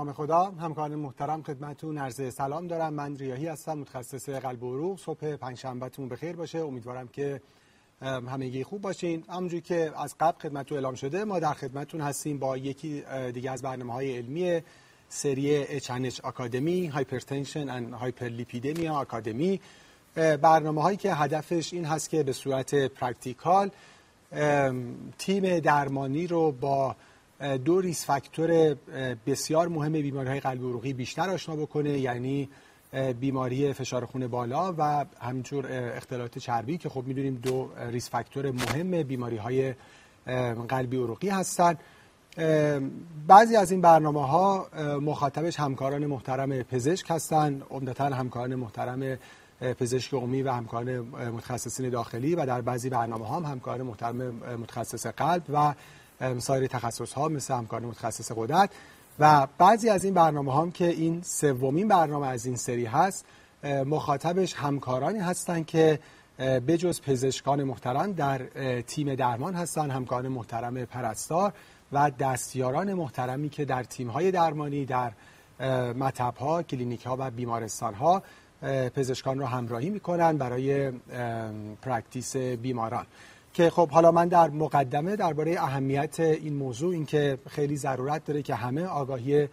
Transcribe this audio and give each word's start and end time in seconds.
نام 0.00 0.12
خدا. 0.12 0.44
همکاران 0.44 0.94
محترم 0.94 1.42
خدمتتون 1.42 1.98
عرض 1.98 2.34
سلام 2.34 2.66
دارم. 2.66 2.94
من 2.94 3.16
ریاهی 3.16 3.46
هستم 3.46 3.78
متخصص 3.78 4.28
قلب 4.28 4.62
و 4.62 4.74
عروق 4.74 4.98
صبح 4.98 5.36
پنجشنبهتون 5.36 6.08
بخیر 6.08 6.36
باشه. 6.36 6.58
امیدوارم 6.58 7.08
که 7.08 7.40
همگی 8.02 8.64
خوب 8.64 8.80
باشین. 8.80 9.24
همونجوری 9.28 9.62
که 9.62 9.92
از 9.96 10.16
قبل 10.20 10.38
خدمتتون 10.38 10.76
اعلام 10.78 10.94
شده 10.94 11.24
ما 11.24 11.38
در 11.38 11.52
خدمتتون 11.52 12.00
هستیم 12.00 12.38
با 12.38 12.56
یکی 12.56 13.02
دیگه 13.34 13.50
از 13.50 13.62
برنامه 13.62 13.92
های 13.92 14.16
علمی 14.16 14.60
سری 15.08 15.80
H 15.80 15.90
and 15.90 16.20
H 16.22 16.30
Academy 16.30 16.86
Hypertension 16.86 17.68
and 17.68 17.92
Hyperlipidemia 17.92 18.94
Academy 18.94 19.60
برنامه 20.14 20.82
هایی 20.82 20.96
که 20.96 21.14
هدفش 21.14 21.72
این 21.72 21.84
هست 21.84 22.10
که 22.10 22.22
به 22.22 22.32
صورت 22.32 22.74
practical 22.74 23.70
تیم 25.18 25.58
درمانی 25.58 26.26
رو 26.26 26.52
با 26.52 26.96
دو 27.64 27.80
ریس 27.80 28.04
فاکتور 28.04 28.76
بسیار 29.26 29.68
مهم 29.68 29.92
بیماری 29.92 30.28
های 30.28 30.40
قلبی 30.40 30.64
عروقی 30.64 30.92
بیشتر 30.92 31.30
آشنا 31.30 31.56
بکنه 31.56 31.98
یعنی 31.98 32.48
بیماری 33.20 33.72
فشار 33.72 34.04
خون 34.04 34.26
بالا 34.26 34.74
و 34.78 35.04
همینجور 35.20 35.66
اختلالات 35.96 36.38
چربی 36.38 36.78
که 36.78 36.88
خب 36.88 37.04
می‌دونیم 37.06 37.34
دو 37.34 37.70
ریس 37.90 38.10
فاکتور 38.10 38.50
مهم 38.50 39.02
بیماری 39.02 39.36
های 39.36 39.74
قلبی 40.68 40.96
عروقی 40.96 41.28
هستند 41.28 41.78
بعضی 43.26 43.56
از 43.56 43.70
این 43.70 43.80
برنامه 43.80 44.26
ها 44.26 44.66
مخاطبش 45.00 45.60
همکاران 45.60 46.06
محترم 46.06 46.62
پزشک 46.62 47.10
هستند 47.10 47.62
عمدتا 47.70 48.04
همکاران 48.04 48.54
محترم 48.54 49.18
پزشک 49.60 50.14
عمومی 50.14 50.42
و 50.42 50.52
همکاران 50.52 50.98
متخصصین 51.28 51.90
داخلی 51.90 52.34
و 52.34 52.46
در 52.46 52.60
بعضی 52.60 52.90
برنامه 52.90 53.26
ها 53.26 53.36
هم 53.36 53.44
همکاران 53.44 53.82
محترم 53.82 54.16
متخصص 54.60 55.06
قلب 55.06 55.42
و 55.48 55.74
سایر 56.38 56.66
تخصص 56.66 57.12
ها 57.12 57.28
مثل 57.28 57.54
همکاران 57.54 57.88
متخصص 57.88 58.32
قدرت 58.36 58.70
و 59.18 59.46
بعضی 59.58 59.88
از 59.88 60.04
این 60.04 60.14
برنامه 60.14 60.54
هم 60.54 60.70
که 60.70 60.88
این 60.88 61.22
سومین 61.22 61.88
برنامه 61.88 62.26
از 62.26 62.46
این 62.46 62.56
سری 62.56 62.84
هست 62.84 63.24
مخاطبش 63.64 64.54
همکارانی 64.54 65.18
هستند 65.18 65.66
که 65.66 65.98
بجز 66.38 67.00
پزشکان 67.00 67.64
محترم 67.64 68.12
در 68.12 68.38
تیم 68.80 69.14
درمان 69.14 69.54
هستند 69.54 69.90
همکاران 69.90 70.28
محترم 70.28 70.84
پرستار 70.84 71.52
و 71.92 72.10
دستیاران 72.10 72.94
محترمی 72.94 73.48
که 73.48 73.64
در 73.64 73.82
تیم‌های 73.84 74.30
درمانی 74.30 74.84
در 74.84 75.12
مطب‌ها، 75.92 76.62
کلینیک‌ها 76.62 77.16
و 77.18 77.30
بیمارستان‌ها 77.30 78.22
پزشکان 78.94 79.38
رو 79.38 79.46
همراهی 79.46 79.90
می‌کنن 79.90 80.36
برای 80.36 80.92
practice 81.82 82.36
بیماران. 82.36 83.06
که 83.54 83.70
خب 83.70 83.88
حالا 83.88 84.10
من 84.10 84.28
در 84.28 84.50
مقدمه 84.50 85.16
درباره 85.16 85.62
اهمیت 85.62 86.20
این 86.20 86.54
موضوع 86.54 86.92
اینکه 86.92 87.38
خیلی 87.48 87.76
ضرورت 87.76 88.24
داره 88.24 88.42
که 88.42 88.54
همه 88.54 88.84
آگاهی 88.84 89.48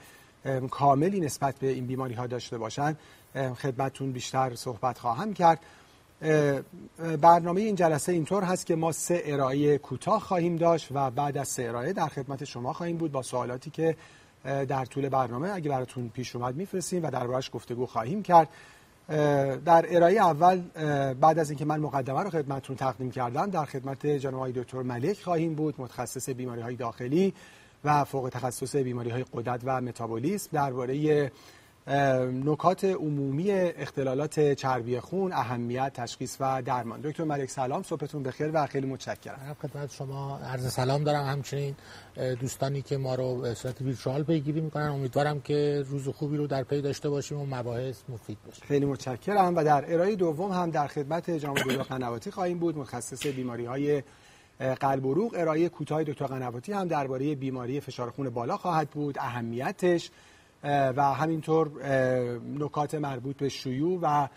کاملی 0.72 1.19
نسبت 1.19 1.56
به 1.56 1.68
این 1.68 1.85
بیماری 1.85 2.13
ها 2.13 2.28
داشته 2.28 2.57
باشن 2.57 2.96
خدمتتون 3.36 4.12
بیشتر 4.12 4.56
صحبت 4.56 4.97
خواهم 4.97 5.34
کرد. 5.34 5.59
برنامه 7.22 7.62
این 7.62 7.75
جلسه 7.75 8.12
اینطور 8.12 8.44
هست 8.44 8.66
که 8.66 8.75
ما 8.75 8.91
سه 8.91 9.22
ارائه 9.25 9.78
کوتاه 9.78 10.19
خواهیم 10.19 10.56
داشت 10.56 10.88
و 10.91 11.12
بعد 11.12 11.38
از 11.38 11.47
سه 11.47 11.63
ارائه 11.63 11.94
در 11.94 12.07
خدمت 12.07 12.44
شما 12.44 12.74
خواهیم 12.74 12.97
بود 12.97 13.12
با 13.12 13.22
سوالاتی 13.22 13.69
که 13.69 13.96
در 14.44 14.86
طول 14.86 15.09
برنامه 15.09 15.50
اگه 15.50 15.69
براتون 15.69 16.09
پیش 16.09 16.36
اومد 16.36 16.56
میفرستیم 16.56 17.03
و 17.03 17.12
دربارش 17.12 17.50
گفتگو 17.53 17.86
خواهیم 17.86 18.24
کرد. 18.24 18.50
در 19.66 19.85
ارائه 19.90 20.16
اول 20.16 20.62
بعد 21.13 21.40
از 21.40 21.50
اینکه 21.50 21.66
من 21.66 21.79
مقدمه 21.79 22.23
رو 22.23 22.29
خدمتتون 22.29 22.75
تقدیم 22.75 23.12
کردم 23.12 23.50
در 23.50 23.66
خدمت 23.66 24.07
جناب 24.07 24.35
آقای 24.35 24.51
دکتر 24.51 24.81
ملک 24.81 25.22
خواهیم 25.22 25.56
بود 25.56 25.75
متخصص 25.78 26.29
بیماری 26.29 26.62
های 26.62 26.75
داخلی 26.75 27.34
و 27.84 28.03
فوق 28.03 28.29
تخصص 28.29 28.75
بیماری 28.75 29.09
های 29.09 29.25
قدرت 29.34 29.62
و 29.63 29.81
متابولیسم 29.81 30.50
درباره 30.53 31.31
نکات 31.88 32.86
عمومی 32.86 33.52
اختلالات 33.52 34.53
چربی 34.53 35.00
خون 35.00 35.34
اهمیت 35.34 35.92
تشخیص 35.94 36.38
و 36.40 36.62
درمان. 36.62 37.02
دکتر 37.02 37.24
ملک 37.24 37.50
سلام 37.50 37.84
صبحتون 37.84 38.24
بخیر 38.24 38.52
و 38.53 38.68
خیلی 38.68 38.88
متشکرم. 38.88 39.56
خدمت 39.62 39.92
شما. 39.92 40.40
عرض 40.40 40.74
سلام 40.74 41.03
دارم 41.03 41.25
همچنین 41.25 41.75
دوستانی 42.40 42.81
که 42.81 42.98
ما 42.98 43.16
رو 43.16 43.36
به 43.36 43.53
صورت 43.53 43.81
ویرچوال 43.81 44.24
پیگیری 44.24 44.62
می‌کنن. 44.62 44.88
امیدوارم 44.88 45.42
که 45.42 45.84
روز 45.88 46.08
خوبی 46.08 46.38
رو 46.38 46.48
در 46.48 46.64
پی 46.64 46.81
داشته 46.81 47.09
باشیم 47.09 47.40
و 47.40 47.46
مباحث 47.46 48.02
مفید 48.09 48.38
باشه. 48.46 48.66
خیلی 48.66 48.86
متشکرم. 48.86 49.56
و 49.56 49.64
در 49.64 49.94
ارائه 49.94 50.16
دوم 50.16 50.52
هم 50.52 50.72
در 50.72 50.88
خدمت 50.88 51.30
جناب 51.30 51.58
دکتر 51.58 51.84
قنواتی 51.84 52.31
خواهیم 52.31 52.59
بود. 52.59 52.78
متخصص 52.78 53.28
بیماری 53.28 53.66
های 53.66 54.04
قلب 54.80 55.06
و 55.06 55.14
عروق 55.14 55.36
ارائه 55.38 55.69
کوتاه 55.69 56.04
دکتر 56.04 56.25
قنواتی 56.25 56.74
هم 56.74 56.88
درباره 56.88 57.36
بیماری 57.36 57.80
فشار 57.80 58.09
خون 58.09 58.30
بالا 58.30 58.58
خواهد 58.58 58.90
بود. 58.90 59.18
اهمیتش 59.18 60.12
و 60.63 61.13
همینطور 61.13 61.84
نکات 62.59 62.95
مربوط 62.95 63.38
به 63.38 63.50
شیوع 63.50 64.00
و 64.01 64.28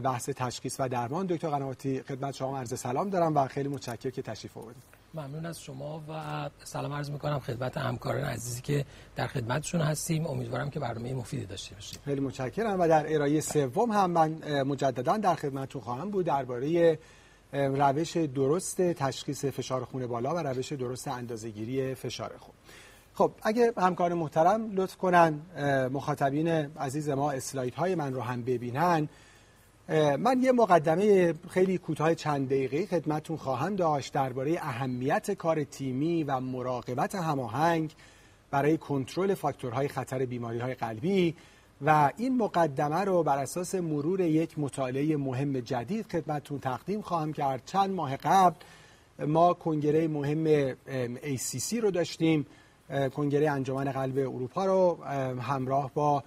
بحث 0.00 0.30
تشخیص 0.30 0.76
و 0.78 0.88
درمان. 0.88 1.26
دکتر 1.26 1.48
قنواتی 1.48 2.02
خدمت 2.02 2.34
شما 2.34 2.58
عرض 2.58 2.78
سلام 2.78 3.10
دارم 3.10 3.36
و 3.36 3.46
خیلی 3.46 3.68
متشکرم 3.68 4.12
که 4.12 4.22
تشریف 4.22 4.56
آوردید 4.56 4.82
ممنون 5.14 5.46
از 5.46 5.60
شما 5.60 6.02
و 6.08 6.50
سلام 6.64 6.92
عرض 6.92 7.10
می‌کنم 7.10 7.38
خدمت 7.38 7.76
همکاران 7.76 8.24
عزیزی 8.24 8.62
که 8.62 8.84
در 9.16 9.26
خدمتشون 9.26 9.80
هستیم. 9.80 10.26
امیدوارم 10.26 10.70
که 10.70 10.80
برنامه 10.80 11.14
مفیدی 11.14 11.46
داشته 11.46 11.74
باشیم 11.74 12.00
خیلی 12.04 12.20
متشکرم 12.20 12.80
و 12.80 12.88
در 12.88 13.14
ارائه 13.14 13.40
سوم 13.40 13.92
هم 13.92 14.10
من 14.10 14.62
مجددا 14.62 15.16
در 15.16 15.34
خدمتتون 15.34 15.82
خواهم 15.82 16.10
بود 16.10 16.26
درباره 16.26 16.98
روش 17.52 18.16
درست 18.16 18.82
تشخیص 18.82 19.44
فشار 19.44 19.84
خون 19.84 20.06
بالا 20.06 20.34
و 20.34 20.38
روش 20.38 20.72
درست 20.72 21.08
اندازه‌گیری 21.08 21.94
فشار 21.94 22.36
خون. 22.38 22.54
خب 23.16 23.32
اگه 23.42 23.72
همکار 23.76 24.14
محترم 24.14 24.72
لطف 24.72 24.96
کنن 24.96 25.40
مخاطبین 25.92 26.48
عزیز 26.48 27.08
ما 27.08 27.30
اسلاید 27.30 27.74
های 27.74 27.94
من 27.94 28.14
رو 28.14 28.20
هم 28.20 28.42
ببینن. 28.42 29.08
من 30.18 30.42
یه 30.42 30.52
مقدمه 30.52 31.34
خیلی 31.50 31.78
کوتاه 31.78 32.14
چند 32.14 32.46
دقیقه 32.46 32.86
خدمتون 32.86 33.36
خواهم 33.36 33.76
داشت 33.76 34.12
درباره 34.12 34.58
اهمیت 34.60 35.30
کار 35.30 35.64
تیمی 35.64 36.24
و 36.24 36.40
مراقبت 36.40 37.14
هماهنگ 37.14 37.94
برای 38.50 38.78
کنترل 38.78 39.34
فاکتورهای 39.34 39.88
خطر 39.88 40.26
بیماری 40.26 40.58
های 40.58 40.74
قلبی 40.74 41.34
و 41.86 42.12
این 42.16 42.36
مقدمه 42.36 43.00
رو 43.00 43.22
بر 43.22 43.38
اساس 43.38 43.74
مرور 43.74 44.20
یک 44.20 44.58
مطالعه 44.58 45.16
مهم 45.16 45.60
جدید 45.60 46.06
خدمتون 46.12 46.58
تقدیم 46.58 47.00
خواهم 47.00 47.32
کرد. 47.32 47.62
چند 47.66 47.90
ماه 47.90 48.16
قبل 48.16 48.56
ما 49.26 49.54
کنگره 49.54 50.08
مهم 50.08 50.72
ACC 51.14 51.72
رو 51.72 51.90
داشتیم. 51.90 52.46
کنگره 53.14 53.50
انجمن 53.50 53.84
قلب 53.84 54.18
اروپا 54.18 54.64
رو 54.64 55.04
همراه 55.40 55.90
با 55.94 56.22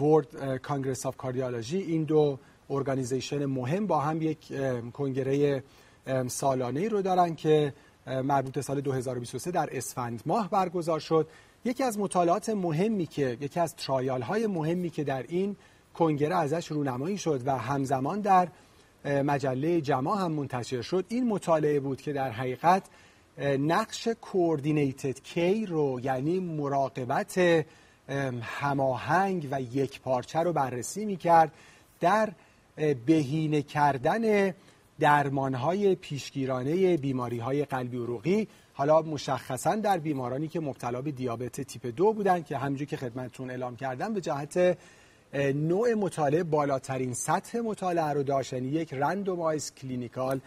World 0.00 0.56
Congress 0.56 1.06
of 1.06 1.16
Cardiology 1.16 1.78
این 1.78 2.04
دو 2.04 2.38
organization 2.70 3.46
مهم 3.46 3.86
با 3.86 4.00
هم 4.00 4.22
یک 4.22 4.52
کنگره 4.92 5.62
سالانه 6.26 6.88
رو 6.88 7.02
دارن 7.02 7.34
که 7.34 7.74
مربوط 8.06 8.60
سال 8.60 8.80
2023 8.80 9.50
در 9.50 9.68
اسفند 9.72 10.22
ماه 10.26 10.50
برگزار 10.50 11.00
شد. 11.00 11.28
یکی 11.64 11.82
از 11.84 11.98
مطالعات 11.98 12.48
مهمی 12.48 13.06
که 13.06 13.36
یکی 13.40 13.60
از 13.60 13.76
trial 13.76 14.22
های 14.22 14.46
مهمی 14.46 14.90
که 14.90 15.04
در 15.04 15.24
این 15.28 15.56
کنگره 15.94 16.36
ازش 16.36 16.72
رونمایی 16.72 17.18
شد 17.18 17.42
و 17.46 17.58
همزمان 17.58 18.20
در 18.20 18.48
مجله 19.04 19.80
جما 19.80 20.14
هم 20.14 20.32
منتشر 20.32 20.82
شد 20.82 21.04
این 21.08 21.28
مطالعه 21.28 21.80
بود 21.80 22.00
که 22.00 22.12
در 22.12 22.30
حقیقت 22.30 22.82
نقش 23.38 24.08
کوردینیتد 24.08 25.22
کی 25.22 25.66
رو 25.66 26.00
یعنی 26.02 26.40
مراقبت 26.40 27.64
هماهنگ 28.42 29.48
و 29.50 29.60
یک 29.60 30.00
پارچه 30.00 30.38
رو 30.38 30.52
بررسی 30.52 31.04
می 31.04 31.16
کرد 31.16 31.52
در 32.00 32.32
بهینه 33.06 33.62
کردن 33.62 34.54
درمانهای 35.00 35.94
پیشگیرانه 35.94 36.96
بیماری 36.96 37.38
های 37.38 37.64
قلبی 37.64 37.96
عروقی 37.96 38.48
حالا 38.74 39.02
مشخصا 39.02 39.74
در 39.74 39.98
بیمارانی 39.98 40.48
که 40.48 40.60
مبتلا 40.60 41.02
به 41.02 41.10
دیابت 41.10 41.60
تیپ 41.60 41.86
دو 41.96 42.12
بودن 42.12 42.42
که 42.42 42.58
همونجوری 42.58 42.86
که 42.86 42.96
خدمتتون 42.96 43.50
اعلام 43.50 43.76
کردم 43.76 44.14
به 44.14 44.20
جهت 44.20 44.78
نوع 45.54 45.94
مطالعه 45.94 46.42
بالاترین 46.42 47.14
سطح 47.14 47.58
مطالعه 47.58 48.04
رو 48.04 48.22
داشت 48.22 48.52
یعنی 48.52 48.68
یک 48.68 48.94
randomized 48.94 49.74
clinical 49.74 50.40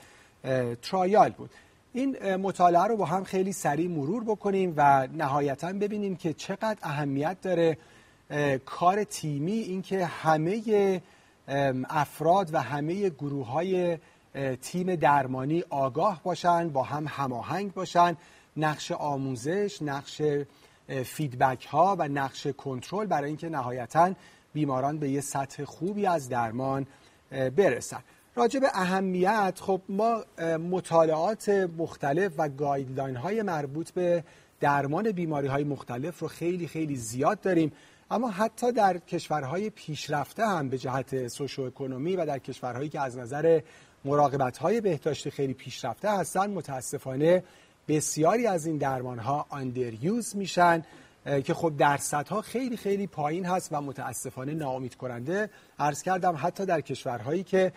trial 0.82 1.30
بود. 1.30 1.50
این 1.98 2.36
مطالعه 2.36 2.84
رو 2.84 2.98
با 2.98 3.06
هم 3.06 3.24
خیلی 3.24 3.54
سریع 3.54 3.90
مرور 3.90 4.24
بکنیم 4.24 4.74
و 4.78 5.08
نهایتا 5.08 5.74
ببینیم 5.74 6.16
که 6.16 6.34
چقدر 6.34 6.78
اهمیت 6.84 7.38
داره 7.42 7.78
کار 8.66 9.04
تیمی 9.04 9.52
اینکه 9.52 10.06
همه 10.06 11.02
افراد 11.90 12.54
و 12.54 12.62
همه 12.62 13.10
گروه 13.10 13.48
های 13.48 13.98
تیم 14.62 14.96
درمانی 14.96 15.64
آگاه 15.70 16.22
باشن 16.24 16.70
با 16.70 16.84
هم 16.84 17.06
هماهنگ 17.08 17.74
باشن. 17.74 18.18
نقش 18.58 18.92
آموزش 18.92 19.82
نقش 19.82 20.22
feedback 21.04 21.66
ها 21.66 21.96
و 22.00 22.08
نقش 22.08 22.48
کنترل 22.48 23.06
برای 23.06 23.28
اینکه 23.28 23.50
نهایتا 23.50 24.14
بیماران 24.54 24.98
به 24.98 25.10
یه 25.10 25.22
سطح 25.22 25.64
خوبی 25.64 26.06
از 26.06 26.30
درمان 26.30 26.88
برسن. 27.32 28.04
راجع 28.38 28.60
به 28.60 28.68
اهمیت 28.74 29.60
خب 29.62 29.82
ما 29.90 30.24
مطالعات 30.70 31.50
مختلف 31.78 32.32
و 32.38 32.50
guideline 32.50 33.16
های 33.16 33.42
مربوط 33.42 33.92
به 33.92 34.24
درمان 34.60 35.12
بیماری 35.12 35.48
های 35.48 35.64
مختلف 35.64 36.20
رو 36.20 36.28
خیلی 36.28 36.68
خیلی 36.68 36.96
زیاد 36.96 37.42
داریم. 37.42 37.72
اما 38.12 38.30
حتی 38.30 38.72
در 38.72 38.98
کشورهای 38.98 39.70
پیشرفته 39.70 40.48
هم 40.48 40.70
به 40.70 40.78
جهت 40.78 41.28
socioeconomy 41.28 42.16
و 42.16 42.26
در 42.26 42.40
کشورهایی 42.40 42.90
که 42.90 43.02
از 43.02 43.18
نظر 43.18 43.62
مراقبت 44.06 44.58
های 44.58 44.82
بهداشتی 44.82 45.32
خیلی 45.32 45.54
پیشرفته 45.54 46.12
هستن 46.12 46.50
متاسفانه 46.50 47.44
بسیاری 47.88 48.48
از 48.48 48.66
این 48.66 48.78
درمان 48.78 49.20
ها 49.20 49.46
آندریوز 49.50 50.36
میشن 50.36 50.84
که 51.46 51.54
خب 51.54 51.74
درصدها 51.78 52.42
خیلی 52.42 52.78
خیلی 52.78 53.08
پایین 53.08 53.46
هست 53.46 53.70
و 53.72 53.82
متاسفانه 53.82 54.54
ناامید 54.54 54.96
کننده 54.96 55.50
عرض 55.80 56.02
کردم 56.02 56.36
حتی 56.42 56.66
در 56.66 56.82
کشورهایی 56.82 57.44
که 57.44 57.72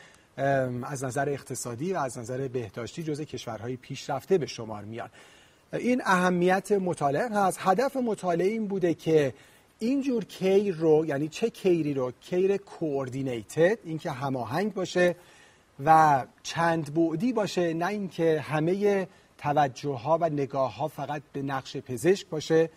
از 0.82 1.04
نظر 1.04 1.28
اقتصادی 1.28 1.92
و 1.92 1.96
از 1.96 2.18
نظر 2.18 2.48
بهداشتی 2.48 3.02
جزء 3.02 3.24
کشورهای 3.24 3.76
پیشرفته 3.76 4.38
به 4.38 4.46
شمار 4.46 4.84
میان. 4.84 5.08
این 5.72 6.02
اهمیت 6.04 6.72
مطالعه 6.72 7.28
هست. 7.28 7.58
هدف 7.60 7.96
مطالعه 7.96 8.48
این 8.48 8.66
بوده 8.66 8.94
که 8.94 9.34
اینجور 9.78 10.24
کیر 10.24 10.74
رو 10.74 11.06
یعنی 11.06 11.28
چه 11.28 11.50
کیری 11.50 11.94
رو 11.94 12.12
کیر 12.20 12.56
کوردینیتد 12.56 13.78
اینکه 13.84 14.10
هماهنگ 14.10 14.74
باشه 14.74 15.16
و 15.84 16.24
چند 16.42 16.94
بعدی 16.94 17.32
باشه 17.32 17.74
نه 17.74 17.86
اینکه 17.86 18.40
همه 18.40 19.08
توجه 19.38 19.94
ها 19.94 20.18
و 20.20 20.28
نگاه 20.28 20.76
ها 20.76 20.88
فقط 20.88 21.22
به 21.32 21.42
نقش 21.42 21.76
پزشک 21.76 22.26
باشه 22.26 22.70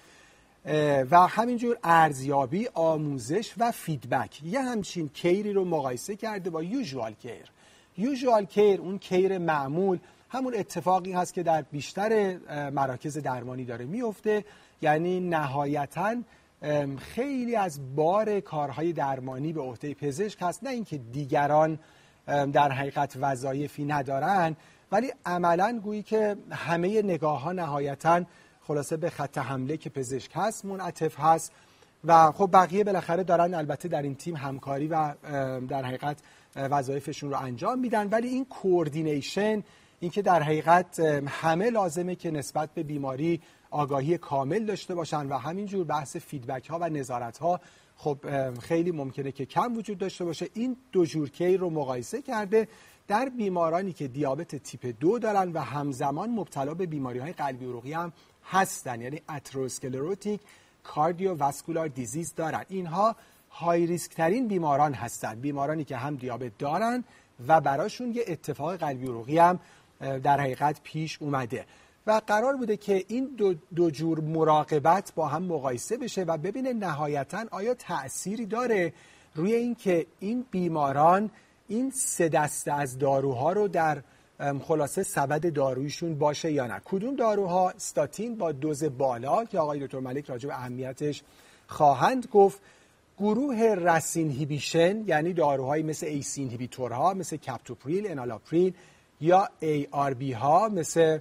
و 1.12 1.27
همینجور 1.27 1.77
ارزیابی 1.83 2.68
آموزش 2.74 3.54
و 3.57 3.71
فیدبک. 3.71 4.44
یه 4.44 4.62
همچین 4.62 5.10
کیری 5.10 5.54
رو 5.54 5.65
مقایسه 5.65 6.15
کرده 6.15 6.50
با 6.50 6.63
یوزوال 6.63 7.13
کیر. 7.13 7.52
یوزوال 7.98 8.45
کیر 8.45 8.81
اون 8.81 8.98
کیر 8.98 9.38
معمول. 9.38 10.00
همون 10.30 10.56
اتفاقی 10.56 11.12
هست 11.12 11.34
که 11.34 11.44
در 11.44 11.62
بیشتر 11.62 12.38
مراکز 12.69 13.18
درمانی 13.18 13.66
داره 13.66 13.86
میفته. 13.86 14.45
یعنی 14.81 15.19
نهایتا 15.19 16.16
خیلی 16.98 17.56
از 17.56 17.95
بار 17.95 18.40
کارهای 18.40 18.94
درمانی 18.94 19.54
به 19.54 19.62
عهده 19.62 19.94
پزشک 19.94 20.38
هست. 20.42 20.63
نه 20.63 20.69
اینکه 20.69 20.98
دیگران 20.98 21.80
در 22.25 22.72
حقیقت 22.72 23.18
وظایفی 23.22 23.86
ندارن 23.86 24.56
ولی 24.92 25.12
عملا 25.25 25.80
گویی 25.84 26.04
که 26.04 26.36
همه 26.51 27.01
نگاه 27.01 27.42
ها 27.42 27.51
نهایتا 27.51 28.22
خلاصه 28.62 28.98
به 28.98 29.10
خط 29.10 29.38
حمله 29.38 29.78
که 29.78 29.89
پزشک 29.89 30.31
هست 30.36 30.66
معطوف 30.65 31.19
هست. 31.19 31.51
و 32.06 32.31
خب 32.31 32.50
بقیه 32.54 32.84
بالاخره 32.84 33.24
دارن 33.24 33.54
البته 33.54 33.88
در 33.88 34.01
این 34.01 34.16
تیم 34.16 34.36
همکاری 34.36 34.88
و 34.88 35.13
در 35.68 35.84
حقیقت 35.84 36.18
وظایفشون 36.55 37.29
رو 37.29 37.38
انجام 37.38 37.79
میدن. 37.79 38.09
ولی 38.09 38.27
این 38.27 38.45
coordination 38.45 39.63
اینکه 40.00 40.21
در 40.21 40.44
حقیقت 40.44 41.00
همه 41.27 41.69
لازمه 41.69 42.15
که 42.15 42.31
نسبت 42.31 42.69
به 42.73 42.83
بیماری 42.83 43.41
آگاهی 43.71 44.17
کامل 44.17 44.65
داشته 44.65 44.95
باشن 44.95 45.27
و 45.27 45.38
همینجور 45.38 45.83
بحث 45.83 46.17
feedback 46.18 46.69
ها 46.69 46.79
و 46.81 46.89
نظارت 46.89 47.38
ها 47.38 47.59
خب 47.95 48.17
خیلی 48.59 48.91
ممکنه 48.91 49.31
که 49.31 49.45
کم 49.45 49.77
وجود 49.77 49.97
داشته 49.97 50.25
باشه. 50.25 50.50
این 50.53 50.77
دو 50.91 51.05
جور 51.05 51.29
کی 51.29 51.57
رو 51.57 51.69
مقایسه 51.69 52.21
کرده 52.21 52.67
در 53.07 53.29
بیمارانی 53.29 53.94
که 53.94 54.07
دیابت 54.07 54.55
تیپ 54.55 54.95
دو 55.00 55.19
دارن 55.19 55.51
و 55.51 55.59
همزمان 55.59 56.29
مبتلا 56.29 56.73
به 56.73 56.85
بیماری 56.85 57.19
های 57.19 57.33
قلبی 57.33 57.65
عروقی 57.65 57.94
هم 57.94 58.13
هستن 58.44 59.01
یعنی 59.01 59.21
اتروسکلروتیک 59.29 60.41
کاردیو 60.83 61.51
دیزیز 61.88 62.35
دارن. 62.35 62.65
اینها 62.69 63.15
های 63.53 63.85
ریسک 63.88 64.11
ترین 64.11 64.47
بیماران 64.47 64.94
هستند. 64.94 65.41
بیمارانی 65.41 65.83
که 65.83 65.97
هم 65.97 66.15
دیابت 66.15 66.57
دارن 66.57 67.03
و 67.47 67.61
براشون 67.61 68.11
یه 68.11 68.23
اتفاق 68.27 68.75
قلبی 68.75 69.05
عروقی 69.05 69.38
هم 69.38 69.59
در 70.00 70.39
حقیقت 70.39 70.81
پیش 70.83 71.17
اومده. 71.21 71.65
و 72.07 72.21
قرار 72.27 72.57
بوده 72.57 72.77
که 72.77 73.05
این 73.07 73.35
دو, 73.38 73.53
دو 73.75 73.91
جور 73.91 74.19
مراقبت 74.19 75.13
با 75.15 75.27
هم 75.27 75.44
مقایسه 75.44 75.97
بشه 75.97 76.23
و 76.23 76.38
ببینه 76.38 76.73
نهایتا 76.73 77.45
آیا 77.51 77.73
تأثیری 77.73 78.45
داره 78.45 78.94
روی 79.35 79.53
اینکه 79.53 80.07
این 80.19 80.45
بیماران 80.51 81.29
این 81.67 81.91
سه 81.91 82.29
دسته 82.29 82.73
از 82.73 82.97
داروها 82.97 83.51
رو 83.51 83.67
در 83.67 84.03
خلاصه 84.61 85.03
سبد 85.03 85.53
دارویشون 85.53 86.17
باشه 86.17 86.51
یا 86.51 86.67
نه. 86.67 86.81
کدوم 86.85 87.15
داروها؟ 87.15 87.69
استاتین 87.69 88.35
با 88.35 88.51
دوز 88.51 88.83
بالا 88.83 89.45
که 89.45 89.59
آقای 89.59 89.79
دکتر 89.79 90.00
ملک 90.00 90.29
راجع 90.29 90.47
به 90.47 90.55
اهمیتش 90.55 91.23
خواهند 91.67 92.27
گفت. 92.27 92.61
گروه 93.18 93.75
RAS 93.77 94.31
inhibition 94.31 95.04
یعنی 95.07 95.33
داروهایی 95.33 95.83
مثل 95.83 96.06
ACE 96.06 96.50
inhibitor 96.50 97.07
ها 97.07 97.13
مثل 97.13 97.38
کپتوپریل 97.38 98.07
انالاپریل 98.07 98.74
یا 99.21 99.50
ARB 99.60 100.31
ها 100.31 100.69
مثل 100.69 101.19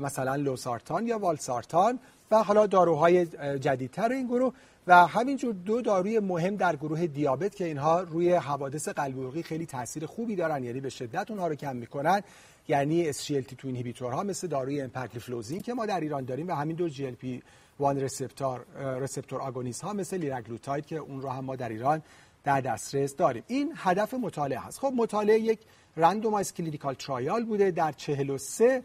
مثلا 0.00 0.36
لوسارتان 0.36 1.06
یا 1.06 1.18
والسارتان 1.18 1.98
و 2.30 2.42
حالا 2.42 2.66
داروهای 2.66 3.26
جدیدتر 3.58 4.12
این 4.12 4.26
گروه 4.26 4.52
و 4.86 5.06
همینجور 5.06 5.54
دو 5.54 5.82
داروی 5.82 6.18
مهم 6.18 6.56
در 6.56 6.76
گروه 6.76 7.06
دیابت 7.06 7.54
که 7.54 7.64
اینها 7.64 8.00
روی 8.00 8.32
حوادث 8.32 8.88
قلبی 8.88 9.20
عروقی 9.20 9.42
خیلی 9.42 9.66
تاثیر 9.66 10.06
خوبی 10.06 10.36
دارن 10.36 10.64
یعنی 10.64 10.80
به 10.80 10.88
شدت 10.88 11.30
اونها 11.30 11.46
رو 11.46 11.54
کم 11.54 11.76
می‌کنن. 11.76 12.22
یعنی 12.68 13.12
SGLT2 13.12 13.64
inhibitor 13.64 14.16
ها 14.16 14.22
مثل 14.22 14.46
داروی 14.46 14.80
امپاگلیفلوزین 14.80 15.60
که 15.60 15.74
ما 15.74 15.86
در 15.86 16.00
ایران 16.00 16.24
داریم 16.24 16.48
و 16.48 16.52
همین 16.52 16.76
دو 16.76 16.90
GLP 16.90 17.42
1 17.80 17.88
receptor 17.96 18.64
receptor 18.78 19.40
agonist 19.40 19.82
ها 19.82 19.92
مثل 19.92 20.16
لیراگلوتاید 20.16 20.86
که 20.86 20.96
اون 20.96 21.22
رو 21.22 21.28
هم 21.28 21.44
ما 21.44 21.56
در 21.56 21.68
ایران 21.68 22.02
در 22.44 22.60
دسترس 22.60 23.16
داریم. 23.16 23.42
این 23.46 23.72
هدف 23.76 24.14
مطالعه 24.14 24.58
هست. 24.58 24.78
خب 24.78 24.92
مطالعه 24.96 25.38
یک 25.38 25.60
randomized 25.96 26.52
clinical 26.52 26.94
trial 26.94 27.44
بوده 27.44 27.70
در 27.70 27.92
43 27.92 28.82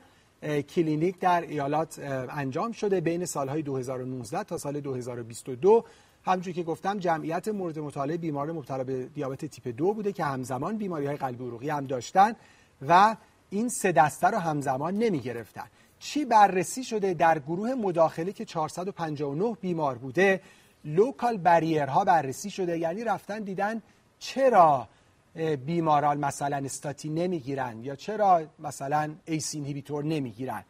کلینیک 0.69 1.19
در 1.19 1.41
ایالات 1.41 1.99
انجام 2.29 2.71
شده 2.71 3.01
بین 3.01 3.25
سالهای 3.25 3.61
2019 3.61 4.43
تا 4.43 4.57
سال 4.57 4.79
2022 4.79 5.85
همونجوری 6.25 6.53
که 6.53 6.63
گفتم 6.63 6.99
جمعیت 6.99 7.47
مورد 7.47 7.79
مطالعه 7.79 8.17
بیمار 8.17 8.51
مبتلا 8.51 8.83
به 8.83 9.05
دیابت 9.05 9.45
تیپ 9.45 9.75
دو 9.77 9.93
بوده 9.93 10.11
که 10.11 10.23
همزمان 10.23 10.77
بیماری 10.77 11.05
های 11.05 11.17
قلبی 11.17 11.43
عروقی 11.43 11.69
هم 11.69 11.85
داشتن 11.85 12.35
و 12.87 13.15
این 13.49 13.69
سه 13.69 13.91
دسته 13.91 14.27
رو 14.27 14.37
همزمان 14.37 14.93
نمی 14.95 15.19
گرفتن 15.19 15.67
چی 16.01 16.25
بررسی 16.25 16.83
شده 16.83 17.13
در 17.13 17.39
گروه 17.39 17.73
مداخله 17.73 18.33
که 18.33 18.45
459 18.45 19.57
بیمار 19.61 19.97
بوده؟ 19.97 20.41
local 20.85 21.37
barrier 21.37 21.95
ها 21.95 22.03
بررسی 22.03 22.49
شده 22.49 22.77
یعنی 22.77 23.03
رفتن 23.03 23.39
دیدن 23.43 23.81
چرا 24.19 24.87
بیماران 25.65 26.17
مثلا 26.17 26.57
استاتین 26.65 27.09
نمی‌گیرن 27.09 27.83
یا 27.83 27.95
چرا 27.95 28.41
مثلا 28.59 29.15
ACE 29.25 29.55
inhibitor 29.55 30.03
نمی‌گیرن؟ 30.03 30.63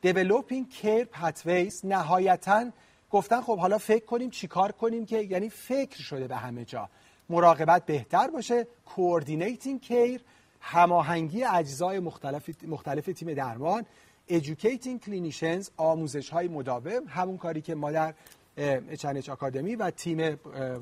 developing 0.00 0.68
care 0.68 1.04
pathways 1.04 1.86
نهایتا 1.86 2.70
گفتن 3.10 3.40
خب 3.40 3.58
حالا 3.58 3.78
فکر 3.78 4.04
کنیم 4.04 4.30
چیکار 4.30 4.72
کنیم 4.72 5.06
که 5.06 5.18
یعنی 5.18 5.48
فکر 5.48 6.02
شده 6.02 6.28
به 6.28 6.36
همه 6.36 6.64
جا. 6.64 6.88
مراقبت 7.28 7.86
بهتر 7.86 8.30
باشه 8.30 8.66
coordinating 8.86 9.80
care 9.80 10.20
هماهنگی 10.60 11.44
اجزای 11.44 11.98
مختلف 11.98 12.64
مختلف 12.64 13.06
تیم 13.06 13.34
درمان 13.34 13.86
educating 14.30 15.06
clinicians 15.06 15.70
آموزش 15.76 16.30
های 16.30 16.48
مداوم 16.48 17.02
همون 17.08 17.36
کاری 17.36 17.60
که 17.60 17.74
ما 17.74 17.92
در 17.92 18.14
اچ 18.56 19.28
آکادمی 19.28 19.76
و 19.76 19.90
تیم 19.90 20.36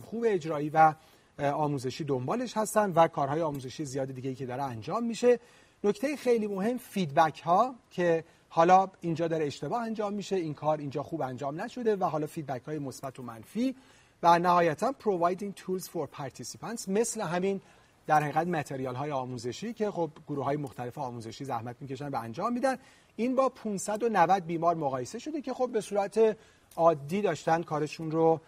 خوب 0.04 0.24
اجرایی 0.26 0.70
و 0.70 0.94
آموزشی 1.38 2.04
دنبالش 2.04 2.56
هستن 2.56 2.90
و 2.90 3.08
کارهای 3.08 3.42
آموزشی 3.42 3.84
زیاد 3.84 4.12
دیگه 4.12 4.34
که 4.34 4.46
داره 4.46 4.62
انجام 4.62 5.04
میشه. 5.04 5.38
نکته 5.84 6.16
خیلی 6.16 6.46
مهم 6.46 6.78
feedback 6.78 7.40
ها 7.40 7.74
که 7.90 8.24
حالا 8.48 8.88
اینجا 9.00 9.28
داره 9.28 9.46
اشتباه 9.46 9.82
انجام 9.82 10.12
میشه 10.12 10.36
این 10.36 10.54
کار 10.54 10.78
اینجا 10.78 11.02
خوب 11.02 11.22
انجام 11.22 11.60
نشده 11.60 11.96
و 11.96 12.04
حالا 12.04 12.26
feedback 12.26 12.62
های 12.62 12.78
مثبت 12.78 13.18
و 13.18 13.22
منفی 13.22 13.74
و 14.22 14.38
نهایتا 14.38 14.94
providing 15.02 15.60
tools 15.60 15.84
for 15.84 16.06
participants 16.20 16.88
مثل 16.88 17.20
همین 17.20 17.60
در 18.06 18.22
حقیقت 18.22 18.46
material 18.46 18.94
های 18.94 19.10
آموزشی 19.10 19.72
که 19.72 19.90
خب 19.90 20.10
گروه 20.26 20.44
های 20.44 20.56
مختلف 20.56 20.98
آموزشی 20.98 21.44
زحمت 21.44 21.76
می‌کشن 21.80 22.08
و 22.08 22.16
انجام 22.16 22.52
میدن 22.52 22.76
این 23.16 23.34
با 23.34 23.48
590 23.48 24.46
بیمار 24.46 24.74
مقایسه 24.74 25.18
شده 25.18 25.40
که 25.40 25.54
خب 25.54 25.70
به 25.72 25.80
صورت 25.80 26.36
عادی 26.76 27.22
داشتن 27.22 27.62
کارشون 27.62 28.10
رو 28.10 28.40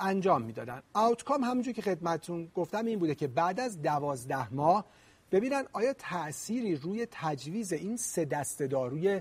انجام 0.00 0.42
می‌دادن. 0.42 0.82
outcome 0.94 1.44
همونجور 1.44 1.74
که 1.74 1.82
خدمتتون 1.82 2.48
گفتم 2.54 2.84
این 2.84 2.98
بوده 2.98 3.14
که 3.14 3.28
بعد 3.28 3.60
از 3.60 3.82
دوازده 3.82 4.54
ماه 4.54 4.84
ببینن 5.32 5.64
آیا 5.72 5.92
تأثیری 5.92 6.76
روی 6.76 7.06
تجویز 7.10 7.72
این 7.72 7.96
سه 7.96 8.24
دسته 8.24 8.66
داروی 8.66 9.20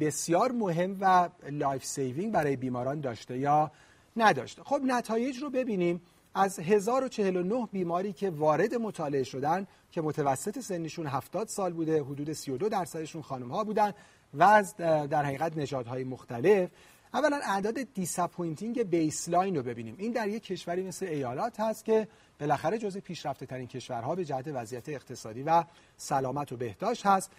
بسیار 0.00 0.52
مهم 0.52 0.96
و 1.00 1.28
life 1.50 1.84
saving 1.84 2.32
برای 2.32 2.56
بیماران 2.56 3.00
داشته 3.00 3.38
یا 3.38 3.70
نداشته. 4.16 4.62
خب 4.62 4.80
نتایج 4.84 5.42
رو 5.42 5.50
ببینیم. 5.50 6.00
از 6.34 6.58
1049 6.58 7.68
بیماری 7.72 8.12
که 8.12 8.30
وارد 8.30 8.74
مطالعه 8.74 9.22
شدن 9.22 9.66
که 9.90 10.00
متوسط 10.00 10.58
سنشون 10.58 11.06
70 11.06 11.48
سال 11.48 11.72
بوده 11.72 12.02
حدود 12.02 12.32
32 12.32 12.68
درصدشون 12.68 13.22
خانم 13.22 13.50
ها 13.50 13.64
بودن 13.64 13.92
و 14.34 14.42
از 14.42 14.76
در 14.76 15.24
حقیقت 15.24 15.56
نژادهای 15.56 16.04
مختلف. 16.04 16.70
اولا 17.14 17.40
اعداد 17.44 17.74
disappointing 17.94 18.82
baseline 18.82 19.56
رو 19.56 19.62
ببینیم. 19.62 19.94
این 19.98 20.12
در 20.12 20.28
یک 20.28 20.42
کشوری 20.42 20.82
مثل 20.82 21.06
ایالات 21.06 21.60
هست 21.60 21.84
که 21.84 22.08
بالاخره 22.40 22.78
جزء 22.78 23.00
پیشرفته 23.00 23.46
ترین 23.46 23.66
کشورها 23.66 24.14
به 24.14 24.24
جهت 24.24 24.48
وضعیت 24.48 24.88
اقتصادی 24.88 25.42
و 25.42 25.64
سلامت 25.96 26.52
و 26.52 26.56
بهداشت 26.56 27.06
هست. 27.06 27.30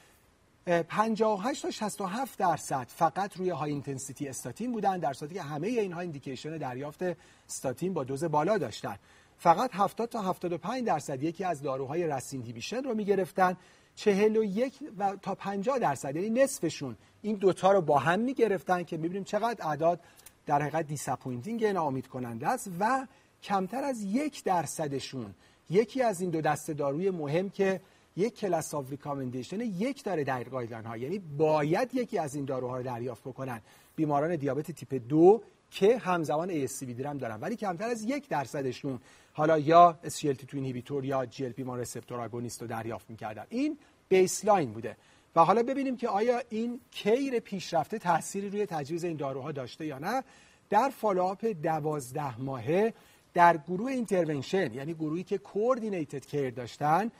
58 0.66 1.62
تا 1.62 1.72
67 1.72 2.40
درصد 2.40 2.88
فقط 2.88 3.38
روی 3.38 3.50
high 3.50 3.72
intensity 3.72 4.28
statin 4.28 4.72
بودن 4.72 5.00
در 5.00 5.14
صورتی 5.14 5.36
که 5.36 5.42
همه 5.42 5.68
اینها 5.68 6.00
indication 6.00 6.58
دریافت 6.58 7.02
استاتین 7.48 7.94
با 7.94 8.04
دوز 8.04 8.24
بالا 8.24 8.58
داشتن. 8.58 8.96
فقط 9.38 9.70
70 9.74 10.10
تا 10.10 10.22
75 10.22 10.86
درصد 10.86 11.24
یکی 11.24 11.44
از 11.44 11.62
داروهای 11.62 12.08
RAS 12.08 12.42
inhibition 12.42 12.84
رو 12.84 12.94
می‌گرفتن. 12.94 13.58
41 13.96 14.80
و 14.98 15.16
تا 15.22 15.36
50 15.36 15.80
درصد 15.80 16.16
یعنی 16.16 16.30
نصفشون 16.30 16.96
این 17.22 17.36
دوتا 17.36 17.72
رو 17.72 17.82
با 17.82 18.00
هم 18.00 18.20
می‌گرفتن 18.20 18.84
که 18.84 18.98
می‌بینیم 18.98 19.24
چقدر 19.24 19.68
اعداد 19.68 20.00
در 20.46 20.62
حقیقت 20.62 20.88
disappointing 20.88 21.66
ناامید 21.66 22.08
کننده 22.08 22.48
است 22.48 22.72
و 22.80 23.08
کمتر 23.44 23.84
از 23.84 24.02
یک 24.04 24.44
درصدشون 24.44 25.36
یکی 25.70 26.02
از 26.02 26.22
این 26.22 26.30
دو 26.30 26.42
دسته 26.42 26.74
داروی 26.74 27.10
مهم 27.10 27.50
که 27.50 27.82
یک 28.20 28.36
class 28.36 28.74
of 28.74 28.90
recommendation 28.90 29.62
یک 29.62 30.04
داره 30.04 30.24
در 30.24 30.44
guideline 30.44 30.86
ها 30.86 30.98
یعنی 30.98 31.20
باید 31.20 31.96
یکی 31.96 32.18
از 32.18 32.36
این 32.36 32.46
داروها 32.46 32.78
رو 32.78 32.84
دریافت 32.84 33.24
بکنن. 33.24 33.62
بیماران 33.96 34.36
دیابت 34.36 34.72
تیپ 34.72 35.02
دو 35.10 35.42
که 35.72 35.98
همزمان 35.98 36.68
ASCVD 36.68 37.06
هم 37.06 37.18
دارن. 37.18 37.40
ولی 37.42 37.56
کمتر 37.56 37.90
از 37.90 38.04
یک 38.04 38.28
درصدشون. 38.28 39.00
حالا 39.34 39.60
یا 39.60 40.00
SGLT2 40.04 40.54
inhibitor 40.54 41.06
یا 41.06 41.26
GLP-1 41.26 41.70
receptor 41.70 42.20
agonist 42.20 42.62
رو 42.62 42.68
دریافت 42.68 43.10
می‌کردن. 43.10 43.46
این 43.50 43.78
baseline 44.10 44.72
بوده. 44.72 44.98
و 45.36 45.46
حالا 45.46 45.64
ببینیم 45.64 45.98
که 45.98 46.08
آیا 46.10 46.42
این 46.50 46.80
care 46.92 47.40
پیشرفته 47.40 48.00
تأثیری 48.00 48.50
روی 48.50 48.66
تجویز 48.66 49.04
این 49.04 49.18
داروها 49.18 49.52
داشته 49.52 49.86
یا 49.86 50.00
نه. 50.00 50.24
در 50.70 50.90
follow-up 50.90 51.46
دوازده 51.46 52.42
ماهه 52.42 52.94
در 53.34 53.58
گروه 53.58 53.92
intervention 53.92 54.74
یعنی 54.74 54.94
گروهی 54.94 55.24
که 55.24 55.38
coordinated 55.38 56.26
care 56.26 56.50
داشتن 56.50 57.12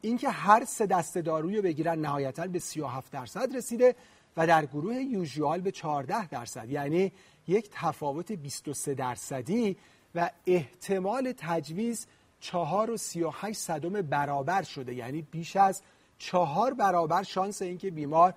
اینکه 0.00 0.28
هر 0.28 0.64
سه 0.64 0.86
دسته 0.86 1.22
دارویی 1.22 1.56
رو 1.56 1.62
بگیرن 1.62 1.98
نهایتا 1.98 2.46
به 2.46 2.58
37 2.58 3.12
درصد 3.12 3.56
رسیده 3.56 3.94
و 4.36 4.46
در 4.46 4.66
گروه 4.66 4.94
usual 4.94 5.60
به 5.60 5.70
14 5.70 6.28
درصد. 6.28 6.70
یعنی 6.70 7.12
یک 7.46 7.70
تفاوت 7.72 8.32
23 8.32 8.94
درصدی 8.94 9.76
و 10.14 10.30
احتمال 10.46 11.32
تجویز 11.36 12.06
4 12.40 12.90
و 12.90 12.96
38 12.96 13.58
صدم 13.58 14.02
برابر 14.02 14.62
شده. 14.62 14.94
یعنی 14.94 15.22
بیش 15.22 15.56
از 15.56 15.82
چهار 16.18 16.74
برابر 16.74 17.22
شانس 17.22 17.62
اینکه 17.62 17.90
بیمار 17.90 18.34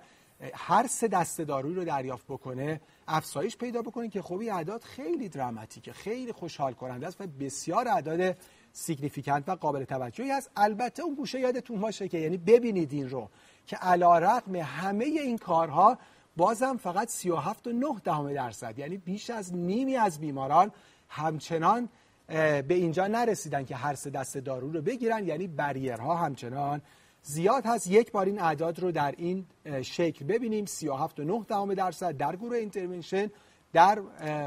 هر 0.54 0.86
سه 0.86 1.08
دسته 1.08 1.44
دارویی 1.44 1.74
رو 1.74 1.84
دریافت 1.84 2.26
بکنه 2.26 2.80
افزایش 3.08 3.56
پیدا 3.56 3.82
بکنه 3.82 4.08
که 4.08 4.22
خب 4.22 4.38
این 4.38 4.52
اعداد 4.52 4.82
خیلی 4.82 5.28
دراماتیکه 5.28 5.92
خیلی 5.92 6.32
خوشحال 6.32 6.72
کننده 6.72 7.06
است 7.06 7.20
و 7.20 7.26
بسیار 7.26 7.88
اعداد 7.88 8.36
سیگنیفیکانت 8.72 9.48
و 9.48 9.54
قابل 9.54 9.84
توجهی 9.84 10.30
هست. 10.30 10.50
البته 10.56 11.02
اون 11.02 11.14
گوشه 11.14 11.40
یادتون 11.40 11.80
باشه 11.80 12.08
که 12.08 12.18
یعنی 12.18 12.36
ببینید 12.36 12.92
این 12.92 13.10
رو 13.10 13.28
که 13.66 13.76
علا 13.76 14.18
رقم 14.18 14.56
همه 14.56 15.04
این 15.04 15.38
کارها 15.38 15.98
بازم 16.36 16.76
فقط 16.76 17.08
37 17.08 17.66
و 17.66 17.72
9 17.72 17.86
دهم 18.04 18.32
درصد. 18.32 18.78
یعنی 18.78 18.96
بیش 18.96 19.30
از 19.30 19.54
نیمی 19.54 19.96
از 19.96 20.20
بیماران 20.20 20.72
همچنان 21.08 21.88
به 22.28 22.64
اینجا 22.68 23.06
نرسیدن 23.06 23.64
که 23.64 23.76
هر 23.76 23.94
سه 23.94 24.10
دسته 24.10 24.40
دارو 24.40 24.72
رو 24.72 24.82
بگیرن. 24.82 25.26
یعنی 25.26 25.46
بریرها 25.46 26.16
همچنان 26.16 26.82
زیاد 27.22 27.66
هست. 27.66 27.86
یک 27.86 28.12
بار 28.12 28.26
این 28.26 28.40
اعداد 28.40 28.80
رو 28.80 28.92
در 28.92 29.14
این 29.18 29.46
شکل 29.82 30.24
ببینیم. 30.24 30.66
37 30.66 31.20
و 31.20 31.24
9 31.24 31.44
دهم 31.48 31.74
درصد 31.74 32.16
در 32.16 32.36
گروه 32.36 32.56
intervention. 32.56 33.30
در 33.72 34.00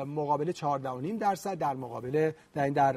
مقابل 0.04 0.52
14.5 0.52 1.20
درصد 1.20 1.58
در 1.58 1.74
مقابل 1.74 2.32
در 2.54 2.64
این 2.64 2.74
در 2.74 2.96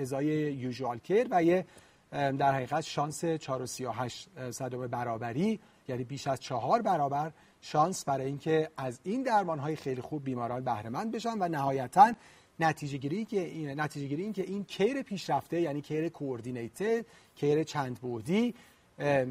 ازای 0.00 0.26
usual 0.52 0.98
care 0.98 1.28
و 1.30 1.42
یه 1.42 1.66
در 2.10 2.54
حقیقت 2.54 2.80
شانس 2.80 3.24
4.38 3.24 4.50
صدم 4.50 4.86
برابری 4.86 5.60
یعنی 5.88 6.04
بیش 6.04 6.26
از 6.26 6.40
چهار 6.40 6.82
برابر 6.82 7.32
شانس 7.60 8.04
برای 8.04 8.26
اینکه 8.26 8.70
از 8.76 9.00
این 9.02 9.22
درمان 9.22 9.58
های 9.58 9.76
خیلی 9.76 10.00
خوب 10.00 10.24
بیماران 10.24 10.64
بهره 10.64 10.88
مند 10.88 11.12
بشن 11.12 11.38
و 11.38 11.48
نهایتا 11.48 12.12
نتیجه 12.60 12.98
گیری 12.98 13.24
که 13.24 13.40
این 13.40 13.80
نتیجه 13.80 14.06
گیری 14.06 14.22
این 14.22 14.32
که 14.32 14.42
این 14.42 14.64
care 14.64 15.02
پیشرفته 15.02 15.60
یعنی 15.60 15.80
care 15.80 16.08
coordinated 16.08 17.04
کیر 17.34 17.62
چند 17.62 17.98
بودی 17.98 18.54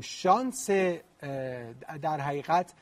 شانس 0.02 0.70
در 2.02 2.20
حقیقت 2.20 2.74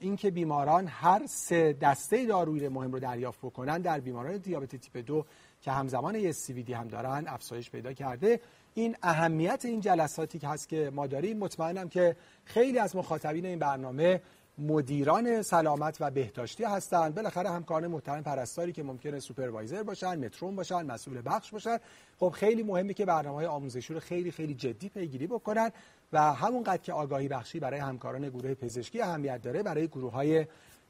اینکه 0.00 0.30
بیماران 0.30 0.86
هر 0.86 1.26
سه 1.26 1.72
دسته 1.72 2.26
دارویی 2.26 2.68
مهم 2.68 2.92
رو 2.92 2.98
دریافت 2.98 3.38
بکنن 3.40 3.78
در 3.78 4.00
بیماران 4.00 4.36
دیابت 4.36 4.76
تیپ 4.76 5.06
دو 5.06 5.24
که 5.62 5.70
همزمان 5.70 6.14
یه 6.14 6.32
دی 6.66 6.72
هم 6.72 6.88
دارن 6.88 7.24
افزایش 7.26 7.70
پیدا 7.70 7.92
کرده. 7.92 8.40
این 8.74 8.96
اهمیت 9.02 9.64
این 9.64 9.80
جلساتی 9.80 10.38
که 10.38 10.48
هست 10.48 10.68
که 10.68 10.90
ما 10.94 11.06
داریم 11.06 11.38
مطمئنم 11.38 11.88
که 11.88 12.16
خیلی 12.44 12.78
از 12.78 12.96
مخاطبین 12.96 13.46
این 13.46 13.58
برنامه 13.58 14.20
مدیران 14.58 15.42
سلامت 15.42 15.96
و 16.00 16.10
بهداشتی 16.10 16.64
هستند 16.64 17.14
بالاخره 17.14 17.50
همکاران 17.50 17.86
محترم 17.86 18.22
پرستاری 18.22 18.72
که 18.72 18.82
ممکنه 18.82 19.20
سوپروایزر 19.20 19.82
باشن 19.82 20.24
مترون 20.24 20.56
باشن 20.56 20.82
مسئول 20.82 21.22
بخش 21.24 21.50
باشن. 21.50 21.78
خب 22.20 22.28
خیلی 22.28 22.62
مهمه 22.62 22.94
که 22.94 23.04
برنامه 23.04 23.46
آموزشی 23.46 23.94
رو 23.94 24.00
خیلی 24.00 24.30
خیلی 24.30 24.54
جدی 24.54 24.88
پیگیری 24.88 25.26
بکنن. 25.26 25.70
و 26.12 26.34
همونقدر 26.34 26.82
که 26.82 26.92
آگاهی 26.92 27.28
بخشی 27.28 27.60
برای 27.60 27.80
همکاران 27.80 28.28
گروه 28.28 28.54
پزشکی 28.54 29.02
اهمیت 29.02 29.42
داره 29.42 29.62
برای 29.62 29.88
گروه 29.88 30.12
های 30.12 30.46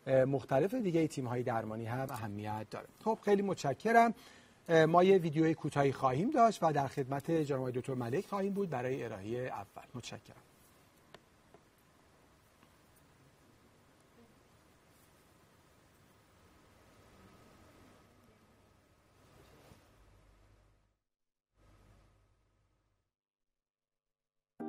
مختلف 0.07 0.75
دیگه 0.75 1.07
تیم 1.07 1.27
های 1.27 1.43
درمانی 1.43 1.85
هم 1.85 2.07
اهمیت 2.11 2.67
داره. 2.71 2.87
خب 3.05 3.19
خیلی 3.25 3.43
متشکرم. 3.43 4.15
ما 4.89 5.05
یه 5.05 5.19
ویدیوی 5.19 5.55
کوتاهی 5.55 5.93
خواهیم 5.93 6.31
داشت 6.31 6.63
و 6.63 6.73
در 6.73 6.87
خدمت 6.87 7.31
جناب 7.31 7.71
دکتر 7.71 7.95
ملک 7.95 8.27
خواهیم 8.27 8.53
بود 8.53 8.71
برای 8.71 9.05
ارائه 9.05 9.39
اول. 9.39 9.83
متشکرم. 9.95 10.48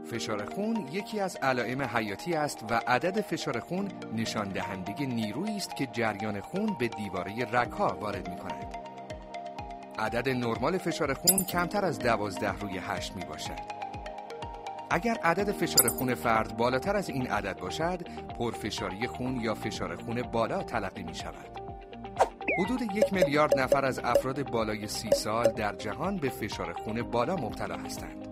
فشار 0.06 0.46
خون 0.46 0.88
یکی 0.92 1.20
از 1.20 1.36
علائم 1.36 1.82
حیاتی 1.82 2.34
است 2.34 2.66
و 2.70 2.82
عدد 2.88 3.22
فشار 3.22 3.60
خون 3.60 3.88
نشان 4.16 4.50
دهنده 4.50 5.06
نیرویی 5.06 5.58
است 5.58 5.76
که 5.76 5.86
جریان 5.86 6.42
خون 6.42 6.76
به 6.80 6.88
دیواره 6.88 7.46
رگها 7.52 7.98
وارد 8.02 8.30
می 8.30 8.38
کند. 8.38 8.76
عدد 10.00 10.30
نرمال 10.30 10.78
فشار 10.78 11.14
خون 11.14 11.44
کمتر 11.44 11.86
از 11.86 12.00
دوازده 12.00 12.60
روی 12.60 12.78
هشت 12.78 13.16
می 13.16 13.26
باشد. 13.26 13.80
اگر 14.90 15.18
عدد 15.24 15.52
فشار 15.52 15.90
خون 15.90 16.16
فرد 16.16 16.58
بالاتر 16.58 16.96
از 16.96 17.10
این 17.10 17.28
عدد 17.28 17.60
باشد، 17.60 18.00
پرفشاری 18.40 19.08
خون 19.08 19.36
یا 19.42 19.56
فشار 19.56 19.96
خون 19.96 20.22
بالا 20.22 20.64
تلقی 20.64 21.04
می 21.04 21.16
شود. 21.16 21.60
حدود 22.60 22.82
یک 22.96 23.14
میلیارد 23.14 23.60
نفر 23.60 23.86
از 23.86 24.00
افراد 24.04 24.52
بالای 24.52 24.88
سی 24.88 25.12
سال 25.12 25.52
در 25.52 25.76
جهان 25.76 26.18
به 26.18 26.30
فشار 26.30 26.74
خون 26.74 27.02
بالا 27.02 27.36
مبتلا 27.36 27.78
هستند. 27.78 28.29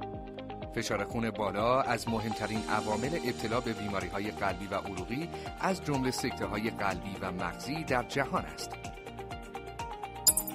فشار 0.78 1.04
خون 1.04 1.32
بالا 1.32 1.82
از 1.82 2.10
مهمترین 2.10 2.62
عوامل 2.70 3.20
ابتلا 3.26 3.60
به 3.60 3.74
بیماری 3.74 4.08
های 4.08 4.32
قلبی 4.32 4.68
و 4.68 4.76
عروقی 4.76 5.30
از 5.60 5.84
جمله 5.84 6.12
سکته 6.12 6.46
های 6.46 6.70
قلبی 6.70 7.16
و 7.22 7.32
مغزی 7.32 7.84
در 7.84 8.04
جهان 8.04 8.46
است. 8.46 8.72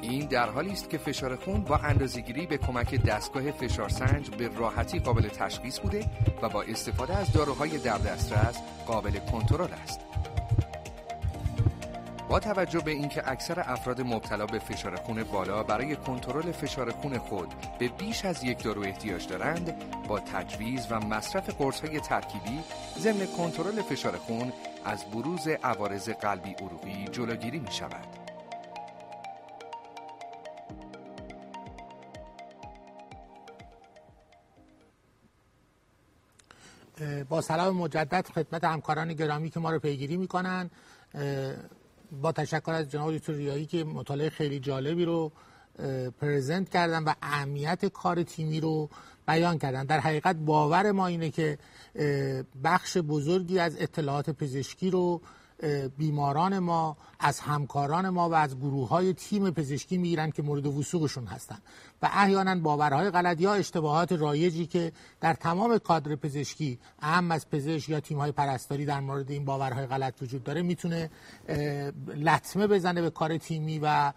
این 0.03 0.27
در 0.27 0.51
حالی 0.51 0.73
است 0.73 0.91
که 0.91 0.99
فشار 0.99 1.37
خون 1.37 1.61
با 1.61 1.77
اندازهگیری 1.77 2.47
به 2.47 2.59
کمک 2.59 3.03
دستگاه 3.03 3.51
فشارسنج 3.51 4.31
به 4.31 4.49
راحتی 4.49 4.99
قابل 4.99 5.29
تشخیص 5.29 5.81
بوده 5.81 6.11
و 6.43 6.49
با 6.49 6.63
استفاده 6.63 7.17
از 7.17 7.33
داروهای 7.33 7.79
در 7.79 7.99
دسترس 7.99 8.59
قابل 8.87 9.19
کنترل 9.19 9.73
است. 9.73 10.12
با 12.33 12.41
توجه 12.41 12.81
به 12.81 12.91
اینکه 12.91 13.31
اکثر 13.31 13.61
افراد 13.61 14.01
مبتلا 14.01 14.47
به 14.47 14.59
فشار 14.59 14.97
خون 14.97 15.25
بالا 15.25 15.63
برای 15.63 15.97
کنترل 15.97 16.53
فشار 16.53 16.91
خون 16.91 17.19
خود 17.19 17.55
به 17.79 17.89
بیش 17.89 18.25
از 18.25 18.45
یک 18.45 18.63
دارو 18.63 18.83
احتیاج 18.83 19.29
دارند 19.29 19.75
با 20.09 20.21
تجویز 20.21 20.87
و 20.91 21.01
مصرف 21.01 21.51
قرص‌های 21.51 22.01
ترکیبی 22.01 22.61
ضمن 22.99 23.27
کنترل 23.37 23.83
فشار 23.83 24.17
خون 24.17 24.53
از 24.85 25.05
بروز 25.05 25.49
عوارض 25.49 26.09
قلبی 26.09 26.51
عروقی 26.51 27.09
جلوگیری 27.13 27.59
می 27.59 27.73
شود. 27.73 28.07
با 37.29 37.41
سلام 37.41 37.77
مجدد 37.77 38.27
خدمت 38.27 38.65
همکاران 38.65 39.13
گرامی 39.13 39.51
که 39.51 39.61
ما 39.61 39.71
رو 39.71 39.79
پیگیری 39.79 40.17
می‌کنن 40.17 40.71
با 42.21 42.33
تشکر 42.33 42.73
از 42.73 42.91
جناب 42.91 43.17
دکتر 43.17 43.33
ریایی 43.33 43.67
که 43.67 43.85
مطالعه 43.85 44.31
خیلی 44.31 44.61
جالبی 44.61 45.05
رو 45.05 45.33
پرزنت 46.21 46.69
کردن 46.69 47.05
و 47.05 47.13
اهمیت 47.23 47.87
کار 47.87 48.23
تیمی 48.23 48.61
رو 48.61 48.89
بیان 49.29 49.59
کردن. 49.59 49.85
در 49.85 50.01
حقیقت 50.01 50.37
باور 50.37 50.93
ما 50.93 51.07
اینه 51.07 51.31
که 51.31 51.59
بخش 52.65 52.97
بزرگی 52.97 53.59
از 53.59 53.77
اطلاعات 53.81 54.31
پزشکی 54.31 54.91
رو 54.91 55.21
بیماران 55.99 56.59
ما 56.59 56.97
از 57.21 57.41
همکاران 57.41 58.09
ما 58.09 58.29
و 58.29 58.35
از 58.35 58.59
گروه 58.59 58.89
های 58.89 59.13
تیم 59.13 59.51
پزشکی 59.51 59.99
می‌گیرن 59.99 60.31
که 60.31 60.43
مورد 60.43 60.67
وسوقشون 60.67 61.27
هستن. 61.27 61.59
و 62.03 62.11
احیانا 62.13 62.55
باورهای 62.55 63.11
غلط 63.11 63.41
یا 63.41 63.55
اشتباهات 63.55 64.13
رایجی 64.13 64.67
که 64.67 64.93
در 65.21 65.35
تمام 65.35 65.79
کادر 65.79 66.17
پزشکی 66.17 66.79
اهم 66.99 67.31
از 67.31 67.51
پزشک 67.51 67.89
یا 67.89 68.01
تیم 68.01 68.19
های 68.19 68.33
پرستاری 68.33 68.85
در 68.85 69.01
مورد 69.01 69.31
این 69.31 69.45
باورهای 69.45 69.87
غلط 69.87 70.23
وجود 70.23 70.45
داره 70.45 70.63
می‌تونه 70.63 71.11
لطمه 72.17 72.67
بزنه 72.67 73.03
به 73.03 73.11
کار 73.11 73.39
تیمی 73.39 73.79
و 73.79 74.13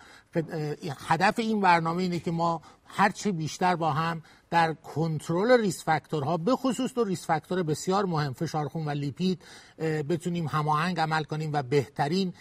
هدف 1.07 1.39
این 1.39 1.61
برنامه 1.61 2.03
اینه 2.03 2.19
که 2.19 2.31
ما 2.31 2.61
هرچه 2.85 3.31
بیشتر 3.31 3.75
با 3.75 3.91
هم 3.91 4.21
در 4.49 4.73
کنترل 4.73 5.61
risk 5.61 5.83
factor 5.83 6.29
ها 6.29 6.37
به 6.37 6.55
خصوص 6.55 6.93
دو 6.93 7.03
risk 7.03 7.25
factor 7.25 7.63
بسیار 7.63 8.05
مهم 8.05 8.33
فشار 8.33 8.67
خون 8.67 8.85
و 8.85 8.89
لیپید 8.89 9.41
بتونیم 9.79 10.47
هماهنگ 10.47 10.99
عمل 10.99 11.23
کنیم 11.23 11.49
و 11.53 11.63
بهترین 11.63 12.33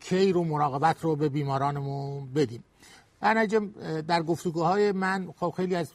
care 0.00 0.36
و 0.36 0.44
مراقبت 0.44 1.00
رو 1.00 1.16
به 1.16 1.28
بیمارانمون 1.28 2.32
بدیم. 2.32 2.64
در 3.20 3.46
در 4.06 4.22
گفتگوهای 4.22 4.92
من 4.92 5.32
خب 5.36 5.54
خیلی 5.56 5.74
از 5.74 5.92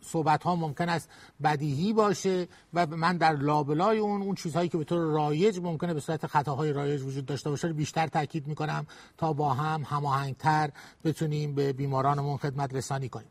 صحبت 0.00 0.42
ها 0.42 0.56
ممکن 0.56 0.88
است 0.88 1.10
بدیهی 1.42 1.92
باشه 1.92 2.48
و 2.74 2.86
من 2.86 3.16
در 3.16 3.36
لابلای 3.36 3.98
اون 3.98 4.22
اون 4.22 4.34
چیزهایی 4.34 4.68
که 4.68 4.78
به 4.78 4.84
طور 4.84 4.98
رایج 4.98 5.60
ممکنه 5.62 5.94
به 5.94 6.00
صورت 6.00 6.26
خطاهای 6.26 6.72
رایج 6.72 7.02
وجود 7.02 7.26
داشته 7.26 7.50
باشه 7.50 7.72
بیشتر 7.72 8.06
تاکید 8.06 8.46
می‌کنم 8.46 8.86
تا 9.18 9.32
با 9.32 9.54
هم 9.54 9.82
هماهنگتر 9.86 10.70
بتونیم 11.04 11.54
به 11.54 11.72
بیمارانمون 11.72 12.36
خدمت 12.36 12.74
رسانی 12.74 13.08
کنیم. 13.08 13.28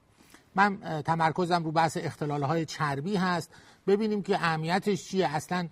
من 0.56 0.78
تمرکزم 1.06 1.64
رو 1.64 1.72
بحث 1.72 1.98
اختلال 2.02 2.44
های 2.44 2.66
چربی 2.66 3.16
هست. 3.16 3.52
ببینیم 3.88 4.24
که 4.24 4.36
اهمیتش 4.36 5.08
چیه. 5.08 5.36
اصلا 5.36 5.68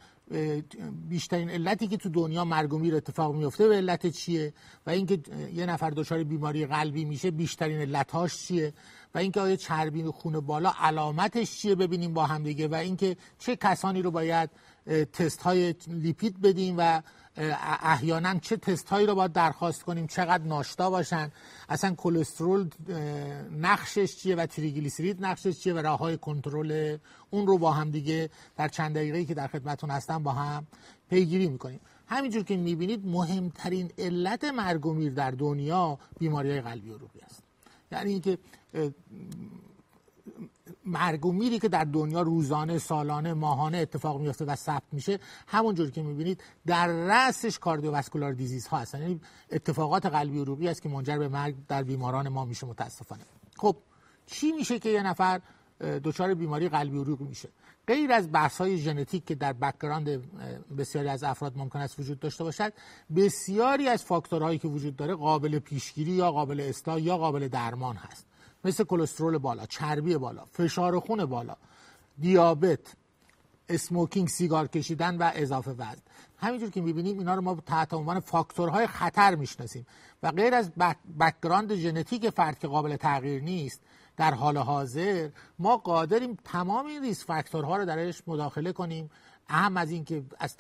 بیشترین 1.10 1.50
علتی 1.50 1.88
که 1.88 1.98
تو 1.98 2.10
دنیا 2.10 2.46
مرگ 2.46 2.74
و 2.74 2.80
میر 2.80 2.96
اتفاق 2.96 3.36
میفته 3.36 3.68
به 3.68 3.76
علت 3.76 4.08
چیه؟ 4.08 4.54
و 4.88 4.90
اینکه 4.90 5.20
یه 5.54 5.66
نفر 5.66 5.90
دچار 5.90 6.24
بیماری 6.24 6.66
قلبی 6.66 7.06
میشه 7.06 7.32
بیشترین 7.32 7.82
علتاش 7.82 8.38
چیه؟ 8.38 8.74
و 9.16 9.18
اینکه 9.18 9.42
آیا 9.42 9.56
چربی 9.56 10.04
خون 10.04 10.40
بالا 10.40 10.74
علامتش 10.80 11.52
چیه 11.58 11.76
ببینیم 11.76 12.14
با 12.14 12.26
هم 12.26 12.44
دیگه؟ 12.44 12.68
و 12.68 12.76
اینکه 12.76 13.18
چه 13.40 13.56
کسانی 13.56 14.02
رو 14.02 14.12
باید 14.12 14.50
تست 15.14 15.42
های 15.42 15.76
لیپید 15.88 16.42
بدیم 16.42 16.76
و 16.78 17.02
احیانا 17.38 18.40
چه 18.40 18.58
تست 18.58 18.90
هایی 18.90 19.06
رو 19.06 19.16
باید 19.16 19.34
درخواست 19.34 19.84
کنیم 19.84 20.08
چقدر 20.08 20.44
ناشتا 20.44 20.90
باشن 20.90 21.32
اصلا 21.70 21.96
کلسترول 21.96 22.70
نقشش 23.52 24.16
چیه 24.16 24.36
و 24.36 24.46
تریگلیسیرید 24.46 25.26
نقشش 25.26 25.60
چیه 25.60 25.74
و 25.74 25.78
راه 25.78 26.00
های 26.00 26.18
کنترل 26.18 26.98
اون 27.30 27.48
رو 27.48 27.58
با 27.58 27.72
هم 27.72 27.92
دیگه 27.92 28.30
در 28.58 28.68
چند 28.68 28.96
دقیقه 28.96 29.26
که 29.26 29.34
در 29.34 29.48
خدمتون 29.48 29.90
هستم 29.90 30.24
با 30.24 30.32
هم 30.32 30.68
پیگیری 31.10 31.48
می‌کنیم. 31.48 31.80
همینجور 32.08 32.44
که 32.44 32.58
می‌بینید 32.58 33.06
مهمترین 33.06 33.92
علت 33.98 34.44
مرگ 34.44 34.86
و 34.86 34.94
میر 34.94 35.14
در 35.14 35.32
دنیا 35.32 36.00
بیماری 36.20 36.50
های 36.50 36.62
قلبی 36.62 36.90
و 36.90 36.98
روحی 36.98 37.22
است. 37.22 37.44
یعنی 37.92 38.12
اینکه 38.12 38.38
مرگ 40.86 41.26
و 41.26 41.32
میری 41.32 41.60
که 41.60 41.70
در 41.70 41.84
دنیا 41.84 42.22
روزانه 42.22 42.78
سالانه 42.78 43.34
ماهانه 43.34 43.78
اتفاق 43.78 44.22
میفته 44.22 44.46
و 44.46 44.56
ثبت 44.56 44.84
میشه 44.92 45.20
همونجور 45.48 45.92
که 45.92 46.04
می‌بینید 46.04 46.44
در 46.66 46.88
رأسش 46.88 47.60
cardiovascular 47.60 48.34
disease 48.34 48.68
ها 48.68 48.78
هستن. 48.78 49.02
یعنی 49.02 49.22
اتفاقات 49.52 50.06
قلبی 50.06 50.40
عروقی 50.40 50.68
است 50.68 50.82
که 50.82 50.90
منجر 50.90 51.18
به 51.18 51.28
مرگ 51.28 51.56
در 51.68 51.84
بیماران 51.84 52.30
ما 52.30 52.46
میشه 52.46 52.68
متاسفانه. 52.68 53.24
خب 53.58 53.76
چی 54.26 54.52
میشه 54.52 54.80
که 54.80 54.90
یه 54.90 55.04
نفر 55.04 55.42
دچار 56.04 56.34
بیماری 56.34 56.70
قلبی 56.70 56.98
عروقی 56.98 57.26
میشه؟ 57.26 57.50
غیر 57.88 58.12
از 58.12 58.32
بحث 58.32 58.58
های 58.58 58.78
ژنتیک 58.78 59.26
که 59.26 59.36
در 59.36 59.54
background 59.54 60.24
بسیاری 60.78 61.10
از 61.10 61.24
افراد 61.24 61.58
ممکن 61.58 61.80
است 61.80 62.00
وجود 62.00 62.20
داشته 62.20 62.44
باشد 62.44 62.74
بسیاری 63.16 63.88
از 63.88 64.04
فاکتورهایی 64.04 64.60
که 64.60 64.68
وجود 64.68 64.96
داره 64.96 65.16
قابل 65.16 65.60
پیشگیری 65.60 66.12
یا 66.12 66.32
قابل 66.32 66.60
اصلاح 66.60 67.02
یا 67.02 67.18
قابل 67.18 67.48
درمان 67.48 67.96
هست. 67.96 68.26
مثل 68.64 68.84
کلسترول 68.84 69.38
بالا 69.38 69.66
چربی 69.66 70.18
بالا 70.18 70.46
فشار 70.46 71.00
خون 71.00 71.26
بالا 71.26 71.56
دیابت 72.20 72.96
smoking 73.70 74.28
سیگار 74.28 74.68
کشیدن 74.68 75.18
و 75.18 75.32
اضافه 75.36 75.72
وزن. 75.72 76.02
همینجور 76.38 76.70
که 76.70 76.82
می‌بینیم 76.82 77.20
اینا 77.20 77.36
رو 77.36 77.42
ما 77.42 77.56
تحت 77.66 77.94
عنوان 77.94 78.20
فاکتورهای 78.20 78.88
خطر 78.88 79.36
می‌شناسیم 79.36 79.86
و 80.24 80.32
غیر 80.32 80.54
از 80.54 80.72
background 81.20 81.76
ژنتیک 81.76 82.30
فرد 82.30 82.60
که 82.60 82.68
قابل 82.68 82.96
تغییر 82.96 83.44
نیست 83.44 83.82
در 84.18 84.34
حال 84.34 84.58
حاضر 84.58 85.30
ما 85.60 85.78
قادریم 85.78 86.38
تمام 86.44 86.86
این 86.86 87.02
risk 87.04 87.26
factor 87.26 87.70
ها 87.70 87.78
رو 87.78 87.86
درش 87.86 88.24
مداخله 88.28 88.72
کنیم. 88.72 89.10
اعم 89.50 89.78
از 89.78 89.92
اینکه 89.92 90.24
از, 90.40 90.56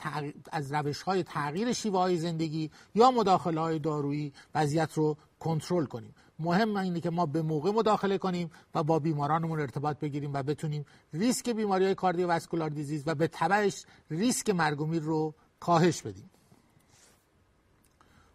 از 0.51 0.73
روش 0.73 1.01
های 1.01 1.23
تغییر 1.23 1.73
شیوه 1.73 1.99
های 1.99 2.17
زندگی 2.17 2.71
یا 2.95 3.11
مداخله 3.11 3.61
های 3.61 3.79
دارویی 3.79 4.33
وضعیت 4.55 4.93
رو 4.93 5.17
کنترل 5.39 5.85
کنیم. 5.85 6.15
مهم 6.39 6.77
اینه 6.77 6.99
که 6.99 7.09
ما 7.09 7.25
به 7.25 7.41
موقع 7.41 7.71
مداخله 7.71 8.17
کنیم 8.17 8.51
و 8.75 8.83
با 8.83 8.99
بیمارانمون 8.99 9.59
ارتباط 9.59 9.99
بگیریم 9.99 10.33
و 10.33 10.43
بتونیم 10.43 10.85
ریسک 11.13 11.49
بیماری 11.49 11.85
های 11.85 11.95
کاردیوواسکولار 11.95 12.69
دیزیز 12.69 13.03
و 13.05 13.15
به 13.15 13.27
تبعش 13.27 13.85
ریسک 14.09 14.49
مرگ 14.49 14.81
و 14.81 14.85
میر 14.85 15.03
رو 15.03 15.33
کاهش 15.59 16.01
بدیم. 16.01 16.29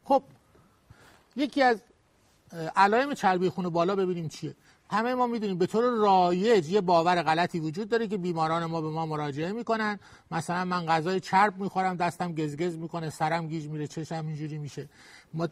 خب 0.04 0.22
یکی 1.36 1.62
از 1.62 1.82
علائم 2.76 3.14
چربی 3.14 3.48
خون 3.48 3.68
بالا 3.68 3.96
ببینیم 3.96 4.28
چیه. 4.28 4.56
همه 4.90 5.14
ما 5.14 5.26
می‌دونیم 5.26 5.58
به 5.58 5.66
طور 5.66 5.84
رایج 5.84 6.68
یه 6.68 6.80
باور 6.80 7.22
غلطی 7.22 7.60
وجود 7.60 7.88
داره 7.88 8.08
که 8.08 8.16
بیماران 8.16 8.64
ما 8.64 8.80
به 8.80 8.88
ما 8.88 9.06
مراجعه 9.06 9.52
می‌کنن. 9.52 9.98
مثلا 10.30 10.64
من 10.64 10.86
غذای 10.86 11.20
چرب 11.20 11.58
می‌خورم 11.58 11.96
دستم 11.96 12.34
گزگز 12.34 12.76
می‌کنه 12.76 13.10
سرم 13.10 13.48
گیج 13.48 13.66
میره 13.68 13.86
چشم 13.86 14.26
اینجوری 14.26 14.58
میشه. 14.58 14.88
ما, 15.34 15.48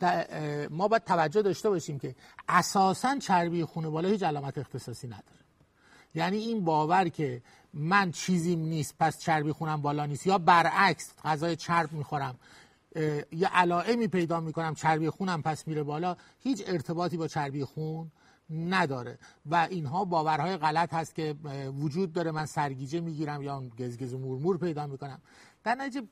ما 0.71 0.89
باید 0.89 1.05
توجه 1.05 1.43
داشته 1.43 1.71
باشیم 1.71 1.99
که 1.99 2.15
اساسا 2.49 3.19
چربی 3.19 3.65
خون 3.65 3.91
بالا 3.91 4.09
هیچ 4.09 4.23
علامت 4.23 4.59
اختصاصی 4.59 5.07
نداره. 5.07 5.23
یعنی 6.15 6.37
این 6.37 6.65
باور 6.65 7.09
که 7.09 7.43
من 7.75 8.11
چیزیم 8.11 8.61
نیست 8.61 8.95
پس 9.01 9.19
چربی 9.19 9.53
خونم 9.53 9.83
بالا 9.83 10.07
نیست 10.07 10.27
یا 10.27 10.39
برعکس 10.39 11.12
غذای 11.25 11.57
چرب 11.57 11.93
می‌خورم 11.93 12.39
یه 13.33 13.49
علائمی 13.53 14.09
پیدا 14.09 14.41
می‌کنم 14.41 14.75
چربی 14.75 15.11
خونم 15.11 15.43
پس 15.43 15.69
میره 15.69 15.83
بالا 15.83 16.17
هیچ 16.39 16.62
ارتباطی 16.67 17.17
با 17.17 17.29
چربی 17.29 17.65
خون 17.65 18.11
نداره. 18.51 19.19
و 19.47 19.69
اینها 19.71 20.05
باورهای 20.05 20.57
غلط 20.57 20.95
هست 20.95 21.15
که 21.15 21.35
وجود 21.81 22.12
داره. 22.12 22.31
من 22.31 22.47
سرگیجه 22.47 23.01
می‌گیرم 23.01 23.43
یا 23.43 23.62
گزگز 23.79 24.15
و 24.15 24.19
مورمور 24.19 24.59
پیدا 24.59 24.87
می‌کنم. 24.87 25.21
در 25.65 25.75
نتیجه 25.75 26.07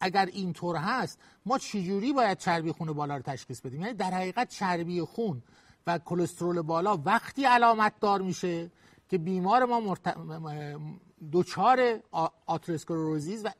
اگر 0.00 0.26
اینطور 0.26 0.76
هست 0.76 1.18
ما 1.46 1.58
چجوری 1.58 2.12
باید 2.12 2.38
چربی 2.38 2.72
خون 2.72 2.92
بالا 2.92 3.16
رو 3.16 3.22
تشخیص 3.22 3.60
بدیم؟ 3.60 3.80
یعنی 3.80 3.94
در 3.94 4.10
حقیقت 4.10 4.48
چربی 4.48 5.00
خون 5.00 5.42
و 5.86 5.98
کلسترول 5.98 6.62
بالا 6.62 6.96
وقتی 7.04 7.44
علامت 7.44 7.92
دار 8.00 8.22
میشه 8.22 8.70
که 9.08 9.18
بیمار 9.18 9.64
ما 9.64 9.80
مرت... 9.80 10.16
دوچار 11.30 12.00
و 12.12 12.28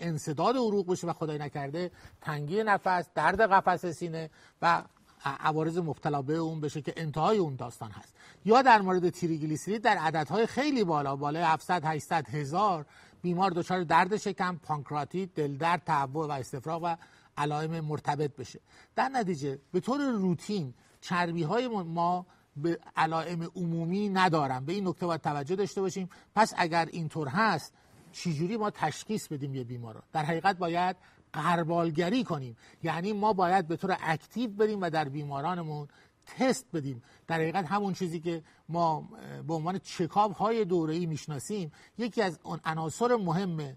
انصداد 0.00 0.56
عروق 0.56 0.92
بشه 0.92 1.06
و 1.06 1.12
خدای 1.12 1.38
نکرده 1.38 1.90
تنگی 2.20 2.62
نفس 2.62 3.08
درد 3.14 3.40
قفس 3.40 3.86
سینه 3.86 4.30
و 4.62 4.82
عوارض 5.24 5.78
مبتلا 5.78 6.22
به 6.22 6.34
اون 6.34 6.60
بشه 6.60 6.82
که 6.82 6.94
انتهای 6.96 7.38
اون 7.38 7.56
داستان 7.56 7.90
هست. 7.90 8.14
یا 8.44 8.62
در 8.62 8.82
مورد 8.82 9.10
تریگلیسیرید 9.10 9.82
در 9.82 9.96
عددهای 9.96 10.46
خیلی 10.46 10.84
بالا 10.84 11.16
بالای 11.16 11.42
700 11.42 11.84
800 11.84 12.28
هزار 12.28 12.86
بیمار 13.24 13.50
دچار 13.50 13.84
درد 13.84 14.16
شکم 14.16 14.56
پانکراتیت 14.56 15.34
دلدرد 15.34 15.82
تهوع 15.84 16.26
و 16.28 16.30
استفراغ 16.30 16.82
و 16.82 16.96
علائم 17.36 17.80
مرتبط 17.80 18.36
بشه. 18.36 18.60
در 18.96 19.08
نتیجه 19.08 19.58
به 19.72 19.80
طور 19.80 20.00
روتین 20.10 20.74
چربی 21.00 21.42
های 21.42 21.68
ما 21.68 22.26
به 22.56 22.78
علائم 22.96 23.50
عمومی 23.56 24.08
ندارن. 24.08 24.64
به 24.64 24.72
این 24.72 24.88
نکته 24.88 25.06
باید 25.06 25.20
توجه 25.20 25.56
داشته 25.56 25.80
باشیم. 25.80 26.08
پس 26.34 26.52
اگر 26.56 26.88
اینطور 26.92 27.28
هست 27.28 27.72
چجوری 28.12 28.56
ما 28.56 28.70
تشخیص 28.70 29.28
بدیم 29.28 29.54
یه 29.54 29.64
بیمار 29.64 30.02
در 30.12 30.24
حقیقت 30.24 30.56
باید 30.56 30.96
قربالگری 31.32 32.24
کنیم. 32.24 32.56
یعنی 32.82 33.12
ما 33.12 33.32
باید 33.32 33.68
به 33.68 33.76
طور 33.76 33.96
اکتیو 34.00 34.50
بریم 34.50 34.80
و 34.80 34.90
در 34.90 35.08
بیمارانمون 35.08 35.88
تست 36.26 36.66
بدیم. 36.72 37.02
در 37.26 37.34
حقیقت 37.34 37.66
همون 37.66 37.92
چیزی 37.92 38.20
که 38.20 38.42
ما 38.68 39.08
به 39.46 39.54
عنوان 39.54 39.78
چکاب 39.78 40.32
های 40.32 40.64
دوره 40.64 40.94
ای 40.94 41.06
می‌شناسیم 41.06 41.72
یکی 41.98 42.22
از 42.22 42.38
اون 42.42 42.60
عناصر 42.64 43.16
مهم 43.16 43.76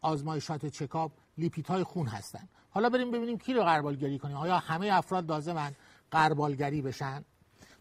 آزمایشات 0.00 0.66
چکاب 0.66 1.12
لیپیت 1.38 1.70
های 1.70 1.84
خون 1.84 2.06
هستن. 2.06 2.48
حالا 2.70 2.88
بریم 2.88 3.10
ببینیم 3.10 3.38
کی 3.38 3.54
رو 3.54 3.62
قربالگری 3.62 4.18
کنیم. 4.18 4.36
آیا 4.36 4.58
همه 4.58 4.88
افراد 4.92 5.30
لازمن 5.30 5.72
قربالگری 6.10 6.82
بشن؟ 6.82 7.24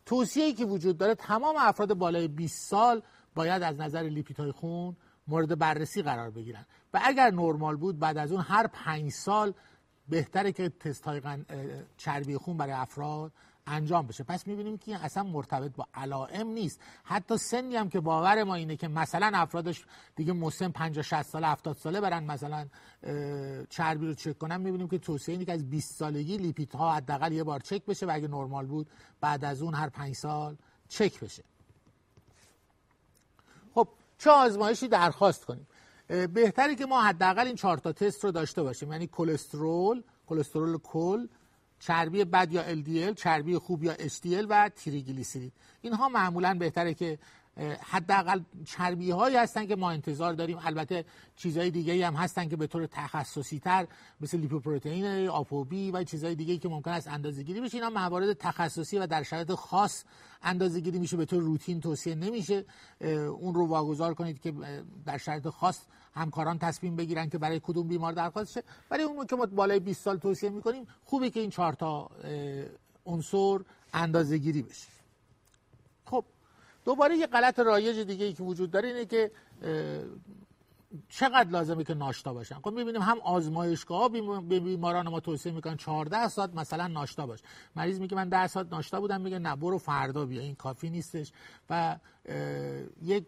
توصیه‌ای 0.06 0.54
که 0.54 0.66
وجود 0.66 0.98
داره 0.98 1.16
تمام 1.16 1.56
افراد 1.60 1.94
بالای 1.94 2.28
20 2.28 2.70
سال 2.70 3.04
باید 3.36 3.64
از 3.64 3.80
نظر 3.80 4.02
لیپیت 4.02 4.40
های 4.40 4.52
خون 4.52 4.96
مورد 5.28 5.60
بررسی 5.60 6.02
قرار 6.02 6.30
بگیرن. 6.30 6.66
و 6.94 7.00
اگر 7.04 7.32
نرمال 7.32 7.76
بود 7.76 8.00
بعد 8.00 8.18
از 8.18 8.32
اون 8.32 8.42
هر 8.42 8.68
پنج 8.68 9.12
سال 9.12 9.54
بهتره 10.10 10.52
که 10.52 10.70
تست 10.70 11.04
های 11.04 11.22
چربی 11.98 12.38
خون 12.38 12.58
برای 12.58 12.74
افراد 12.74 13.32
انجام 13.72 14.08
بشه. 14.08 14.24
پس 14.24 14.48
می‌بینیم 14.48 14.78
که 14.78 14.96
اصلا 14.96 15.24
مرتبط 15.24 15.76
با 15.76 15.88
علائم 15.94 16.48
نیست. 16.48 16.80
حتی 17.04 17.38
سنی 17.38 17.76
هم 17.76 17.90
که 17.90 18.00
باور 18.00 18.44
ما 18.44 18.56
اینه 18.56 18.76
که 18.76 18.88
مثلا 18.88 19.32
افرادش 19.34 19.86
دیگه 20.16 20.34
مسن 20.34 20.70
50 20.70 21.04
60 21.04 21.22
ساله 21.22 21.48
70 21.48 21.78
ساله 21.78 22.02
برن 22.02 22.24
مثلا 22.24 22.68
چربی 23.70 24.08
رو 24.08 24.14
چک 24.14 24.38
کنن 24.38 24.62
می‌بینیم 24.62 24.88
که 24.88 24.98
توصیه 24.98 25.34
اینه 25.34 25.46
که 25.46 25.54
از 25.54 25.70
20 25.70 25.96
سالگی 25.96 26.38
لیپید 26.38 26.74
ها 26.74 26.92
حداقل 26.92 27.32
یه 27.32 27.44
بار 27.44 27.60
چک 27.60 27.86
بشه 27.86 28.06
و 28.06 28.12
اگه 28.14 28.28
نرمال 28.28 28.66
بود 28.66 28.90
بعد 29.22 29.46
از 29.46 29.62
اون 29.62 29.74
هر 29.74 29.90
5 29.90 30.16
سال 30.16 30.58
چک 30.90 31.20
بشه. 31.20 31.44
خب 33.76 33.88
چه 34.18 34.30
آزمایشی 34.30 34.88
درخواست 34.88 35.46
کنیم؟ 35.46 35.68
بهتره 36.08 36.76
که 36.76 36.86
ما 36.86 37.02
حداقل 37.02 37.48
این 37.48 37.56
چهار 37.56 37.78
تا 37.78 37.92
تست 37.92 38.24
رو 38.24 38.32
داشته 38.32 38.64
باشیم. 38.64 38.92
یعنی 38.92 39.08
کلسترول 39.08 40.04
کلسترول 40.28 40.78
کل 40.78 41.28
چربی 41.82 42.24
بد 42.24 42.52
یا 42.52 42.76
LDL 42.76 43.14
چربی 43.16 43.58
خوب 43.58 43.84
یا 43.84 43.94
HDL 43.96 44.46
و 44.50 44.70
تریگلیسیرید 44.70 45.54
اینها 45.82 46.10
معمولا 46.10 46.54
بهتره 46.54 46.94
که 46.94 47.20
حداقل 47.82 48.42
چربی 48.66 49.12
هایی 49.12 49.36
هستن 49.38 49.66
که 49.66 49.76
ما 49.76 49.92
انتظار 49.92 50.34
داریم. 50.34 50.58
البته 50.64 51.06
چیزهای 51.36 51.72
دیگه 51.72 52.08
هم 52.08 52.14
هستن 52.14 52.50
که 52.50 52.56
به 52.56 52.68
طور 52.68 52.86
تخصصی 52.86 53.60
تر 53.60 53.88
مثل 54.22 54.38
لیپوپروتئین 54.38 55.28
آپوبی 55.28 55.92
و 55.92 56.04
چیزهای 56.04 56.36
دیگه 56.36 56.58
که 56.58 56.70
ممکن 56.70 56.92
است 56.92 57.08
اندازه 57.08 57.44
گیری 57.44 57.62
بشه. 57.62 57.78
اینا 57.78 57.90
موارد 57.90 58.34
تخصصی 58.34 58.98
و 58.98 59.08
در 59.08 59.24
شرایط 59.24 59.52
خاص 59.52 60.04
اندازه 60.44 60.80
گیری 60.80 61.00
میشه 61.00 61.18
به 61.18 61.26
طور 61.26 61.44
روتین 61.44 61.82
توصیه 61.82 62.16
نمیشه. 62.16 62.66
اون 63.40 63.54
رو 63.54 63.68
واگذار 63.68 64.14
کنید 64.14 64.40
که 64.40 64.54
در 65.06 65.18
شرایط 65.18 65.48
خاص 65.48 65.80
همکاران 66.16 66.60
تصمیم 66.60 66.96
بگیرن 66.96 67.30
که 67.30 67.38
برای 67.38 67.60
کدوم 67.64 67.88
بیمار 67.88 68.14
درخواست 68.14 68.52
شه. 68.54 68.64
برای 68.90 69.04
اون 69.04 69.26
که 69.26 69.36
ما 69.36 69.46
بالای 69.46 69.80
20 69.80 70.02
سال 70.02 70.18
توصیه 70.18 70.50
می‌کنیم 70.50 70.88
خوبه 71.06 71.30
که 71.30 71.40
این 71.40 71.50
چهار 71.50 71.74
تا 71.74 72.10
عنصر 73.06 73.60
اندازه 73.94 74.38
گیری 74.38 74.62
بشه. 74.62 74.88
خب 76.06 76.26
دوباره 76.86 77.18
یه 77.18 77.28
غلط 77.28 77.60
رایج 77.60 78.00
دیگه 78.00 78.26
ای 78.26 78.34
که 78.34 78.44
وجود 78.44 78.72
داره 78.72 78.88
اینه 78.88 79.06
که 79.06 79.32
چقدر 81.10 81.50
لازمه 81.50 81.84
که 81.84 81.94
ناشتا 81.94 82.34
باشن؟ 82.34 82.56
خب 82.56 82.70
می‌بینیم 82.70 83.02
هم 83.02 83.20
آزمایشگاه 83.20 84.10
به 84.10 84.60
بیماران 84.60 85.10
ما 85.10 85.20
توصیه 85.20 85.52
می‌کنن 85.52 85.78
14 85.78 86.28
ساعت 86.28 86.56
مثلا 86.56 86.88
ناشتا 86.88 87.28
باش. 87.28 87.40
مریض 87.76 88.00
میگه 88.00 88.16
من 88.16 88.30
10 88.30 88.48
ساعت 88.48 88.68
ناشتا 88.72 89.00
بودم 89.00 89.22
میگه 89.22 89.40
نه 89.40 89.56
برو 89.56 89.78
فردا 89.78 90.26
بیا 90.26 90.42
این 90.42 90.56
کافی 90.56 90.90
نیستش. 90.90 91.32
و 91.70 91.98
یک 93.02 93.26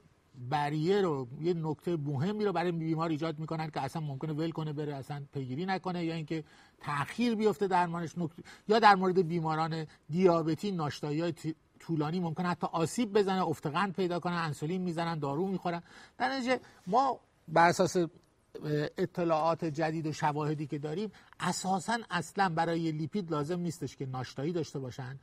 بریه 0.49 1.01
رو 1.01 1.27
یه 1.41 1.53
نکته 1.53 1.97
مهمی 1.97 2.45
رو 2.45 2.51
برای 2.53 2.71
بیمار 2.71 3.09
ایجاد 3.09 3.39
می‌کنن 3.39 3.69
که 3.69 3.81
اصلا 3.81 4.01
ممکنه 4.01 4.33
ول 4.33 4.51
کنه 4.51 4.73
بره 4.73 4.95
اصلا 4.95 5.23
پیگیری 5.33 5.65
نکنه 5.65 6.05
یا 6.05 6.13
اینکه 6.13 6.43
تاخیر 6.81 7.35
بیفته 7.35 7.67
درمانش. 7.67 8.17
نکته 8.17 8.43
یا 8.67 8.79
در 8.79 8.95
مورد 8.95 9.27
بیماران 9.27 9.87
دیابتی 10.09 10.71
ناشتایی 10.71 11.21
های 11.21 11.33
طولانی 11.79 12.19
ممکن 12.19 12.45
حتی 12.45 12.67
آسیب 12.71 13.13
بزنه 13.13 13.47
افتقند 13.47 13.93
پیدا 13.93 14.19
کنن 14.19 14.33
انسولین 14.33 14.81
می‌زنن 14.81 15.19
دارو 15.19 15.47
می‌خورن. 15.47 15.83
در 16.17 16.29
نتیجه 16.29 16.59
ما 16.87 17.19
بر 17.47 17.69
اساس 17.69 17.97
اطلاعات 18.97 19.65
جدید 19.65 20.07
و 20.07 20.11
شواهدی 20.11 20.67
که 20.67 20.77
داریم 20.79 21.11
اساسا 21.39 21.97
اصلا 22.09 22.49
برای 22.49 22.91
لیپید 22.91 23.31
لازم 23.31 23.59
نیستش 23.59 23.95
که 23.95 24.05
ناشتایی 24.05 24.51
داشته 24.51 24.79
باشن. 24.79 25.19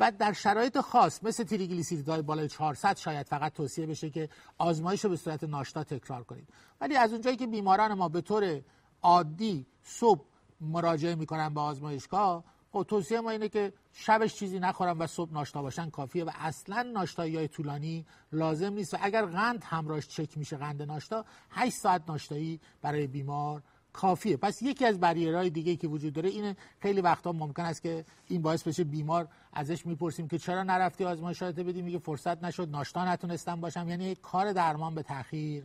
و 0.00 0.12
در 0.18 0.32
شرایط 0.32 0.80
خاص 0.80 1.24
مثل 1.24 1.44
تریگلیسیریدهای 1.44 2.22
بالای 2.22 2.48
400 2.48 2.96
شاید 2.96 3.26
فقط 3.26 3.52
توصیه 3.52 3.86
بشه 3.86 4.10
که 4.10 4.28
آزمایش 4.58 5.04
رو 5.04 5.10
به 5.10 5.16
صورت 5.16 5.44
ناشتا 5.44 5.84
تکرار 5.84 6.24
کنید 6.24 6.48
ولی 6.80 6.96
از 6.96 7.12
اونجایی 7.12 7.36
که 7.36 7.46
بیماران 7.46 7.94
ما 7.94 8.08
به 8.08 8.20
طور 8.20 8.60
عادی 9.02 9.66
صبح 9.82 10.24
مراجعه 10.60 11.14
می‌کنن 11.14 11.54
به 11.54 11.60
آزمایشگاه 11.60 12.44
خب 12.74 12.86
توصیه 12.88 13.20
ما 13.20 13.30
اینه 13.30 13.48
که 13.48 13.72
شبش 13.92 14.34
چیزی 14.34 14.58
نخورن 14.58 14.98
و 14.98 15.06
صبح 15.06 15.32
ناشتا 15.32 15.62
باشن 15.62 15.90
کافیه 15.90 16.24
و 16.24 16.30
اصلا 16.34 16.82
ناشتایی 16.82 17.36
های 17.36 17.48
طولانی 17.48 18.06
لازم 18.32 18.72
نیست 18.72 18.94
و 18.94 18.96
اگر 19.00 19.26
قند 19.26 19.64
همراهش 19.64 20.08
چک 20.08 20.38
میشه 20.38 20.56
قند 20.56 20.82
ناشتا 20.82 21.24
8 21.50 21.76
ساعت 21.76 22.02
ناشتایی 22.08 22.60
برای 22.82 23.06
بیمار 23.06 23.62
کافیه. 23.94 24.36
پس 24.36 24.62
یکی 24.62 24.86
از 24.86 25.00
بریرهای 25.00 25.50
دیگه 25.50 25.76
که 25.76 25.88
وجود 25.88 26.12
داره 26.12 26.28
اینه 26.28 26.56
خیلی 26.80 27.00
وقتا 27.00 27.32
ممکن 27.32 27.62
است 27.62 27.82
که 27.82 28.04
این 28.28 28.42
باعث 28.42 28.62
بشه 28.62 28.84
بیمار 28.84 29.28
ازش 29.52 29.86
می‌پرسیم 29.86 30.28
که 30.28 30.38
چرا 30.38 30.62
نرفتی 30.62 31.04
آزمایشات 31.04 31.60
بدی؟ 31.60 31.82
میگه 31.82 31.98
فرصت 31.98 32.44
نشد 32.44 32.68
ناشتا 32.70 33.04
نتونستم 33.12 33.60
باشم. 33.60 33.88
یعنی 33.88 34.14
کار 34.14 34.52
درمان 34.52 34.94
به 34.94 35.02
تاخیر 35.02 35.64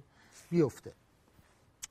بیفته. 0.49 0.91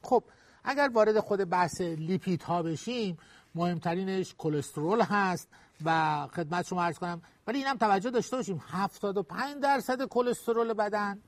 خب 0.03 0.23
اگر 0.65 0.91
وارد 0.95 1.21
خود 1.21 1.51
بحث 1.51 1.81
لیپید 1.81 2.43
ها 2.43 2.63
بشیم 2.63 3.19
مهمترینش 3.55 4.35
کلسترول 4.39 5.01
هست 5.01 5.49
و 5.85 6.27
خدمت 6.27 6.67
شما 6.67 6.83
عرض 6.83 6.99
کنم 6.99 7.23
ولی 7.47 7.59
اینم 7.59 7.77
توجه 7.77 8.11
داشته 8.11 8.37
باشیم. 8.37 8.63
75 8.69 9.63
درصد 9.63 10.09
کلسترول 10.09 10.73
بدن 10.73 11.19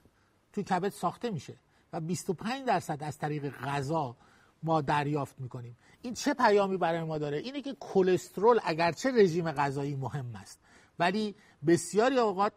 توی 0.53 0.65
کبد 0.65 0.89
ساخته 0.89 1.31
میشه 1.31 1.57
و 1.93 2.01
25 2.01 2.67
درصد 2.67 3.03
از 3.03 3.19
طریق 3.19 3.55
غذا 3.65 4.17
ما 4.63 4.81
دریافت 4.81 5.41
می‌کنیم. 5.41 5.77
این 6.03 6.15
چه 6.15 6.35
پیامی 6.35 6.77
برای 6.77 7.03
ما 7.03 7.19
داره؟ 7.19 7.39
اینه 7.39 7.63
که 7.63 7.77
کلسترول 7.81 8.61
اگرچه 8.65 9.11
رژیم 9.11 9.53
غذایی 9.53 9.97
مهم 9.97 10.37
است 10.37 10.61
ولی 10.99 11.35
بسیاری 11.67 12.19
اوقات 12.19 12.53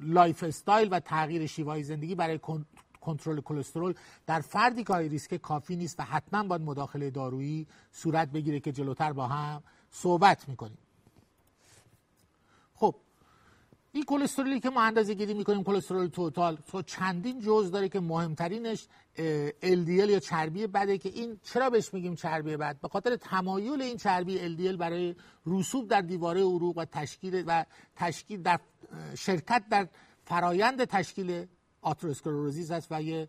lifestyle 0.00 0.88
و 0.90 1.00
تغییر 1.00 1.46
شیوه 1.46 1.82
زندگی 1.82 2.14
برای 2.14 2.40
کنترل 3.00 3.40
کلسترول 3.40 3.94
در 4.26 4.40
فردی 4.40 4.84
که 4.84 4.94
ریسک 4.94 5.34
کافی 5.34 5.76
نیست 5.76 6.00
و 6.00 6.02
حتما 6.02 6.42
باید 6.42 6.62
مداخله 6.62 7.10
دارویی 7.10 7.66
صورت 7.92 8.28
بگیره 8.28 8.60
که 8.60 8.72
جلوتر 8.72 9.12
با 9.12 9.26
هم 9.26 9.62
صحبت 9.90 10.48
می‌کنیم 10.48 10.78
خب 12.74 12.94
این 13.92 14.04
کلسترولی 14.04 14.60
که 14.60 14.70
ما 14.70 14.82
اندازه 14.82 15.14
گیری 15.14 15.34
می‌کنیم 15.34 15.64
کلسترول 15.64 16.06
total 16.06 16.56
تو 16.56 16.82
چندین 16.82 17.40
جز 17.40 17.70
داره 17.70 17.88
که 17.88 18.00
مهمترینش 18.00 18.86
LDL 19.62 20.10
یا 20.10 20.20
چربی 20.20 20.66
بده 20.66 20.98
که 20.98 21.08
این 21.08 21.40
چرا 21.42 21.70
بهش 21.70 21.94
میگیم 21.94 22.14
چربی 22.14 22.56
بد؟ 22.56 22.80
به 22.80 22.88
خاطر 22.88 23.16
تمایل 23.16 23.82
این 23.82 23.96
چربی 23.96 24.56
LDL 24.56 24.76
برای 24.76 25.14
رسوب 25.46 25.88
در 25.88 26.00
دیواره 26.00 26.40
عروق 26.40 26.78
و 26.78 26.84
تشکیل 26.84 27.44
و 27.46 27.64
تشکیل 27.96 28.42
در 28.42 28.60
شرکت 29.14 29.64
در 29.70 29.88
فرایند 30.24 30.84
تشکیل 30.84 31.46
آتروسکلروزیس 31.82 32.70
است 32.70 32.88
و 32.90 33.02
یه 33.02 33.28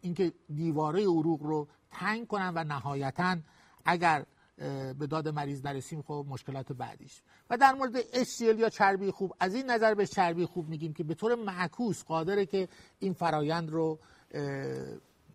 اینکه 0.00 0.32
دیواره 0.54 1.02
عروق 1.02 1.42
رو 1.42 1.68
تنگ 1.90 2.26
کنن 2.26 2.52
و 2.54 2.64
نهایتا 2.64 3.36
اگر 3.84 4.24
به 4.98 5.06
داد 5.06 5.28
مریض 5.28 5.64
نرسیم 5.64 6.02
خب 6.02 6.26
مشکلات 6.28 6.72
بعدیش. 6.72 7.22
و 7.50 7.56
در 7.56 7.72
مورد 7.72 8.00
HCL 8.02 8.58
یا 8.58 8.68
چربی 8.68 9.10
خوب 9.10 9.34
از 9.40 9.54
این 9.54 9.70
نظر 9.70 9.94
به 9.94 10.06
چربی 10.06 10.46
خوب 10.46 10.68
میگیم 10.68 10.92
که 10.92 11.04
به 11.04 11.14
طور 11.14 11.34
معکوس 11.34 12.04
قادره 12.04 12.46
که 12.46 12.68
این 12.98 13.12
فرایند 13.12 13.70
رو 13.70 13.98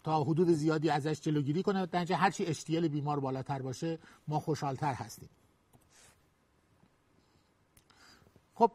تا 0.04 0.24
حدود 0.24 0.50
زیادی 0.50 0.90
ازش 0.90 1.22
جلوگیری 1.22 1.64
کنه. 1.64 1.86
در 1.86 2.06
هرچی 2.14 2.54
HDL 2.54 2.86
بیمار 2.88 3.20
بالاتر 3.20 3.62
باشه 3.62 4.00
ما 4.28 4.40
خوشحالتر 4.40 4.94
هستیم. 4.94 5.30
خب 8.58 8.72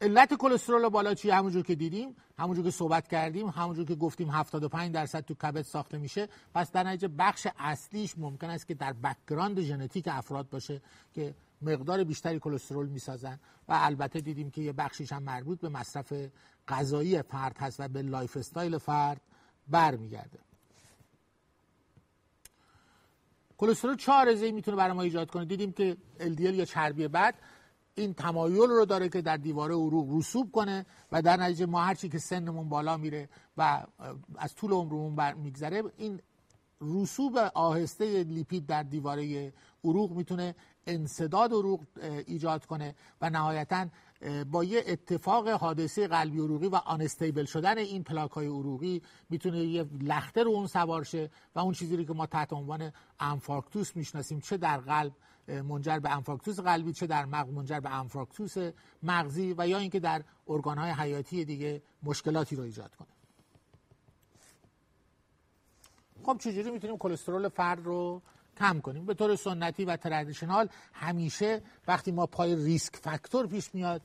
علت 0.00 0.34
کلسترول 0.34 0.88
بالا 0.88 1.14
چیه؟ 1.14 1.34
همونجور 1.34 1.62
که 1.62 1.74
دیدیم 1.74 2.16
همونجور 2.38 2.64
که 2.64 2.70
صحبت 2.70 3.08
کردیم 3.08 3.48
همونجور 3.48 3.84
که 3.84 3.94
گفتیم 3.94 4.30
75 4.30 4.94
درصد 4.94 5.20
تو 5.20 5.34
کبد 5.34 5.62
ساخته 5.62 5.98
میشه. 5.98 6.28
پس 6.54 6.72
در 6.72 6.82
نتیجه 6.82 7.08
بخش 7.08 7.46
اصلیش 7.58 8.18
ممکن 8.18 8.50
است 8.50 8.66
که 8.66 8.74
در 8.74 8.92
background 8.92 9.60
ژنتیک 9.60 10.08
افراد 10.08 10.50
باشه 10.50 10.82
که 11.14 11.34
مقدار 11.62 12.04
بیشتری 12.04 12.38
کلسترول 12.38 12.88
می‌سازن. 12.88 13.38
و 13.68 13.78
البته 13.80 14.20
دیدیم 14.20 14.50
که 14.50 14.62
یه 14.62 14.72
بخشیش 14.72 15.12
هم 15.12 15.22
مربوط 15.22 15.60
به 15.60 15.68
مصرف 15.68 16.12
غذایی 16.68 17.22
فرد 17.22 17.58
هست 17.58 17.80
و 17.80 17.88
به 17.88 18.02
lifestyle 18.02 18.78
فرد 18.78 19.20
برمیگرده. 19.68 20.38
کلسترول 23.58 23.96
چهار 23.96 24.28
ای 24.28 24.52
می‌تونه 24.52 24.76
برای 24.76 24.92
ما 24.92 25.02
ایجاد 25.02 25.30
کنه؟ 25.30 25.44
دیدیم 25.44 25.72
که 25.72 25.96
LDL 26.20 26.40
یا 26.40 26.64
چربی 26.64 27.08
بد 27.08 27.34
این 27.94 28.14
تمایل 28.14 28.70
رو 28.70 28.84
داره 28.84 29.08
که 29.08 29.22
در 29.22 29.36
دیواره 29.36 29.74
عروق 29.74 30.18
رسوب 30.18 30.52
کنه 30.52 30.86
و 31.12 31.22
در 31.22 31.36
نتیجه 31.36 31.66
ما 31.66 31.80
هرچی 31.80 32.08
که 32.08 32.18
سنمون 32.18 32.68
بالا 32.68 32.96
میره 32.96 33.28
و 33.56 33.86
از 34.36 34.54
طول 34.54 34.72
عمرمون 34.72 35.16
بر 35.16 35.34
میگذره 35.34 35.82
این 35.96 36.20
رسوب 36.80 37.36
آهسته 37.54 38.22
لیپید 38.22 38.66
در 38.66 38.82
دیواره 38.82 39.52
عروق 39.84 40.12
می‌تونه 40.12 40.54
انصداد 40.86 41.52
عروق 41.52 41.80
ایجاد 42.26 42.66
کنه 42.66 42.94
و 43.20 43.30
نهایتا 43.30 43.86
با 44.50 44.64
یه 44.64 44.84
اتفاق 44.86 45.48
حادثه 45.48 46.08
قلبی 46.08 46.38
عروقی 46.38 46.68
و 46.68 46.74
آنستیبل 46.74 47.44
شدن 47.44 47.78
این 47.78 48.02
پلاک 48.02 48.30
های 48.30 48.46
عروقی 48.46 49.02
می‌تونه 49.30 49.58
یه 49.58 49.86
لخته 50.00 50.42
رو 50.42 50.50
اون 50.50 50.66
سوار 50.66 51.04
شه 51.04 51.30
و 51.54 51.58
اون 51.58 51.72
چیزی 51.72 52.04
که 52.04 52.12
ما 52.12 52.26
تحت 52.26 52.52
عنوان 52.52 52.92
انفارکتوس 53.20 53.96
می‌شناسیم 53.96 54.40
چه 54.40 54.56
در 54.56 54.78
قلب 54.78 55.12
منجر 55.48 55.98
به 55.98 56.10
انفارکتوس 56.10 56.60
قلبی 56.60 56.92
چه 56.92 57.06
در 57.06 57.24
مغز 57.24 57.50
منجر 57.52 57.80
به 57.80 57.98
انفارکتوس 57.98 58.54
مغزی 59.02 59.54
و 59.58 59.68
یا 59.68 59.78
اینکه 59.78 60.00
در 60.00 60.22
ارگانهای 60.48 60.90
حیاتی 60.90 61.44
دیگه 61.44 61.82
مشکلاتی 62.02 62.56
رو 62.56 62.62
ایجاد 62.62 62.94
کنه. 62.94 63.08
خب 66.22 66.38
چجوری 66.38 66.70
می‌تونیم 66.70 66.98
کلسترول 66.98 67.48
فرد 67.48 67.84
رو 67.84 68.22
کم 68.58 68.80
کنیم؟ 68.80 69.06
به 69.06 69.14
طور 69.14 69.36
سنتی 69.36 69.84
و 69.84 69.96
تردیشنال 69.96 70.68
همیشه 70.92 71.62
وقتی 71.88 72.12
ما 72.12 72.26
پای 72.26 72.56
ریسک 72.56 72.96
فاکتور 72.96 73.46
پیش 73.46 73.74
میاد 73.74 74.02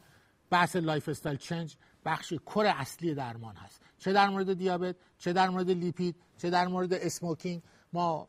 بحث 0.49 0.75
lifestyle 0.75 1.37
change 1.37 1.77
بخش 2.05 2.33
core 2.33 2.73
اصلی 2.75 3.13
درمان 3.13 3.55
هست. 3.55 3.81
چه 3.99 4.13
در 4.13 4.29
مورد 4.29 4.53
دیابت 4.53 4.95
چه 5.17 5.33
در 5.33 5.49
مورد 5.49 5.69
لیپید 5.69 6.15
چه 6.37 6.49
در 6.49 6.67
مورد 6.67 6.93
smoking 6.93 7.61
ما 7.93 8.27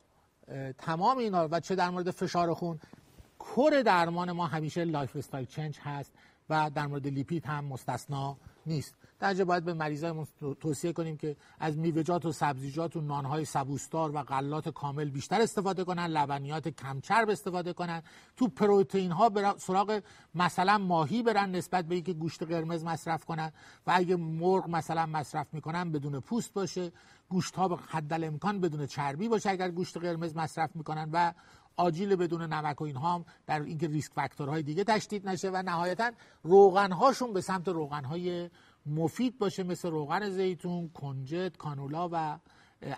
تمام 0.78 1.18
اینا 1.18 1.48
و 1.50 1.60
چه 1.60 1.74
در 1.74 1.90
مورد 1.90 2.10
فشار 2.10 2.54
خون 2.54 2.80
core 3.38 3.82
درمان 3.82 4.32
ما 4.32 4.46
همیشه 4.46 4.84
lifestyle 4.84 5.46
change 5.46 5.78
هست 5.82 6.12
و 6.50 6.70
در 6.74 6.86
مورد 6.86 7.06
لیپید 7.06 7.46
هم 7.46 7.64
مستثنا 7.64 8.36
نیست. 8.66 8.94
در 9.20 9.44
باید 9.44 9.64
به 9.64 9.74
مریضای 9.74 10.26
توصیه 10.60 10.92
کنیم 10.92 11.16
که 11.16 11.36
از 11.60 11.78
میوه‌جات 11.78 12.26
و 12.26 12.32
سبزیجات 12.32 12.96
و 12.96 13.00
نانهای 13.00 13.44
سبوس‌دار 13.44 14.16
و 14.16 14.22
غلات 14.22 14.68
کامل 14.68 15.10
بیشتر 15.10 15.40
استفاده 15.40 15.84
کنن 15.84 16.06
لبنیات 16.06 16.68
کمچرب 16.68 17.30
استفاده 17.30 17.72
کنن. 17.72 18.02
تو 18.36 18.48
پروتئین 18.48 19.12
ها 19.12 19.54
سراغ 19.58 20.00
مثلا 20.34 20.78
ماهی 20.78 21.22
برن 21.22 21.50
نسبت 21.50 21.84
به 21.84 21.94
اینکه 21.94 22.12
گوشت 22.12 22.42
قرمز 22.42 22.84
مصرف 22.84 23.24
کنن. 23.24 23.52
و 23.86 23.92
اگه 23.94 24.16
مرغ 24.16 24.68
مثلا 24.68 25.06
مصرف 25.06 25.46
می‌کنن 25.52 25.92
بدون 25.92 26.20
پوست 26.20 26.54
باشه. 26.54 26.92
گوشت 27.28 27.56
ها 27.56 27.68
به 27.68 27.76
حد 27.76 28.24
امکان 28.24 28.60
بدون 28.60 28.86
چربی 28.86 29.28
باشه 29.28 29.50
اگر 29.50 29.70
گوشت 29.70 29.96
قرمز 29.96 30.36
مصرف 30.36 30.76
می‌کنن 30.76 31.08
و 31.12 31.32
آجیل 31.76 32.16
بدون 32.16 32.42
نمک 32.42 32.80
و 32.80 32.84
اینها 32.84 33.24
در 33.46 33.62
اینکه 33.62 33.86
ریسک 33.86 34.12
فاکتورهای 34.12 34.62
دیگه 34.62 34.84
تشدید 34.84 35.28
نشه 35.28 35.50
و 35.50 35.62
نهایتا 35.62 36.10
روغن 36.42 36.92
هاشون 36.92 37.32
به 37.32 37.40
سمت 37.40 37.68
روغن 37.68 38.04
های 38.04 38.50
مفید 38.86 39.38
باشه 39.38 39.62
مثل 39.62 39.90
روغن 39.90 40.30
زیتون، 40.30 40.88
کنجد، 40.88 41.56
کانولا 41.56 42.08
و 42.12 42.38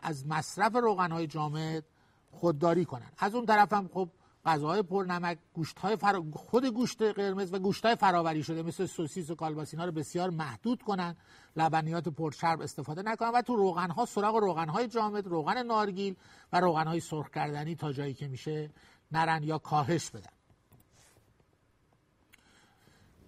از 0.02 0.26
مصرف 0.26 0.76
روغن 0.76 1.12
های 1.12 1.26
جامد 1.26 1.84
خودداری 2.30 2.84
کنن. 2.84 3.12
از 3.18 3.34
اون 3.34 3.46
طرف 3.46 3.72
هم 3.72 3.88
خب 3.88 4.08
غذاهای 4.44 4.82
پرنمک 4.82 5.38
گوشت 5.54 5.78
های 5.78 5.96
فرا... 5.96 6.24
خود 6.32 6.66
گوشت 6.66 7.02
قرمز 7.02 7.54
و 7.54 7.58
گوشت 7.58 7.86
های 7.86 7.94
فراوری 7.94 8.42
شده 8.42 8.62
مثل 8.62 8.86
سوسیس 8.86 9.30
و 9.30 9.34
کالباس 9.34 9.74
اینا 9.74 9.84
رو 9.84 9.92
بسیار 9.92 10.30
محدود 10.30 10.82
کنن 10.82 11.16
لبنیات 11.56 12.08
پرچرب 12.08 12.60
استفاده 12.60 13.02
نکنن 13.02 13.30
و 13.30 13.42
تو 13.42 13.56
روغن 13.56 13.90
ها 13.90 14.04
سراغ 14.04 14.36
روغن 14.36 14.68
های 14.68 14.88
جامد 14.88 15.26
روغن 15.26 15.62
نارگیل 15.62 16.16
و 16.52 16.60
روغن 16.60 16.86
های 16.86 17.00
سرخ 17.00 17.30
کردنی 17.30 17.74
تا 17.74 17.92
جایی 17.92 18.14
که 18.14 18.28
میشه 18.28 18.70
نرن 19.12 19.42
یا 19.42 19.58
کاهش 19.58 20.10
بدن. 20.10 20.30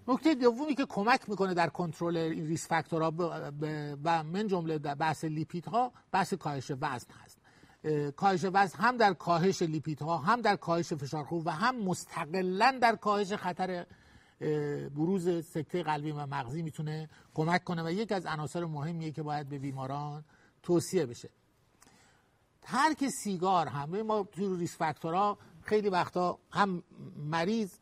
نکته 0.08 0.34
دومی 0.34 0.74
که 0.74 0.86
کمک 0.86 1.28
می‌کنه 1.28 1.54
در 1.54 1.68
کنترل 1.68 2.16
این 2.16 2.46
ریس 2.46 2.68
فاکتورها 2.68 3.12
و 4.04 4.22
من 4.22 4.46
جمله 4.46 4.78
بحث 4.78 5.24
لیپیدها 5.24 5.92
بحث 6.12 6.34
کاهش 6.34 6.70
وزن 6.70 7.14
هست. 7.24 7.31
کاهش 8.16 8.44
وزن 8.44 8.78
هم 8.78 8.96
در 8.96 9.12
کاهش 9.12 9.62
لیپیدها 9.62 10.18
هم 10.18 10.40
در 10.40 10.56
کاهش 10.56 10.92
فشار 10.92 11.24
خون 11.24 11.42
و 11.44 11.50
هم 11.50 11.84
مستقلا 11.84 12.78
در 12.82 12.96
کاهش 12.96 13.32
خطر 13.32 13.86
بروز 14.94 15.46
سکته 15.46 15.82
قلبی 15.82 16.10
و 16.10 16.26
مغزی 16.26 16.62
می‌تونه 16.62 17.08
کمک 17.34 17.64
کنه 17.64 17.82
و 17.82 17.90
یکی 17.90 18.14
از 18.14 18.26
عناصر 18.26 18.64
مهمیه 18.64 19.10
که 19.10 19.22
باید 19.22 19.48
به 19.48 19.58
بیماران 19.58 20.24
توصیه 20.62 21.06
بشه. 21.06 21.30
ترک 22.62 23.08
سیگار 23.08 23.66
هم 23.66 24.02
ما 24.02 24.22
توی 24.22 24.56
ریس 24.56 24.76
فاکتورها 24.76 25.38
خیلی 25.62 25.88
وقتا 25.88 26.38
هم 26.50 26.82
مریض 27.16 27.72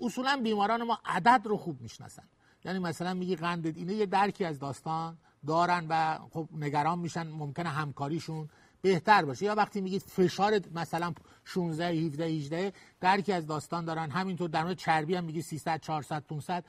اصولا 0.00 0.40
بیماران 0.42 0.82
ما 0.82 0.98
عدد 1.04 1.46
رو 1.46 1.56
خوب 1.56 1.80
می‌شناسن. 1.80 2.28
یعنی 2.64 2.78
مثلا 2.78 3.14
میگی 3.14 3.36
قند 3.36 3.66
اینه 3.66 3.94
یه 3.94 4.06
درکی 4.06 4.44
از 4.44 4.58
داستان 4.58 5.18
دارن 5.46 5.86
و 5.88 6.18
خب 6.30 6.48
نگران 6.52 6.98
میشن 6.98 7.28
ممکنه 7.28 7.68
همکاریشون 7.68 8.48
بهتر 8.82 9.24
باشه. 9.24 9.44
یا 9.44 9.54
وقتی 9.54 9.80
میگید 9.80 10.02
فشار 10.02 10.60
مثلا 10.74 11.12
16 11.44 11.84
17 11.86 12.24
18 12.24 12.72
درکی 13.00 13.32
از 13.32 13.46
داستان 13.46 13.84
دارن. 13.84 14.10
همینطور 14.10 14.48
در 14.48 14.62
مورد 14.62 14.76
چربی 14.76 15.14
هم 15.14 15.24
میگی 15.24 15.42
300 15.42 15.80
400 15.80 16.22
500 16.22 16.64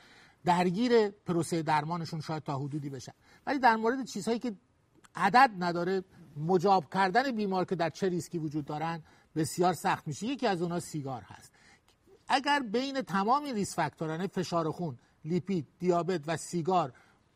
درگیر 0.45 1.09
پروسه 1.09 1.61
درمانشون 1.61 2.21
شاید 2.21 2.43
تا 2.43 2.57
حدودی 2.57 2.89
بشن. 2.89 3.13
ولی 3.45 3.59
در 3.59 3.75
مورد 3.75 4.05
چیزهایی 4.05 4.39
که 4.39 4.53
عدد 5.15 5.51
نداره 5.59 6.03
مجاب 6.37 6.93
کردن 6.93 7.31
بیمار 7.31 7.65
که 7.65 7.75
در 7.75 7.89
چه 7.89 8.09
ریسکی 8.09 8.37
وجود 8.37 8.65
دارن 8.65 9.03
بسیار 9.35 9.73
سخت 9.73 10.07
میشه. 10.07 10.25
یکی 10.25 10.47
از 10.47 10.61
اونها 10.61 10.79
سیگار 10.79 11.21
هست. 11.21 11.51
اگر 12.27 12.59
بین 12.59 13.01
تمام 13.01 13.43
ریس 13.53 13.75
فاکتورانه 13.75 14.27
فشار 14.27 14.71
خون 14.71 14.97
لیپید 15.25 15.67
دیابت 15.79 16.21
و 16.27 16.37
سیگار 16.37 16.93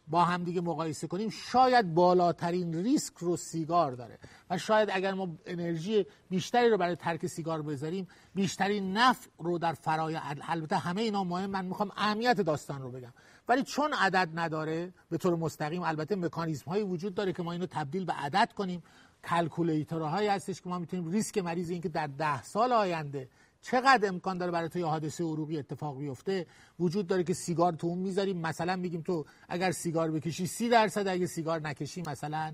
با 0.08 0.24
هم 0.24 0.44
دیگه 0.44 0.62
مقایسه 0.62 1.08
کنیم 1.08 1.30
شاید 1.30 1.94
بالاترین 1.94 2.74
ریسک 2.74 3.14
رو 3.18 3.38
سیگار 3.38 3.92
داره. 3.92 4.20
و 4.50 4.58
شاید 4.58 4.90
اگر 4.94 5.14
ما 5.14 5.30
انرژی 5.46 6.06
بیشتری 6.30 6.70
رو 6.70 6.78
برای 6.78 6.96
ترک 6.96 7.28
سیگار 7.28 7.62
بذاریم 7.62 8.08
بیشترین 8.36 8.98
نفع 8.98 9.30
رو 9.40 9.58
در 9.58 9.74
فرای 9.74 10.20
البته 10.42 10.78
همه 10.78 11.02
اینا 11.02 11.24
مهم 11.24 11.50
من 11.50 11.66
می‌خوام 11.66 11.92
اهمیت 11.96 12.42
داستان 12.42 12.82
رو 12.82 12.92
بگم. 12.92 13.14
ولی 13.48 13.64
چون 13.64 13.94
عدد 13.94 14.30
نداره 14.34 14.94
به 15.10 15.18
طور 15.18 15.36
مستقیم 15.36 15.82
البته 15.82 16.16
مکانیزم 16.16 16.66
هایی 16.72 16.84
وجود 16.84 17.16
داره 17.16 17.34
که 17.34 17.44
ما 17.44 17.52
اینو 17.52 17.66
تبدیل 17.66 18.06
به 18.06 18.14
عدد 18.14 18.52
کنیم. 18.56 18.84
calculator 19.24 20.04
هایی 20.04 20.28
هستش 20.28 20.62
که 20.62 20.70
ما 20.70 20.80
می‌تونیم 20.80 21.12
ریسک 21.12 21.38
مریض 21.38 21.70
این 21.70 21.82
که 21.82 21.90
در 21.90 22.08
ده 22.08 22.44
سال 22.44 22.72
آینده 22.72 23.30
چقدر 23.66 24.08
امکان 24.08 24.38
داره 24.38 24.52
برای 24.52 24.70
تو 24.70 24.80
یه 24.80 24.86
حادثه 24.86 25.24
عروقی 25.24 25.58
اتفاق 25.58 25.98
بیفته؟ 25.98 26.46
وجود 26.80 27.08
داره 27.08 27.24
که 27.24 27.34
سیگار 27.34 27.74
تو 27.74 27.88
اون 27.88 27.98
می‌ذاریم. 27.98 28.38
مثلا 28.38 28.76
میگیم 28.76 29.02
تو 29.02 29.26
اگر 29.50 29.72
سیگار 29.72 30.12
بکشی 30.12 30.48
سی 30.48 30.70
درصد 30.70 31.08
اگه 31.08 31.26
سیگار 31.26 31.60
نکشی 31.60 32.02
مثلا 32.02 32.54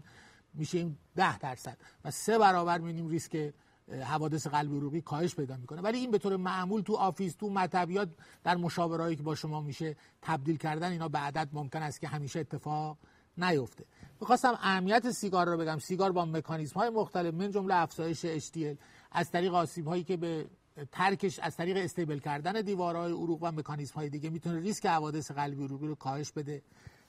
میشه 0.54 0.78
این 0.78 0.97
ده 1.15 1.38
درصد. 1.38 1.78
و 2.06 2.12
سه 2.12 2.38
برابر 2.38 2.78
می‌بینیم 2.78 3.08
ریسک 3.08 3.54
حوادث 4.02 4.47
قلبی 4.47 4.78
عروقی 4.78 5.02
کاهش 5.02 5.36
پیدا 5.36 5.58
می‌کنه. 5.58 5.82
ولی 5.82 5.97
این 5.97 6.12
به 6.12 6.17
طور 6.17 6.36
معمول 6.36 6.82
تو 6.82 6.95
office 6.95 7.36
تو 7.36 7.50
مطب 7.50 7.94
یا 7.94 8.10
در 8.43 8.58
مشاورهایی 8.58 9.15
که 9.15 9.24
با 9.24 9.36
شما 9.36 9.62
میشه 9.62 9.95
تبدیل 10.21 10.58
کردن 10.58 10.91
اینا 10.91 11.10
به 11.10 11.17
عدد 11.19 11.50
ممکن 11.54 11.82
است 11.82 12.02
که 12.02 12.08
همیشه 12.08 12.39
اتفاق 12.39 12.97
نیفته. 13.38 13.86
می‌خواستم 14.21 14.54
اهمیت 14.62 15.12
سیگار 15.12 15.50
رو 15.50 15.58
بگم. 15.58 15.80
سیگار 15.80 16.12
با 16.12 16.26
مکانیزم 16.26 16.80
های 16.80 16.89
مختلف 16.89 17.34
من 17.34 17.52
جمله 17.52 17.76
افزایش 17.76 18.26
HDL 18.26 18.78
از 19.12 19.32
طریق 19.32 19.54
آسیب 19.54 19.88
هایی 19.88 20.04
که 20.04 20.17
به 20.17 20.45
ترکش 20.91 21.39
از 21.39 21.55
طریق 21.55 21.77
استیبل 21.77 22.19
کردن 22.19 22.62
دیوارهای 22.62 23.12
عروق 23.12 23.43
و 23.43 23.51
مکانیزم 23.51 23.93
های 23.95 24.10
دیگه 24.10 24.29
می‌تونه 24.29 24.60
ریسک 24.60 24.86
حوادث 24.86 25.31
قلبی 25.31 25.63
عروقی 25.63 25.88
رو 25.88 25.95
کاهش 25.95 26.31
بده 26.31 26.62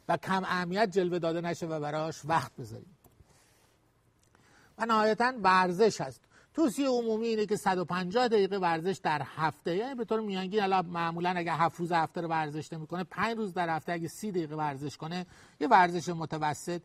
و 0.09 0.17
کم 0.17 0.45
اهمیت 0.45 0.91
جلوه 0.91 1.19
داده 1.19 1.41
نشه 1.41 1.67
و 1.67 1.81
براش 1.81 2.25
وقت 2.25 2.57
بذاریم. 2.57 2.97
و 4.79 4.87
نهایتا 4.87 5.33
ورزش 5.43 6.01
هست. 6.01 6.21
توصیه 6.55 6.89
عمومی 6.89 7.27
اینه 7.27 7.47
که 7.47 7.57
150 7.57 8.29
دقیقه 8.29 8.59
ورزش 8.59 9.01
در 9.03 9.23
هفته 9.25 9.77
یعنی 9.77 9.95
به 9.95 10.05
طور 10.05 10.21
میانگین 10.21 10.63
الان 10.63 10.87
معمولا 10.87 11.31
اگه 11.31 11.53
هفت 11.53 11.81
روز 11.81 11.93
هفته 11.93 12.21
رو 12.21 12.29
ورزش 12.29 12.73
نمی‌کنه 12.73 13.05
5 13.05 13.37
روز 13.37 13.55
در 13.55 13.77
هفته 13.77 13.93
اگه 13.93 14.09
30 14.09 14.31
دقیقه 14.31 14.57
ورزش 14.57 14.97
کنه 14.97 15.27
یه 15.61 15.69
ورزش 15.69 16.09
متوسط 16.09 16.83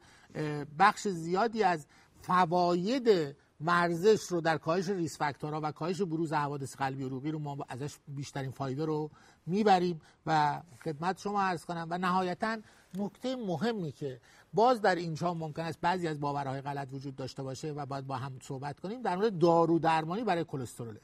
بخش 0.80 1.08
زیادی 1.08 1.64
از 1.64 1.88
فواید 2.22 3.36
ورزش 3.62 4.22
رو 4.22 4.42
در 4.42 4.58
کاهش 4.58 4.90
ریس 4.90 5.18
فاکتورها 5.18 5.62
و 5.64 5.72
کاهش 5.72 6.02
بروز 6.02 6.34
حوادث 6.34 6.76
قلبی 6.76 7.04
عروقی 7.04 7.32
رو 7.32 7.40
ما 7.40 7.58
ازش 7.70 7.96
بیشترین 8.08 8.52
فایده 8.52 8.86
رو 8.86 9.10
می‌بریم 9.46 10.02
و 10.26 10.62
خدمت 10.84 11.20
شما 11.20 11.42
عرض 11.42 11.66
کنم. 11.66 11.88
و 11.90 11.98
نهایتا 11.98 12.58
نکته 12.98 13.36
مهمی 13.36 13.92
که 13.92 14.20
باز 14.54 14.82
در 14.82 14.96
اینجا 14.96 15.34
ممکن 15.34 15.62
است 15.62 15.82
بعضی 15.82 16.08
از 16.08 16.20
باورهای 16.20 16.62
غلط 16.62 16.88
وجود 16.92 17.16
داشته 17.16 17.44
باشه 17.44 17.72
و 17.72 17.86
باید 17.86 18.08
با 18.08 18.16
هم 18.16 18.40
صحبت 18.42 18.80
کنیم 18.80 19.02
در 19.02 19.16
مورد 19.16 19.38
دارو 19.38 19.80
درمانی 19.80 20.24
برای 20.24 20.44
کلسترول. 20.44 20.98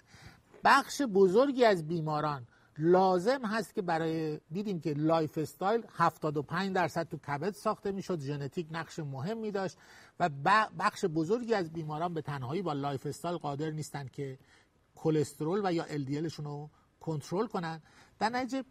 بخش 0.63 1.01
بزرگی 1.01 1.65
از 1.65 1.87
بیماران 1.87 2.47
لازم 2.77 3.45
هست 3.45 3.75
که 3.75 3.81
برای 3.81 4.39
دیدیم 4.51 4.79
که 4.79 4.93
lifestyle 4.93 5.83
75 5.97 6.75
درصد 6.75 7.07
تو 7.07 7.17
کبد 7.17 7.53
ساخته 7.53 7.91
می‌شد 7.91 8.19
ژنتیک 8.19 8.67
نقش 8.71 8.99
مهمی 8.99 9.51
داشت. 9.51 9.77
و 10.19 10.29
بخش 10.79 11.05
بزرگی 11.05 11.53
از 11.53 11.73
بیماران 11.73 12.13
به 12.13 12.21
تنهایی 12.21 12.61
با 12.61 12.73
lifestyle 12.73 13.37
قادر 13.37 13.69
نیستند 13.69 14.11
که 14.11 14.39
کلسترول 14.95 15.61
و 15.63 15.73
یا 15.73 15.83
LDL 15.83 16.09
شون 16.09 16.43
رو 16.43 16.69
کنترل 16.99 17.47
کنن. 17.47 17.81
در 18.19 18.29
نتیجه 18.29 18.63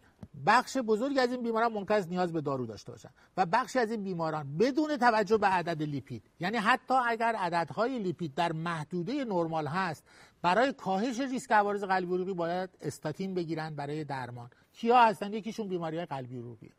بخش 0.45 0.77
بزرگی 0.77 1.19
از 1.19 1.31
این 1.31 1.43
بیماران 1.43 1.73
ممکن 1.73 1.93
است 1.93 2.09
نیاز 2.09 2.33
به 2.33 2.41
دارو 2.41 2.65
داشته 2.65 2.91
باشن 2.91 3.09
و 3.37 3.45
بخشی 3.45 3.79
از 3.79 3.91
این 3.91 4.03
بیماران 4.03 4.57
بدون 4.57 4.97
توجه 4.97 5.37
به 5.37 5.47
عدد 5.47 5.83
لیپید 5.83 6.23
یعنی 6.39 6.57
حتی 6.57 6.93
اگر 7.07 7.35
عددهای 7.35 7.99
لیپید 7.99 8.35
در 8.35 8.51
محدوده 8.51 9.25
نرمال 9.25 9.67
هست 9.67 10.03
برای 10.41 10.73
کاهش 10.73 11.19
ریسک 11.19 11.51
عوارض 11.51 11.83
قلبی 11.83 12.13
عروقی 12.13 12.33
باید 12.33 12.69
استاتین 12.81 13.33
بگیرن 13.33 13.75
برای 13.75 14.03
درمان. 14.03 14.49
کیا 14.73 15.05
هستن؟ 15.05 15.33
یکیشون 15.33 15.67
بیماری 15.67 16.05
قلبی 16.05 16.37
عروقی 16.37 16.71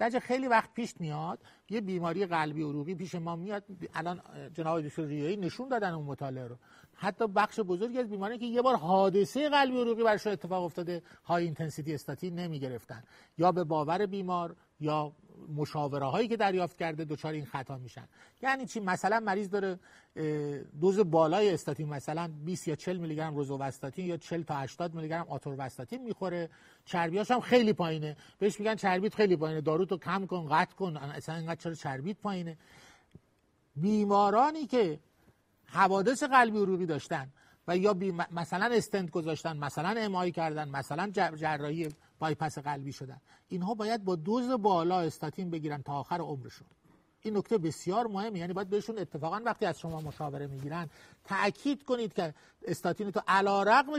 درجه 0.00 0.20
خیلی 0.20 0.48
وقت 0.48 0.74
پیش 0.74 0.94
میاد 1.00 1.38
یه 1.70 1.80
بیماری 1.80 2.26
قلبی 2.26 2.62
عروقی 2.62 2.94
پیش 2.94 3.14
ما 3.14 3.36
میاد 3.36 3.64
الان 3.94 4.20
جناب 4.54 4.80
دکتر 4.80 5.04
ریایی 5.04 5.36
نشون 5.36 5.68
دادن 5.68 5.92
اون 5.92 6.06
مطالعه 6.06 6.46
رو. 6.46 6.56
حتی 6.94 7.26
بخش 7.28 7.60
بزرگی 7.60 7.98
از 7.98 8.08
بیماری 8.08 8.38
که 8.38 8.46
یه 8.46 8.62
بار 8.62 8.76
حادثه 8.76 9.48
قلبی 9.48 9.80
عروقی 9.80 10.02
برشون 10.04 10.32
اتفاق 10.32 10.64
افتاده 10.64 11.02
high 11.24 11.44
intensity 11.44 11.94
statin 11.94 12.34
نمی 12.34 12.60
گرفتن 12.60 13.02
یا 13.38 13.52
به 13.52 13.64
باور 13.64 14.06
بیمار 14.06 14.56
یا 14.80 15.12
مشاوره 15.48 16.06
هایی 16.06 16.28
که 16.28 16.36
دریافت 16.36 16.78
کرده 16.78 17.04
دچار 17.04 17.32
این 17.32 17.44
خطا 17.44 17.78
میشن. 17.78 18.08
یعنی 18.42 18.66
چی؟ 18.66 18.80
مثلا 18.80 19.20
مریض 19.20 19.50
داره 19.50 19.78
دوز 20.80 20.98
بالای 21.00 21.54
استاتین 21.54 21.88
مثلا 21.88 22.30
20 22.44 22.68
یا 22.68 22.76
40 22.76 22.96
میلی 22.96 23.16
گرم 23.16 23.36
روزوواستاتین 23.36 24.06
یا 24.06 24.16
40 24.16 24.42
تا 24.42 24.54
80 24.54 24.94
میلی 24.94 25.08
گرم 25.08 25.26
آتورواستاتین 25.28 26.02
می‌خوره. 26.02 26.50
چربیاش 26.84 27.30
هم 27.30 27.40
خیلی 27.40 27.72
پایینه. 27.72 28.16
بهش 28.38 28.60
میگن 28.60 28.74
چربیت 28.74 29.14
خیلی 29.14 29.36
پایینه. 29.36 29.60
دارو 29.60 29.84
تو 29.84 29.98
کم 29.98 30.26
کن 30.26 30.48
قطع 30.50 30.74
کن. 30.74 30.96
اصلا 30.96 31.34
اینقدر 31.34 31.60
چرا 31.60 31.74
چربیت 31.74 32.16
پایینه؟ 32.16 32.58
بیمارانی 33.76 34.66
که 34.66 35.00
حوادث 35.66 36.22
قلبی 36.22 36.58
عروقی 36.58 36.86
داشتن. 36.86 37.32
و 37.70 37.76
یا 37.76 37.94
بی 37.94 38.12
مثلا 38.30 38.66
استنت 38.74 39.10
گذاشتن 39.10 39.56
مثلا 39.56 40.00
امایی 40.00 40.32
کردن 40.32 40.68
مثلا 40.68 41.10
جراحی 41.10 41.88
بایپس 42.18 42.58
قلبی 42.58 42.92
شدن. 42.92 43.20
اینها 43.48 43.74
باید 43.74 44.04
با 44.04 44.16
دوز 44.16 44.50
بالا 44.50 45.00
استاتین 45.00 45.50
بگیرن 45.50 45.82
تا 45.82 45.92
آخر 45.92 46.20
عمرشون. 46.20 46.66
این 47.22 47.36
نکته 47.36 47.58
بسیار 47.58 48.06
مهمه. 48.06 48.38
یعنی 48.38 48.52
باید 48.52 48.68
بهشون 48.68 48.98
اتفاقا 48.98 49.40
وقتی 49.44 49.66
از 49.66 49.78
شما 49.78 50.00
مشاوره 50.00 50.46
می‌گیرن 50.46 50.90
تاکید 51.24 51.84
کنید 51.84 52.12
که 52.12 52.34
استاتین 52.66 53.10
تو 53.10 53.20
رقم 53.66 53.98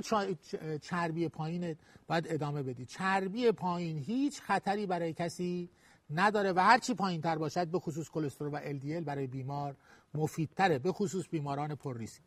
چربی 0.81 1.27
پایین 1.27 1.75
باید 2.07 2.25
ادامه 2.29 2.63
بدید. 2.63 2.87
چربی 2.87 3.51
پایین 3.51 3.97
هیچ 3.97 4.41
خطری 4.41 4.85
برای 4.85 5.13
کسی 5.13 5.69
نداره 6.09 6.51
و 6.51 6.59
هرچی 6.59 6.93
پایین 6.93 7.21
تر 7.21 7.37
باشد 7.37 7.67
به 7.67 7.79
خصوص 7.79 8.09
کلسترول 8.09 8.53
و 8.53 8.79
LDL 8.79 9.05
برای 9.05 9.27
بیمار 9.27 9.75
مفیدتره 10.13 10.79
به 10.79 10.91
خصوص 10.91 11.27
بیماران 11.29 11.75
پر 11.75 11.97
ریسک. 11.97 12.21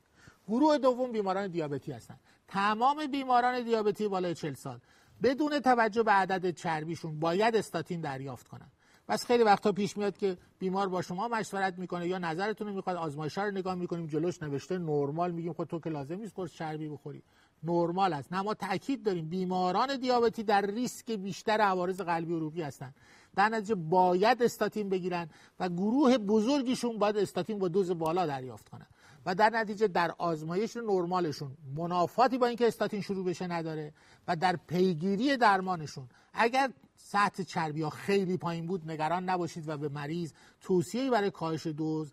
گروه 0.48 0.78
دوم 0.78 1.12
بیماران 1.12 1.48
دیابتی 1.48 1.92
هستند 1.92 2.20
تمام 2.48 3.06
بیماران 3.06 3.62
دیابتی 3.62 4.08
بالای 4.08 4.34
40 4.34 4.54
سال. 4.54 4.78
بدون 5.22 5.60
توجه 5.60 6.02
به 6.02 6.12
عدد 6.12 6.50
چربیشون 6.50 7.20
باید 7.20 7.56
استاتین 7.56 8.00
دریافت 8.00 8.48
کنن. 8.48 8.70
بس 9.08 9.26
خیلی 9.26 9.42
وقتا 9.42 9.72
پیش 9.72 9.96
میاد 9.96 10.16
که 10.16 10.36
بیمار 10.58 10.88
با 10.88 11.02
شما 11.02 11.28
مشورت 11.28 11.78
می‌کنه 11.78 12.08
یا 12.08 12.18
نظرتون 12.18 12.66
رو 12.66 12.74
می‌خواد 12.74 12.96
آزمایش 12.96 13.38
رو 13.38 13.50
نگاه 13.50 13.74
می‌کنیم 13.74 14.06
جلوش 14.06 14.42
نوشته 14.42 14.78
نرمال 14.78 15.30
میگیم 15.30 15.52
خود 15.52 15.68
تو 15.68 15.80
که 15.80 15.90
لازم 15.90 16.14
نیست 16.14 16.32
قرص 16.36 16.52
چربی 16.52 16.88
بخوری. 16.88 17.22
نرمال 17.62 18.12
است. 18.12 18.32
نه 18.32 18.42
ما 18.42 18.54
تاکید 18.54 19.02
داریم 19.02 19.28
بیماران 19.28 19.96
دیابتی 19.96 20.42
در 20.42 20.66
ریسک 20.66 21.10
بیشتر 21.10 21.60
عوارض 21.60 22.00
قلبی 22.00 22.34
عروقی 22.34 22.62
هستند 22.62 22.94
در 23.36 23.48
نتیجه 23.48 23.74
باید 23.74 24.42
استاتین 24.42 24.88
بگیرن 24.88 25.28
و 25.60 25.68
گروه 25.68 26.18
بزرگیشون 26.18 26.98
باید 26.98 27.16
استاتین 27.16 27.58
با 27.58 27.68
دوز 27.68 27.90
بالا 27.90 28.26
دریافت 28.26 28.68
کنن. 28.68 28.86
و 29.26 29.34
در 29.34 29.50
نتیجه 29.50 29.88
در 29.88 30.14
آزمایش 30.18 30.76
نرمالشون 30.76 31.56
منافاتی 31.76 32.38
با 32.38 32.46
اینکه 32.46 32.66
استاتین 32.66 33.00
شروع 33.00 33.24
بشه 33.24 33.46
نداره 33.46 33.92
و 34.28 34.36
در 34.36 34.56
پیگیری 34.56 35.36
درمانشون. 35.36 36.08
اگر 36.34 36.70
سطح 36.96 37.42
چربی 37.42 37.82
ها 37.82 37.90
خیلی 37.90 38.36
پایین 38.36 38.66
بود 38.66 38.90
نگران 38.90 39.24
نباشید 39.24 39.68
و 39.68 39.76
به 39.76 39.88
مریض 39.88 40.32
توصیه 40.60 41.10
برای 41.10 41.30
کاهش 41.30 41.66
دوز 41.66 42.12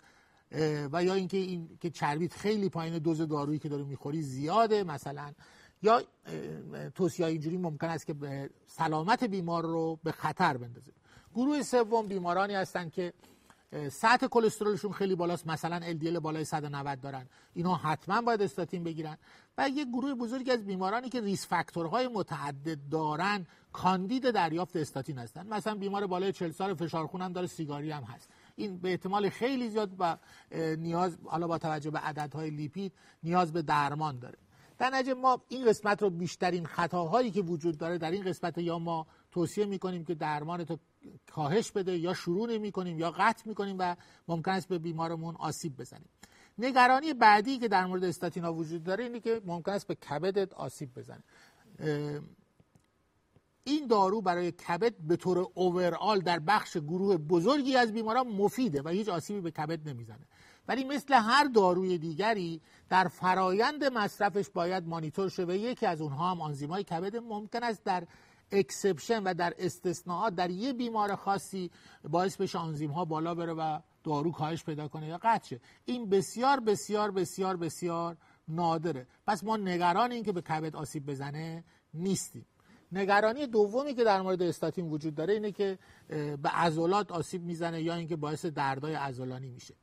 و 0.91 1.04
یا 1.04 1.13
اینکه 1.13 1.38
این 1.38 1.78
که 1.82 1.89
چربیت 1.89 2.34
خیلی 2.34 2.69
پایین 2.69 2.97
دوز 2.97 3.21
دارویی 3.21 3.60
که 3.60 3.69
داری 3.69 3.84
می‌خوری 3.84 4.21
زیاده 4.21 4.84
مثلا. 4.84 5.32
یا 5.84 6.04
توصیه 6.95 7.26
اینجوری 7.26 7.58
ممکن 7.58 7.88
است 7.88 8.06
که 8.08 8.15
سلامت 8.67 9.24
بیمار 9.24 9.63
رو 9.63 10.00
به 10.04 10.12
خطر 10.12 10.58
بندازه. 10.58 10.91
گروه 11.36 11.63
سوم 11.63 12.08
بیمارانی 12.08 12.54
هستند 12.54 12.91
که 12.91 13.13
سطح 13.92 14.28
کلسترولشون 14.28 14.92
خیلی 14.92 15.16
بالاست. 15.16 15.48
مثلا 15.48 15.80
LDL 15.80 16.20
بالای 16.20 16.46
190 16.46 17.02
دارن. 17.02 17.28
اینا 17.54 17.76
حتما 17.76 18.22
باید 18.22 18.42
استاتین 18.42 18.84
بگیرن. 18.84 19.18
و 19.58 19.70
یک 19.70 19.88
گروه 19.88 20.14
بزرگی 20.14 20.52
از 20.52 20.66
بیمارانی 20.66 21.10
که 21.10 21.22
ریس 21.22 21.48
فاکتورهای 21.48 22.08
متعدد 22.08 22.78
دارن 22.92 23.48
کاندید 23.74 24.32
دریافت 24.32 24.76
استاتین 24.76 25.18
هستن. 25.18 25.48
مثلا 25.48 25.76
بیمار 25.76 26.08
بالای 26.08 26.32
40 26.32 26.52
سال 26.52 26.74
فشار 26.74 27.08
خون 27.08 27.22
هم 27.22 27.34
داره 27.34 27.48
سیگاری 27.48 27.92
هم 27.92 28.04
هست. 28.04 28.30
این 28.56 28.78
به 28.78 28.92
احتمال 28.92 29.30
خیلی 29.30 29.70
زیاد 29.70 29.92
و 30.00 30.18
نیاز 30.78 31.18
حالا 31.26 31.48
با 31.48 31.58
توجه 31.58 31.92
به 31.92 32.00
عددهای 32.00 32.50
لیپید 32.50 32.94
نیاز 33.24 33.54
به 33.54 33.62
درمان 33.62 34.20
داره. 34.20 34.38
در 34.78 34.90
نتیجه 34.90 35.14
ما 35.14 35.42
این 35.48 35.66
قسمت 35.66 36.02
رو 36.02 36.10
بیشترین 36.10 36.66
خطاهایی 36.66 37.32
که 37.32 37.42
وجود 37.42 37.78
داره 37.78 37.98
در 37.98 38.12
این 38.12 38.24
قسمت 38.24 38.58
یا 38.58 38.80
ما 38.80 39.08
توصیه 39.32 39.65
می‌کنیم 39.65 40.06
که 40.06 40.15
درمان 40.15 40.63
تو 40.63 40.78
کاهش 41.32 41.72
بده 41.72 41.98
یا 41.98 42.13
شروع 42.13 42.50
نمی 42.50 42.72
کنیم 42.72 43.00
یا 43.00 43.12
قطع 43.12 43.50
می 43.50 43.56
کنیم 43.56 43.76
و 43.80 43.96
ممکن 44.28 44.52
است 44.52 44.67
به 44.67 44.80
بیمارمون 44.80 45.36
آسیب 45.36 45.78
بزنیم. 45.78 46.10
نگرانی 46.58 47.13
بعدی 47.13 47.58
که 47.58 47.67
در 47.67 47.86
مورد 47.86 48.04
استاتینا 48.04 48.54
وجود 48.54 48.84
داره 48.84 49.04
اینه 49.04 49.20
که 49.20 49.41
ممکن 49.46 49.72
است 49.72 49.88
به 49.88 49.96
کبدت 49.96 50.54
آسیب 50.54 50.94
بزنه. 50.94 51.24
این 53.63 53.88
دارو 53.88 54.22
برای 54.22 54.52
کبد 54.52 54.98
به 54.98 55.15
طور 55.15 55.48
اوورال 55.54 56.20
در 56.20 56.39
بخش 56.39 56.78
گروه 56.78 57.17
بزرگی 57.17 57.76
از 57.76 57.94
بیماران 57.94 58.28
مفیده 58.28 58.82
و 58.82 58.89
هیچ 58.89 59.10
آسیبی 59.10 59.41
به 59.41 59.52
کبد 59.52 59.89
نمی‌زنه. 59.89 60.28
ولی 60.67 60.84
مثل 60.84 61.13
هر 61.13 61.44
داروی 61.44 61.98
دیگری 61.98 62.62
در 62.89 63.08
فرایند 63.08 63.84
مصرفش 63.84 64.50
باید 64.50 64.88
مانیتور 64.88 65.30
شه 65.30 65.44
و 65.44 65.52
یکی 65.52 65.86
از 65.86 66.02
اونها 66.02 66.32
هم 66.32 66.41
آنزیمای 66.41 66.84
کبد 66.84 67.15
ممکن 67.15 67.63
است 67.63 67.84
در 67.84 68.08
exception 68.52 69.24
و 69.24 69.34
در 69.34 69.54
استثناءات 69.58 70.36
در 70.36 70.50
یه 70.50 70.74
بیمار 70.74 71.16
خاصی 71.16 71.72
باعث 72.04 72.38
بشه 72.38 72.58
آنزیم 72.58 72.92
ها 72.92 73.06
بالا 73.06 73.36
بره 73.36 73.54
و 73.54 73.80
دارو 74.04 74.32
کاهش 74.32 74.64
پیدا 74.64 74.88
کنه 74.88 75.08
یا 75.08 75.18
قطع 75.18 75.48
شه. 75.48 75.62
این 75.86 76.10
بسیار 76.10 76.60
بسیار 76.60 77.12
بسیار 77.12 77.58
بسیار 77.58 78.18
نادره. 78.48 79.08
پس 79.28 79.44
ما 79.44 79.58
نگران 79.58 80.12
این 80.12 80.24
که 80.24 80.32
به 80.32 80.42
کبد 80.42 80.76
آسیب 80.76 81.06
بزنه 81.06 81.64
نیستیم. 81.94 82.46
نگرانی 82.92 83.48
دومی 83.48 83.94
که 83.94 84.04
در 84.04 84.22
مورد 84.22 84.42
استاتین 84.42 84.90
وجود 84.90 85.16
داره 85.16 85.34
اینه 85.34 85.52
که 85.52 85.80
به 86.42 86.50
عضلات 86.50 87.12
آسیب 87.12 87.44
می‌زنه 87.44 87.82
یا 87.82 87.96
اینکه 87.96 88.16
باعث 88.16 88.46
دردای 88.46 88.94
عضلانی 88.94 89.50
میشه. 89.50 89.76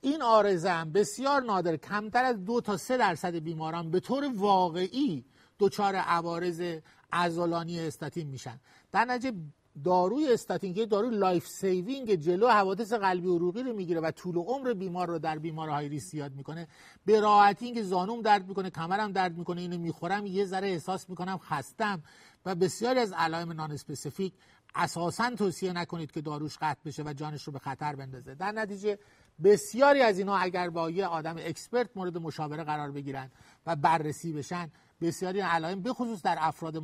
این 0.00 0.22
عارضه 0.22 0.70
هم 0.70 0.92
بسیار 0.92 1.42
نادر. 1.42 1.76
کمتر 1.76 2.24
از 2.24 2.44
دو 2.44 2.60
تا 2.60 2.76
سه 2.76 2.96
درصد 2.96 3.34
بیماران 3.34 3.90
به 3.90 4.00
طور 4.00 4.30
واقعی 4.36 5.24
دچار 5.58 5.96
عوارض 5.96 6.80
عضلانی 7.14 7.80
استاتین 7.80 8.28
میشن. 8.28 8.60
در 8.92 9.04
نتیجه 9.04 9.36
داروی 9.84 10.32
استاتین 10.32 10.74
که 10.74 10.86
داروی 10.86 11.16
life 11.16 11.46
saving 11.46 12.14
جلو 12.14 12.48
حوادث 12.48 12.92
قلبی 12.92 13.28
عروقی 13.28 13.62
رو 13.62 13.72
می‌گیره 13.72 14.00
و 14.00 14.10
طول 14.10 14.36
عمر 14.36 14.72
بیمار 14.72 15.08
رو 15.08 15.18
در 15.18 15.38
بیمارهای 15.38 15.88
ریسک 15.88 16.10
زیاد 16.10 16.32
می‌کنه. 16.32 16.68
به 17.04 17.20
راحتی 17.20 17.72
که 17.72 17.82
زانوم 17.82 18.22
درد 18.22 18.48
می‌کنه 18.48 18.70
کمرم 18.70 19.12
درد 19.12 19.38
می‌کنه 19.38 19.60
اینو 19.60 19.78
می‌خورم 19.78 20.26
یه 20.26 20.44
ذره 20.44 20.68
احساس 20.68 21.10
می‌کنم 21.10 21.38
خستم 21.38 22.02
و 22.46 22.54
بسیاری 22.54 23.00
از 23.00 23.12
علائم 23.12 23.52
non-specific 23.52 24.32
اساسا 24.74 25.30
توصیه 25.30 25.72
نکنید 25.72 26.12
که 26.12 26.20
داروش 26.20 26.58
قطع 26.60 26.80
بشه 26.84 27.02
و 27.02 27.12
جانش 27.12 27.42
رو 27.42 27.52
به 27.52 27.58
خطر 27.58 27.96
بندازه. 27.96 28.34
در 28.34 28.52
نتیجه 28.52 28.98
بسیاری 29.44 30.02
از 30.02 30.18
اینا 30.18 30.36
اگر 30.36 30.70
با 30.70 30.90
یه 30.90 31.06
آدم 31.06 31.36
expert 31.38 31.90
مورد 31.96 32.18
مشاوره 32.18 32.64
قرار 32.64 32.90
بگیرن 32.90 33.30
و 33.66 33.76
بررسی 33.76 34.32
بشن 34.32 34.70
بسیاری 35.04 35.40
علائم 35.40 35.82
به 35.82 35.92
خصوص 35.92 36.22
در 36.22 36.36
افراد 36.40 36.76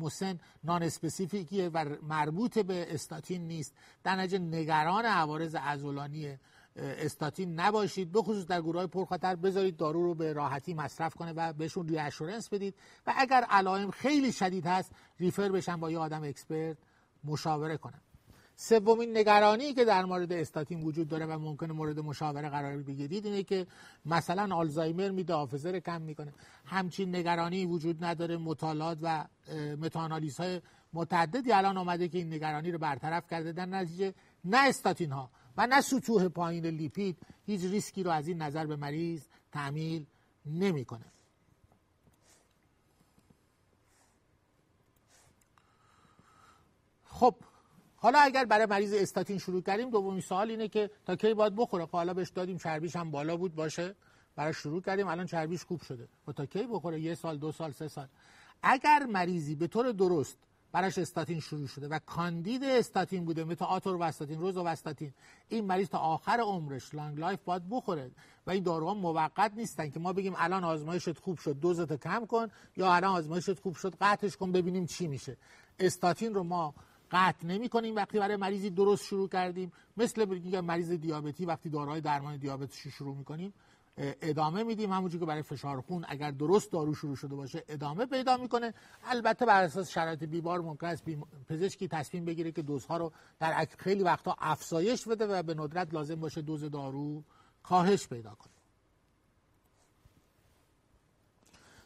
مسن 0.00 0.38
non-specific 0.64 0.82
یه 0.82 1.68
و 1.68 1.96
مربوط 2.02 2.58
به 2.58 2.94
استاتین 2.94 3.46
نیست. 3.46 3.74
در 4.04 4.16
نتیجه 4.16 4.38
نگران 4.38 5.04
عوارض 5.04 5.54
عضلانی 5.54 6.38
استاتین 6.76 7.60
نباشید. 7.60 8.12
به 8.12 8.22
خصوص 8.22 8.46
در 8.46 8.60
گروه 8.62 8.76
های 8.76 8.86
پرخطر 8.86 9.36
بذارید 9.36 9.76
دارو 9.76 10.02
رو 10.02 10.14
به 10.14 10.32
راحتی 10.32 10.74
مصرف 10.74 11.14
کنه 11.14 11.32
و 11.32 11.52
بهشون 11.52 11.88
reassurance 11.88 12.48
بدید. 12.48 12.74
و 13.06 13.14
اگر 13.16 13.44
علائم 13.50 13.90
خیلی 13.90 14.32
شدید 14.32 14.66
هست 14.66 14.92
refer 15.20 15.48
بشن 15.48 15.76
با 15.76 15.90
یه 15.90 15.98
آدم 15.98 16.22
expert 16.22 16.76
مشاوره 17.24 17.76
کنن. 17.76 18.00
سومین 18.58 19.16
نگرانی 19.16 19.74
که 19.74 19.84
در 19.84 20.04
مورد 20.04 20.32
استاتین 20.32 20.82
وجود 20.82 21.08
داره 21.08 21.26
و 21.26 21.38
ممکنه 21.38 21.72
مورد 21.72 22.00
مشاوره 22.00 22.48
قرار 22.48 22.76
بگیرید 22.76 23.26
اینه 23.26 23.42
که 23.42 23.66
مثلا 24.06 24.56
آلزایمر 24.56 25.10
میده 25.10 25.34
حافظه 25.34 25.70
رو 25.70 25.80
کم 25.80 26.02
می‌کنه. 26.02 26.34
همچین 26.64 27.16
نگرانی 27.16 27.66
وجود 27.66 28.04
نداره 28.04 28.36
مطالعات 28.36 28.98
و 29.02 29.26
متاانالیز 29.80 30.36
های 30.36 30.60
متعددی 30.92 31.52
الان 31.52 31.76
آمده 31.76 32.08
که 32.08 32.18
این 32.18 32.34
نگرانی 32.34 32.70
رو 32.72 32.78
برطرف 32.78 33.26
کرده 33.30 33.52
در 33.52 33.66
نتیجه 33.66 34.14
نه 34.44 34.68
استاتین 34.68 35.12
ها 35.12 35.30
و 35.56 35.66
نه 35.66 35.80
سطوح 35.80 36.28
پایین 36.28 36.66
لیپید 36.66 37.18
هیچ 37.46 37.64
ریسکی 37.64 38.02
رو 38.02 38.10
از 38.10 38.28
این 38.28 38.42
نظر 38.42 38.66
به 38.66 38.76
مریض 38.76 39.22
تعمیل 39.52 40.06
نمی‌کنه. 40.46 41.06
خب 47.04 47.34
حالا 48.06 48.18
اگر 48.18 48.44
برای 48.44 48.66
مریض 48.66 48.94
استاتین 48.94 49.38
شروع 49.38 49.62
کردیم 49.62 49.90
دومین 49.90 50.20
سوال 50.20 50.50
اینه 50.50 50.68
که 50.68 50.90
تا 51.06 51.16
کی 51.16 51.34
باید 51.34 51.56
بخوره؟ 51.56 51.86
خب 51.86 51.92
حالا 51.92 52.14
بهش 52.14 52.30
دادیم 52.30 52.58
چربیش 52.58 52.96
هم 52.96 53.10
بالا 53.10 53.36
بود 53.36 53.54
باشه. 53.54 53.94
برای 54.36 54.54
شروع 54.54 54.82
کردیم 54.82 55.08
الان 55.08 55.26
چربیش 55.26 55.64
خوب 55.64 55.82
شده. 55.82 56.02
و 56.04 56.08
خب 56.26 56.32
تا 56.32 56.46
کی 56.46 56.66
بخوره؟ 56.66 57.00
یه 57.00 57.14
سال 57.14 57.38
دو 57.38 57.52
سال 57.52 57.72
سه 57.72 57.88
سال. 57.88 58.06
اگر 58.62 59.06
مریضی 59.06 59.54
به 59.54 59.66
طور 59.66 59.92
درست 59.92 60.38
براش 60.72 60.98
استاتین 60.98 61.40
شروع 61.40 61.66
شده 61.66 61.88
و 61.88 61.98
کاندید 61.98 62.64
استاتین 62.64 63.24
بوده 63.24 63.44
مثل 63.44 63.64
آتور 63.64 63.96
و 63.96 64.02
استاتین 64.02 64.40
روز 64.40 64.56
و 64.56 64.66
استاتین 64.66 65.12
این 65.48 65.64
مریض 65.64 65.88
تا 65.88 65.98
آخر 65.98 66.40
عمرش 66.40 66.94
long 66.94 67.18
life 67.18 67.40
باید 67.44 67.62
بخوره. 67.70 68.10
و 68.46 68.50
این 68.50 68.62
داروها 68.62 68.94
موقت 68.94 69.52
نیستن 69.56 69.90
که 69.90 70.00
ما 70.00 70.12
بگیم 70.12 70.34
الان 70.36 70.64
آزمایشت 70.64 71.18
خوب 71.18 71.38
شد 71.38 71.60
دوزت 71.60 72.02
کم 72.02 72.26
کن 72.26 72.48
یا 72.76 72.94
الان 72.94 73.16
آزمایشت 73.16 73.60
خوب 73.60 73.74
شد 73.74 73.94
قطعش 74.00 74.36
کن 74.36 74.52
ببینیم 74.52 74.86
چی 74.86 75.06
میشه. 75.06 75.36
استاتین 75.78 76.34
رو 76.34 76.42
ما 76.42 76.74
قطع 77.16 77.46
نمی 77.46 77.68
کنیم 77.68 77.96
وقتی 77.96 78.18
برای 78.18 78.36
مریضی 78.36 78.70
درست 78.70 79.04
شروع 79.04 79.28
کردیم. 79.28 79.72
مثل 79.96 80.60
مریض 80.60 80.90
دیابتی 80.90 81.46
وقتی 81.46 81.70
داروهای 81.70 82.00
درمان 82.00 82.36
دیابتش 82.36 82.86
شروع 82.86 83.16
می‌کنیم 83.16 83.54
ادامه 83.98 84.62
میدیم. 84.62 84.92
همونجور 84.92 85.20
که 85.20 85.26
برای 85.26 85.42
فشار 85.42 85.80
خون 85.80 86.04
اگر 86.08 86.30
درست 86.30 86.72
دارو 86.72 86.94
شروع 86.94 87.16
شده 87.16 87.34
باشه 87.34 87.64
ادامه 87.68 88.06
پیدا 88.06 88.36
می‌کنه. 88.36 88.74
البته 89.04 89.46
بر 89.46 89.62
اساس 89.62 89.90
شرایط 89.90 90.24
بیمار 90.24 90.60
ممکن 90.60 90.86
است 90.86 91.04
پزشکی 91.48 91.88
تصمیم 91.88 92.24
بگیره 92.24 92.52
که 92.52 92.62
دوزها 92.62 92.96
رو 92.96 93.12
در 93.38 93.68
خیلی 93.78 94.02
وقتا 94.02 94.36
افزایش 94.38 95.08
بده 95.08 95.26
و 95.26 95.42
به 95.42 95.54
ندرت 95.54 95.94
لازم 95.94 96.14
باشه 96.14 96.42
دوز 96.42 96.64
دارو 96.64 97.22
کاهش 97.62 98.08
پیدا 98.08 98.30
کنه. 98.30 98.52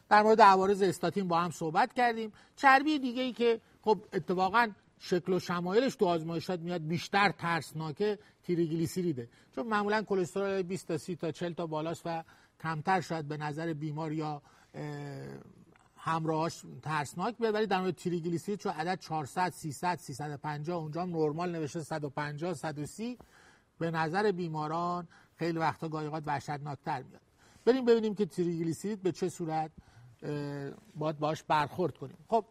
در 0.09 0.23
مورد 0.23 0.41
عوارض 0.41 0.81
استاتین 0.81 1.27
با 1.27 1.39
هم 1.39 1.51
صحبت 1.51 1.93
کردیم. 1.93 2.33
چربی 2.55 2.99
دیگه 2.99 3.21
ای 3.21 3.33
که 3.33 3.61
خب 3.81 3.97
اتفاقا 4.13 4.71
شکل 5.03 5.33
و 5.33 5.39
شمایلش 5.39 5.95
تو 5.95 6.05
آزمایشات 6.05 6.59
میاد 6.59 6.87
بیشتر 6.87 7.31
ترسناکه 7.31 8.19
تریگلیسیریده 8.43 9.29
چون 9.55 9.67
معمولا 9.67 10.01
کلسترول 10.01 10.61
20 10.61 10.87
تا 10.87 10.97
30 10.97 11.15
تا 11.15 11.31
40 11.31 11.53
تا 11.53 11.67
بالاست 11.67 12.01
و 12.05 12.23
کمتر 12.59 13.01
شاید 13.01 13.27
به 13.27 13.37
نظر 13.37 13.73
بیمار 13.73 14.11
یا 14.13 14.41
همراهاش 15.97 16.61
ترسناک 16.81 17.37
بیاد 17.37 17.53
ولی 17.53 17.65
در 17.65 17.81
مورد 17.81 17.95
تریگلیسیرید 17.95 18.59
چون 18.59 18.71
عدد 18.71 18.99
400 18.99 19.49
300 19.49 19.95
350 19.95 20.77
اونجا 20.77 21.01
هم 21.01 21.17
نرمال 21.17 21.51
نوشته 21.51 21.83
150 21.83 22.53
130 22.53 23.17
به 23.79 23.91
نظر 23.91 24.31
بیماران 24.31 25.07
خیلی 25.35 25.57
وقتا 25.57 25.89
گایقات 25.89 26.23
وحشتناکتر 26.25 27.03
میاد. 27.03 27.21
بریم 27.65 27.85
ببینیم 27.85 28.15
که 28.15 28.25
تریگلیسیرید 28.25 29.01
به 29.01 29.11
چه 29.11 29.29
صورت 29.29 29.71
باید 30.95 31.19
باش 31.19 31.43
برخورد 31.43 31.97
کنیم. 31.97 32.17
خب 32.27 32.45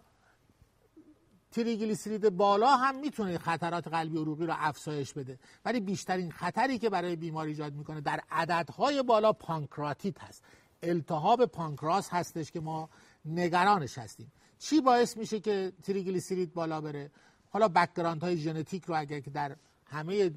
تریگلیسیرید 1.51 2.28
بالا 2.28 2.76
هم 2.76 3.01
می‌تونه 3.01 3.38
خطرات 3.38 3.88
قلبی 3.88 4.18
عروقی 4.18 4.46
رو 4.46 4.55
افزایش 4.57 5.12
بده. 5.12 5.38
ولی 5.64 5.80
بیشترین 5.80 6.30
خطری 6.30 6.78
که 6.78 6.90
برای 6.90 7.16
بیمار 7.16 7.46
ایجاد 7.46 7.74
می‌کنه 7.74 8.01
در 8.01 8.20
عددهای 8.30 9.03
بالا 9.03 9.32
پانکراتیت 9.32 10.20
هست. 10.20 10.44
التهاب 10.82 11.46
پانکراس 11.46 12.09
هستش 12.11 12.51
که 12.51 12.61
ما 12.61 12.88
نگرانش 13.24 13.98
هستیم. 13.98 14.32
چی 14.59 14.80
باعث 14.80 15.16
میشه 15.16 15.40
که 15.40 15.72
تریگلیسیرید 15.82 16.55
بالا 16.55 16.80
بره؟ 16.80 17.11
حالا 17.51 17.68
background 17.68 18.22
های 18.22 18.36
ژنتیک 18.36 18.84
رو 18.84 18.98
اگر 18.98 19.20
که 19.20 19.30
در 19.30 19.57
همه 19.84 20.30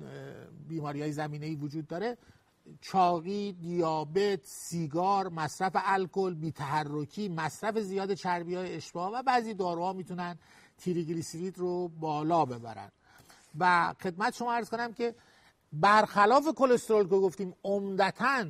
بیماری 0.68 1.02
های 1.02 1.12
زمینه 1.12 1.46
ای 1.46 1.56
وجود 1.56 1.88
داره 1.88 2.18
چاقی، 2.82 3.54
دیابت، 3.54 4.40
سیگار، 4.44 5.30
مصرف 5.30 5.72
الکل، 5.76 6.34
بیتحرکی، 6.34 7.30
مصرف 7.30 7.80
زیاد 7.80 8.14
چربی 8.14 8.56
های 8.56 8.76
اشباع 8.76 9.12
و 9.14 9.24
بعضی 9.24 9.54
داروها 9.54 9.94
می‌تونن 9.94 10.38
تریگلیسیرید 10.86 11.58
رو 11.58 11.88
بالا 11.88 12.46
ببرن. 12.46 12.92
و 13.60 13.94
خدمت 14.04 14.36
شما 14.36 14.54
عرض 14.54 14.70
کنم 14.70 14.94
که 14.94 15.16
برخلاف 15.74 16.48
کلسترول 16.56 17.04
که 17.04 17.16
گفتیم 17.16 17.54
عمدتا 17.64 18.46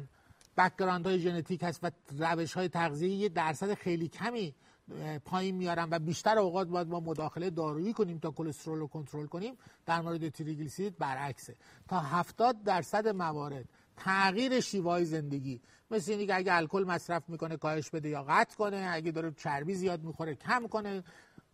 background 0.58 1.08
های 1.08 1.20
ژنتیک 1.20 1.64
هست 1.64 1.84
و 1.84 1.92
روش 2.20 2.54
های 2.54 2.68
تغذیه 2.70 3.10
یه 3.10 3.30
درصد 3.30 3.74
خیلی 3.74 4.08
کمی 4.08 4.56
پایین 5.26 5.56
میارن 5.56 5.88
و 5.92 6.00
بیشتر 6.00 6.40
اوقات 6.40 6.68
باید 6.68 6.88
ما 6.88 7.00
مداخله 7.00 7.50
دارویی 7.50 7.94
کنیم 7.94 8.20
تا 8.20 8.32
کلسترول 8.32 8.80
رو 8.80 8.88
کنترل 8.88 9.26
کنیم. 9.26 9.58
در 9.86 10.02
مورد 10.02 10.30
تریگلیسیرید 10.30 10.98
برعکسه. 10.98 11.56
تا 11.88 12.00
70 12.00 12.64
درصد 12.64 13.08
موارد 13.08 13.66
تغییر 13.98 14.60
شیوه‌ی 14.60 15.06
زندگی 15.06 15.62
مثل 15.92 16.12
اینکه 16.12 16.32
اگه 16.32 16.54
الکل 16.54 16.84
مصرف 16.84 17.24
می‌کنه 17.28 17.58
کاهش 17.58 17.90
بده 17.90 18.10
یا 18.10 18.24
قطع 18.24 18.56
کنه 18.56 18.90
اگه 18.92 19.12
داره 19.12 19.32
چربی 19.32 19.74
زیاد 19.74 20.04
می‌خوره 20.04 20.36
کم 20.36 20.68
کنه 20.68 21.04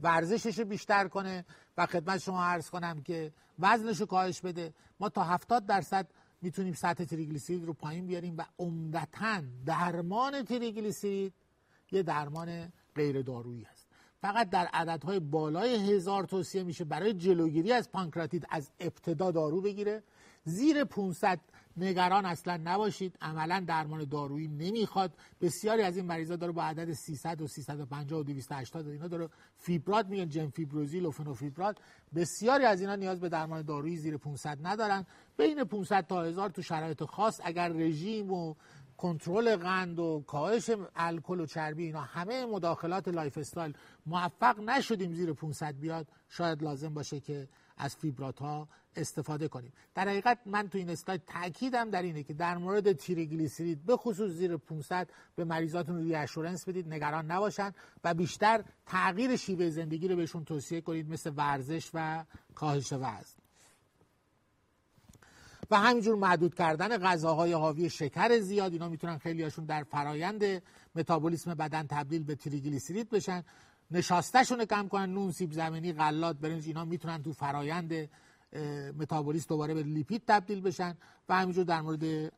ورزشش 0.02 0.60
بیشتر 0.60 1.08
کنه 1.08 1.46
و 1.78 1.86
خدمت 1.86 2.18
شما 2.18 2.44
عرض 2.44 2.70
کنم 2.70 3.02
که 3.02 3.32
وزنش 3.60 4.00
رو 4.00 4.06
کاهش 4.06 4.42
بده. 4.42 4.74
ما 5.00 5.10
تا 5.10 5.24
70 5.24 5.66
درصد 5.66 6.08
می‌تونیم 6.42 6.74
سطح 6.74 7.04
تریگلیسیرید 7.04 7.66
رو 7.66 7.74
پایین 7.74 8.08
بیاریم 8.08 8.38
و 8.38 8.46
عمدتا 8.60 9.42
درمان 9.66 10.44
تریگلیسیرید 10.44 11.34
یه 11.92 12.04
درمان 12.04 12.74
غیر 12.96 13.22
دارویی 13.22 13.66
است 13.66 13.90
فقط 14.22 14.50
در 14.50 14.66
عددهای 14.66 15.20
بالای 15.20 15.76
هزار 15.76 16.24
توصیه 16.24 16.64
میشه 16.64 16.84
برای 16.84 17.14
جلوگیری 17.14 17.72
از 17.72 17.92
پانکراتیت 17.92 18.44
از 18.50 18.72
ابتدا 18.80 19.32
دارو 19.32 19.62
بگیره. 19.62 20.04
زیر 20.44 20.84
500 20.84 21.40
نگران 21.78 22.26
اصلا 22.26 22.62
نباشید. 22.64 23.18
عملا 23.22 23.64
درمان 23.68 24.04
دارویی 24.04 24.48
نمی‌خواد. 24.48 25.14
بسیاری 25.42 25.82
از 25.82 25.98
این 25.98 26.06
مریضا 26.06 26.36
داره 26.36 26.52
با 26.52 26.64
عدد 26.64 26.94
300 26.94 27.42
و 27.42 27.48
350 27.48 28.20
و 28.20 28.24
280 28.24 28.88
اینا 28.88 29.08
داره 29.08 29.30
فیبرات 29.58 30.06
می‌گیرن 30.06 30.30
جم 30.30 30.50
فیبروزیل 30.50 31.06
و 31.06 31.12
فنوفیبرات 31.12 31.78
بسیاری 32.16 32.66
از 32.66 32.82
اینا 32.82 32.96
نیاز 32.96 33.20
به 33.20 33.30
درمان 33.30 33.62
دارویی 33.62 33.98
زیر 33.98 34.18
500 34.18 34.58
ندارن. 34.62 35.06
بین 35.38 35.64
500 35.64 36.08
تا 36.08 36.24
1000 36.24 36.50
تو 36.50 36.62
شرایط 36.62 37.04
خاص 37.04 37.42
اگر 37.44 37.70
رژیم 37.70 38.32
و 38.32 38.56
کنترل 38.98 39.56
قند 39.56 40.00
و 40.00 40.24
کاهش 40.28 40.72
الکل 40.96 41.40
و 41.40 41.46
چربی 41.46 41.84
اینا 41.84 42.02
همه 42.02 42.46
مداخلات 42.46 43.08
lifestyle 43.08 43.74
موفق 44.06 44.60
نشدیم 44.60 45.14
زیر 45.14 45.34
500 45.34 45.76
بیاد 45.76 46.08
شاید 46.30 46.64
لازم 46.64 46.94
باشه 46.94 47.20
که 47.20 47.48
از 47.80 47.96
فیبرات 47.96 48.40
ها 48.40 48.68
استفاده 48.96 49.48
کنیم. 49.48 49.74
در 49.96 50.10
حقیقت 50.10 50.40
من 50.46 50.70
تو 50.70 50.78
این 50.78 50.90
اسلاید 50.90 51.22
تاکیدم 51.26 51.90
در 51.90 52.02
اینه 52.02 52.24
که 52.24 52.34
در 52.34 52.58
مورد 52.58 52.94
تریگلیسیرید 52.94 53.86
به 53.86 53.98
خصوص 53.98 54.32
زیر 54.32 54.58
500 54.58 55.10
به 55.36 55.46
مریضاتون 55.46 55.98
ری 55.98 56.16
اشورنس 56.16 56.70
بدید 56.70 56.94
نگران 56.94 57.32
نباشن 57.32 57.72
و 58.04 58.14
بیشتر 58.14 58.64
تغییر 58.86 59.36
شیوه 59.36 59.70
زندگی 59.70 60.08
رو 60.08 60.16
بهشون 60.16 60.44
توصیه 60.44 60.82
کنید 60.82 61.10
مثل 61.10 61.32
ورزش 61.36 61.90
و 61.94 62.26
کاهش 62.56 62.94
وزن. 62.94 63.40
و 65.72 65.80
همینجور 65.80 66.16
محدود 66.16 66.56
کردن 66.56 66.98
غذاهای 66.98 67.54
حاوی 67.54 67.90
شکر 67.90 68.40
زیاد 68.40 68.74
اینا 68.74 68.90
می‌تونن 68.90 69.18
خیلی 69.18 69.44
هاشون 69.44 69.66
در 69.66 69.84
فرایند 69.84 70.44
متابولیسم 70.96 71.54
بدن 71.54 71.88
تبدیل 71.88 72.24
به 72.24 72.36
تریگلیسیرید 72.36 73.10
بشن. 73.10 73.44
نشاستشون 73.92 74.66
کم 74.66 74.88
کنن 74.88 75.14
نون 75.14 75.32
سیب 75.32 75.52
زمینی 75.52 75.94
غلات 75.94 76.38
برنج 76.38 76.68
اینا 76.68 76.86
می‌تونن 76.86 77.24
تو 77.24 77.34
فرایند 77.34 78.10
متابولیسم 78.98 79.46
دوباره 79.50 79.74
به 79.74 79.84
لیپید 79.84 80.24
تبدیل 80.28 80.62
بشن 80.62 80.98
و 81.30 81.36
همینجور 81.36 81.64
در 81.64 81.82
مورد 81.82 82.32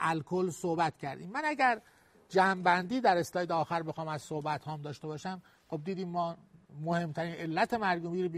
الکل 0.00 0.50
صحبت 0.50 0.96
کردیم. 0.96 1.30
من 1.30 1.42
اگر 1.44 1.80
جمعبندی 2.28 3.00
در 3.00 3.16
اسلاید 3.16 3.52
آخر 3.52 3.82
بخوام 3.82 4.08
از 4.08 4.22
صحبت 4.22 4.68
هم 4.68 4.82
داشته 4.82 5.06
باشم 5.06 5.42
خب 5.68 5.80
دیدیم 5.84 6.08
ما 6.08 6.36
مهمترین 6.80 7.34
علت 7.34 7.74
مرگ 7.74 8.04
و 8.04 8.10
میر 8.10 8.28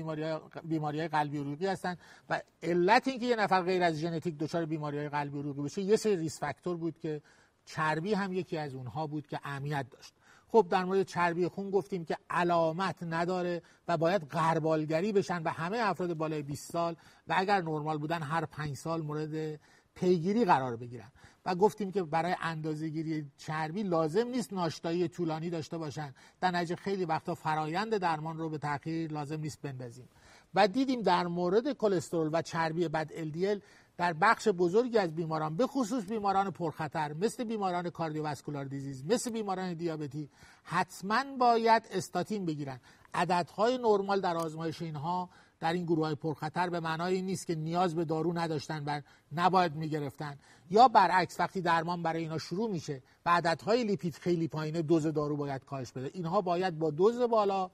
بیماری 0.64 0.98
های 0.98 1.09
قلبی 1.09 1.38
عروقی 1.38 1.66
هستن 1.66 1.96
و 2.30 2.42
علت 2.62 3.09
اینکه 3.09 3.26
یه 3.26 3.36
نفر 3.36 3.62
غیر 3.62 3.82
از 3.82 3.94
ژنتیک 3.94 4.38
دچار 4.38 4.64
بیماری 4.64 4.98
های 4.98 5.09
قلبی 5.09 5.38
عروقی 5.38 5.62
بشه 5.62 5.82
یه 5.82 5.96
سری 5.96 6.16
ریس 6.16 6.40
فاکتور 6.40 6.76
بود 6.76 6.98
که 6.98 7.22
چربی 7.64 8.14
هم 8.14 8.32
یکی 8.32 8.59
از 8.59 8.74
اونها 8.74 9.07
بود 9.07 9.26
که 9.26 9.40
اهمیت 9.44 9.86
داشت. 9.90 10.14
خب 10.53 10.66
در 10.70 10.84
مورد 10.84 11.03
چربی 11.03 11.48
خون 11.48 11.70
گفتیم 11.70 12.05
که 12.05 12.16
علامت 12.30 13.03
نداره 13.03 13.62
و 13.88 13.96
باید 13.96 14.24
غربالگری 14.24 15.12
بشن 15.12 15.42
و 15.42 15.48
همه 15.48 15.78
افراد 15.78 16.14
بالای 16.14 16.42
20 16.42 16.72
سال 16.72 16.96
و 17.28 17.34
اگر 17.36 17.61
نرمال 17.61 17.98
بودن 17.98 18.22
هر 18.22 18.44
5 18.44 18.76
سال 18.76 19.03
مورد 19.03 19.61
پیگیری 19.94 20.44
قرار 20.44 20.76
بگیرن. 20.76 21.12
و 21.46 21.55
گفتیم 21.55 21.90
که 21.90 22.03
برای 22.03 22.36
اندازهگیری 22.42 23.26
چربی 23.36 23.82
لازم 23.82 24.28
نیست 24.28 24.53
ناشتایی 24.53 25.09
طولانی 25.09 25.51
داشته 25.51 25.78
باشن. 25.78 26.14
در 26.40 26.51
نتیجه 26.51 26.76
خیلی 26.76 27.05
وقتا 27.05 27.34
فرایند 27.34 27.96
درمان 27.96 28.38
رو 28.38 28.48
به 28.48 28.59
تاخیر 28.59 29.12
لازم 29.12 29.40
نیست 29.40 29.62
بندازیم. 29.62 30.09
و 30.55 30.68
دیدیم 30.68 31.03
در 31.03 31.26
مورد 31.26 31.72
کلسترول 31.72 32.30
و 32.32 32.42
چربی 32.42 32.88
بد 32.88 33.11
LDL 33.11 33.61
در 34.01 34.12
بخش 34.12 34.48
بزرگی 34.48 34.98
از 34.98 35.14
بیماران 35.14 35.57
به 35.57 35.66
خصوص 35.66 36.05
بیماران 36.05 36.51
پرخطر 36.51 37.12
مثل 37.12 37.44
بیماران 37.44 37.90
کاردیوواسکولار 37.90 38.64
دیزیز 38.64 39.05
مثل 39.05 39.30
بیماران 39.30 39.74
دیابتی 39.74 40.28
حتما 40.62 41.24
باید 41.38 41.82
استاتین 41.90 42.46
بگیرن. 42.46 42.80
عددهای 43.14 43.78
نرمال 43.78 44.20
در 44.20 44.36
آزمایش 44.36 44.82
اینها 44.82 45.28
در 45.61 45.72
این 45.72 45.84
گروه 45.84 46.07
های 46.07 46.14
پرخطر 46.14 46.70
به 46.70 46.80
معنای 46.80 47.22
نیست 47.22 47.46
که 47.46 47.55
نیاز 47.55 47.94
به 47.94 48.05
دارو 48.05 48.38
نداشتن 48.38 48.84
و 48.84 49.01
نباید 49.32 49.74
می‌گرفتن. 49.74 50.38
یا 50.70 50.88
برعکس 50.88 51.40
وقتی 51.40 51.61
درمان 51.61 52.03
برای 52.03 52.22
اینا 52.22 52.38
شروع 52.38 52.70
میشه 52.70 53.03
و 53.26 53.30
عددهای 53.30 53.84
لیپید 53.84 54.14
خیلی 54.14 54.48
پایینه 54.48 54.82
دوز 54.82 55.07
دارو 55.07 55.36
باید 55.36 55.64
کاهش 55.64 55.92
بده. 55.92 56.11
اینها 56.14 56.40
باید 56.40 56.78
با 56.78 56.90
دوز 56.90 57.20
بالا 57.20 57.70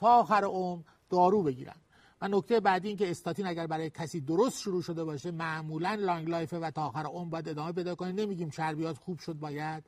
تا 0.00 0.06
آخر 0.06 0.44
عمر 0.44 0.82
دارو 1.10 1.42
بگیرن. 1.42 1.76
و 2.20 2.28
نکته 2.28 2.60
بعدی 2.60 2.88
این 2.88 2.96
که 2.96 3.10
استاتین 3.10 3.46
اگر 3.46 3.66
برای 3.66 3.90
کسی 3.90 4.20
درست 4.20 4.60
شروع 4.60 4.82
شده 4.82 5.04
باشه 5.04 5.30
معمولا 5.30 5.94
لانگ 5.94 6.28
لایفه 6.28 6.58
و 6.58 6.70
تا 6.70 6.86
آخر 6.86 7.04
عمر 7.04 7.30
باید 7.30 7.48
ادامه 7.48 7.72
پیدا 7.72 7.94
کنه. 7.94 8.12
نمیگیم 8.12 8.50
چربیات 8.50 8.98
خوب 8.98 9.18
شد 9.18 9.32
باید 9.32 9.84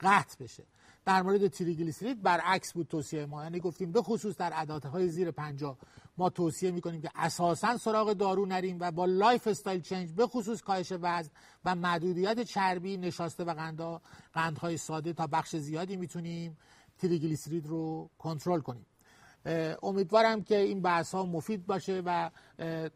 قطع 0.00 0.44
بشه. 0.44 0.64
در 1.04 1.22
مورد 1.22 1.48
تریگلیسیرید 1.48 2.22
برعکس 2.22 2.72
بود 2.72 2.88
توصیه 2.88 3.26
ما. 3.26 3.42
یعنی 3.42 3.60
گفتیم 3.60 3.92
به 3.92 4.02
خصوص 4.02 4.36
در 4.36 4.52
اعداد 4.52 5.06
زیر 5.06 5.30
500 5.30 5.78
ما 6.16 6.30
توصیه 6.30 6.70
می‌کنیم 6.70 7.00
که 7.00 7.10
اساسا 7.14 7.76
سراغ 7.76 8.12
دارو 8.12 8.46
نریم 8.46 8.76
و 8.80 8.90
با 8.90 9.04
lifestyle 9.04 9.80
change 9.80 10.12
به 10.12 10.26
خصوص 10.26 10.62
کاهش 10.62 10.92
وزن 11.00 11.30
و 11.64 11.74
محدودیت 11.74 12.42
چربی 12.42 12.96
نشاسته 12.96 13.44
و 13.44 13.54
قندا 13.54 14.00
قندهای 14.32 14.76
ساده 14.76 15.12
تا 15.12 15.26
بخش 15.26 15.56
زیادی 15.56 15.96
می‌تونیم 15.96 16.58
تریگلیسیرید 16.98 17.66
رو 17.66 18.10
کنترل 18.18 18.60
کنیم. 18.60 18.86
امیدوارم 19.82 20.42
که 20.42 20.56
این 20.56 20.82
بحث 20.82 21.14
ها 21.14 21.26
مفید 21.26 21.66
باشه 21.66 22.02
و 22.06 22.30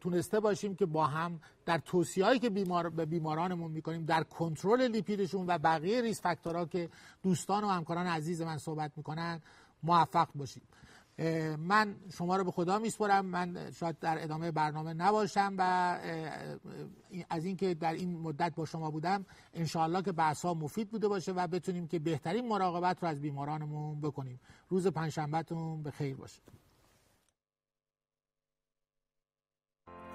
تونسته 0.01 0.39
باشیم 0.39 0.75
که 0.75 0.85
با 0.85 1.05
هم 1.05 1.39
در 1.65 1.77
توصیه‌ای 1.77 2.39
که 2.39 2.49
بیمار 2.49 2.89
به 2.89 3.05
بیمارانمون 3.05 3.71
می‌کنیم 3.71 4.05
در 4.05 4.23
کنترل 4.23 4.87
لیپیدشون 4.87 5.45
و 5.47 5.57
بقیه 5.57 6.01
risk 6.01 6.21
factor 6.21 6.59
ها 6.59 6.65
که 6.65 6.89
دوستان 7.23 7.63
و 7.63 7.67
همکاران 7.67 8.07
عزیز 8.07 8.41
من 8.41 8.57
صحبت 8.57 8.91
می‌کنن 8.97 9.41
موفق 9.83 10.27
باشیم. 10.35 10.63
من 11.57 11.95
شما 12.13 12.35
رو 12.35 12.43
به 12.43 12.51
خدا 12.51 12.79
میسپرم 12.79 13.25
من 13.25 13.71
شاید 13.71 13.99
در 13.99 14.23
ادامه 14.23 14.51
برنامه 14.51 14.93
نباشم 14.93 15.55
و 15.57 15.61
از 17.29 17.45
اینکه 17.45 17.73
در 17.73 17.93
این 17.93 18.19
مدت 18.19 18.55
با 18.55 18.65
شما 18.65 18.91
بودم 18.91 19.25
انشاءالله 19.53 20.01
که 20.01 20.11
بحث 20.11 20.45
ها 20.45 20.53
مفید 20.53 20.89
بوده 20.89 21.07
باشه 21.07 21.31
و 21.31 21.47
بتونیم 21.47 21.87
که 21.87 21.99
بهترین 21.99 22.47
مراقبت 22.47 23.03
رو 23.03 23.09
از 23.09 23.21
بیمارانمون 23.21 24.01
بکنیم. 24.01 24.39
روز 24.69 24.87
پنجشنبهتون 24.87 25.83
به 25.83 25.91
خیر 25.91 26.15
باشه. 26.15 26.41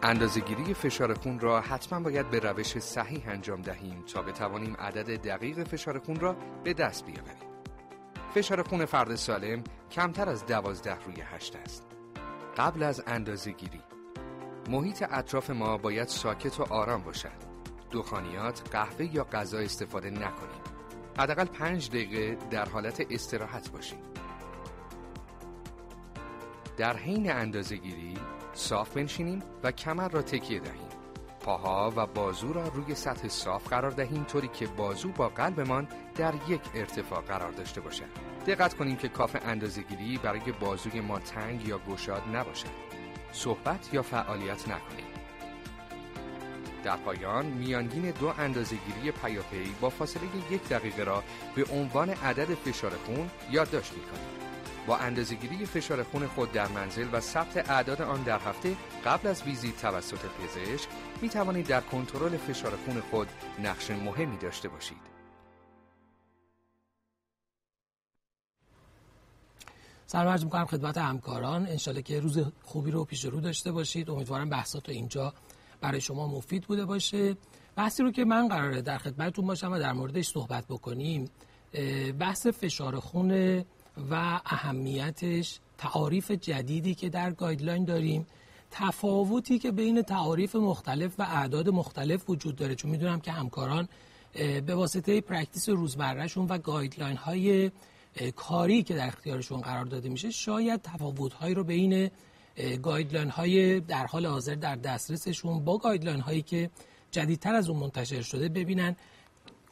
اندازهگیری 0.03 0.75
فشار 0.75 1.15
خون 1.15 1.41
را 1.41 1.61
حتما 1.61 2.01
باید 2.01 2.31
به 2.31 2.39
روش 2.39 2.79
صحیح 2.79 3.29
انجام 3.29 3.63
دهیم 3.63 4.03
تا 4.03 4.23
بتوانیم 4.23 4.77
عدد 4.77 5.23
دقیق 5.23 5.65
فشار 5.65 5.99
خون 5.99 6.21
را 6.21 6.37
به 6.65 6.75
دست 6.75 7.07
بیاوریم. 7.07 7.52
فشار 8.35 8.63
خون 8.63 8.85
فرد 8.85 9.15
سالم 9.15 9.65
کمتر 9.91 10.29
از 10.29 10.47
دوازده 10.47 10.97
روی 11.05 11.21
هشت 11.21 11.57
است. 11.57 11.87
قبل 12.57 12.83
از 12.83 13.03
اندازه 13.07 13.51
گیری 13.51 13.81
محیط 14.69 15.05
اطراف 15.11 15.51
ما 15.51 15.77
باید 15.77 16.09
ساکت 16.09 16.61
و 16.61 16.63
آرام 16.63 17.03
باشد. 17.03 17.53
دخانیات، 17.91 18.63
قهوه 18.73 19.15
یا 19.15 19.25
غذا 19.25 19.59
استفاده 19.59 20.11
نکنیم. 20.11 20.63
حداقل 21.19 21.45
پنج 21.45 21.89
دقیقه 21.89 22.39
در 22.51 22.69
حالت 22.69 23.07
استراحت 23.11 23.71
باشیم. 23.71 23.99
در 26.77 26.97
حین 26.97 27.33
اندازه 27.33 27.77
گیری 27.77 28.19
صاف 28.55 28.97
بنشینیم 28.97 29.43
و 29.63 29.73
کمر 29.73 30.09
را 30.09 30.23
تکیه 30.23 30.61
دهیم. 30.61 30.92
پاها 31.43 31.93
و 31.97 32.07
بازو 32.07 32.53
را 32.53 32.69
روی 32.69 32.95
سطح 32.95 33.29
صاف 33.29 33.69
قرار 33.69 33.91
دهیم 33.91 34.25
طوری 34.25 34.49
که 34.49 34.67
بازو 34.67 35.09
با 35.09 35.29
قلبمان 35.29 35.89
در 36.15 36.35
یک 36.49 36.61
ارتفاع 36.75 37.21
قرار 37.21 37.51
داشته 37.51 37.81
باشد. 37.81 38.05
دقت 38.47 38.75
کنیم 38.75 38.97
که 38.97 39.09
کاف 39.09 39.37
اندازهگیری 39.45 40.19
برای 40.19 40.53
بازوی 40.61 41.01
ما 41.01 41.19
تنگ 41.19 41.69
یا 41.69 41.79
گشاد 41.79 42.23
نباشد. 42.35 42.69
صحبت 43.33 43.95
یا 43.95 44.03
فعالیت 44.03 44.69
نکنیم. 44.69 45.07
در 46.85 46.97
پایان 46.97 47.47
میانگین 47.47 48.11
دو 48.11 48.33
اندازهگیری 48.39 49.11
پیاپی 49.11 49.75
با 49.81 49.91
فاصله 49.91 50.23
یک 50.51 50.69
دقیقه 50.69 51.05
را 51.05 51.23
به 51.55 51.65
عنوان 51.73 52.11
عدد 52.11 52.55
فشار 52.55 52.93
خون 53.07 53.31
یادداشت 53.51 53.93
می‌کنیم. 53.93 54.52
با 54.87 54.97
اندازهگیری 54.97 55.67
فشار 55.67 56.03
خون 56.03 56.27
خود 56.27 56.53
در 56.53 56.69
منزل 56.69 57.09
و 57.13 57.21
ثبت 57.21 57.71
اعداد 57.71 58.03
آن 58.03 58.23
در 58.23 58.39
هفته 58.39 58.77
قبل 59.05 59.29
از 59.29 59.43
ویزیت 59.43 59.77
توسط 59.77 60.19
پزشک 60.19 60.89
می 61.23 61.29
توانید 61.29 61.67
در 61.67 61.81
کنترل 61.81 62.37
فشار 62.37 62.77
خون 62.77 63.01
خود 63.01 63.29
نقش 63.63 63.91
مهمی 63.91 64.37
داشته 64.37 64.69
باشید. 64.69 65.13
سلام 70.07 70.29
عرض 70.29 70.45
می‌کنم 70.45 70.65
خدمت 70.65 70.99
همکاران. 70.99 71.67
انشالله 71.67 72.03
که 72.03 72.21
روز 72.21 72.39
خوبی 72.63 72.91
رو 72.91 73.05
پیش 73.05 73.25
رو 73.25 73.41
داشته 73.41 73.73
باشید. 73.73 74.11
امیدوارم 74.11 74.49
بحثات 74.49 74.89
اینجا 74.89 75.35
برای 75.81 76.01
شما 76.01 76.27
مفید 76.27 76.65
بوده 76.65 76.85
باشه. 76.85 77.37
بحثی 77.77 78.03
رو 78.03 78.11
که 78.11 78.25
من 78.25 78.49
قراره 78.49 78.83
در 78.83 78.99
خدمتتون 78.99 79.47
باشم 79.47 79.73
و 79.73 79.79
در 79.79 79.93
موردش 79.93 80.29
صحبت 80.29 80.67
بکنیم 80.67 81.31
بحث 82.19 82.47
فشار 82.47 83.01
خون 83.01 83.65
و 84.11 84.41
اهمیتش 84.47 85.59
تعاریف 85.79 86.31
جدیدی 86.31 86.95
که 86.95 87.09
در 87.09 87.31
گایدلاین 87.33 87.85
داریم 87.85 88.27
تفاوتی 88.71 89.59
که 89.59 89.71
بین 89.71 90.03
تعاریف 90.03 90.57
مختلف 90.57 91.15
و 91.19 91.23
اعداد 91.23 91.69
مختلف 91.69 92.31
وجود 92.31 92.57
داره. 92.57 92.75
چون 92.75 92.91
می‌دونم 92.91 93.21
که 93.21 93.33
همکاران 93.33 93.89
به 94.67 94.75
واسطه 94.75 95.21
practice 95.21 95.69
روزمره‌شون 95.69 96.47
و 96.47 96.59
guideline 96.59 97.17
های 97.17 97.71
کاری 98.37 98.83
که 98.83 98.95
در 98.95 99.07
اختیارشون 99.07 99.61
قرار 99.61 99.85
داده 99.85 100.09
میشه 100.09 100.31
شاید 100.31 100.83
تفاوت 100.83 101.35
هایی 101.35 101.55
رو 101.55 101.65
بین 101.65 102.11
guideline 102.83 103.29
های 103.29 103.81
در 103.81 104.07
حال 104.07 104.27
حاضر 104.27 104.55
در 104.55 104.77
دسترسشون 104.77 105.65
با 105.65 105.79
guideline 105.79 106.21
هایی 106.21 106.43
که 106.43 106.71
جدیدتر 107.11 107.55
از 107.55 107.69
اون 107.69 107.79
منتشر 107.79 108.23
شده 108.23 108.49
ببینن 108.49 108.97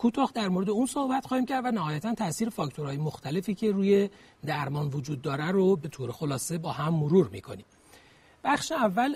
کوتاه 0.01 0.33
در 0.35 0.49
مورد 0.49 0.71
اون 0.71 0.87
صحبت 0.87 1.27
خواهیم 1.27 1.47
کرد 1.47 1.65
و 1.65 1.71
نهایتا 1.71 2.15
تاثیر 2.15 2.49
فاکتورهای 2.49 2.97
مختلفی 2.97 3.55
که 3.55 3.73
روی 3.73 4.11
درمان 4.47 4.89
وجود 4.89 5.23
داره 5.23 5.51
رو 5.51 5.77
به 5.77 5.89
طور 5.89 6.13
خلاصه 6.13 6.59
با 6.59 6.73
هم 6.73 6.95
مرور 6.95 7.29
می‌کنیم. 7.29 7.65
بخش 8.45 8.73
اول 8.73 9.15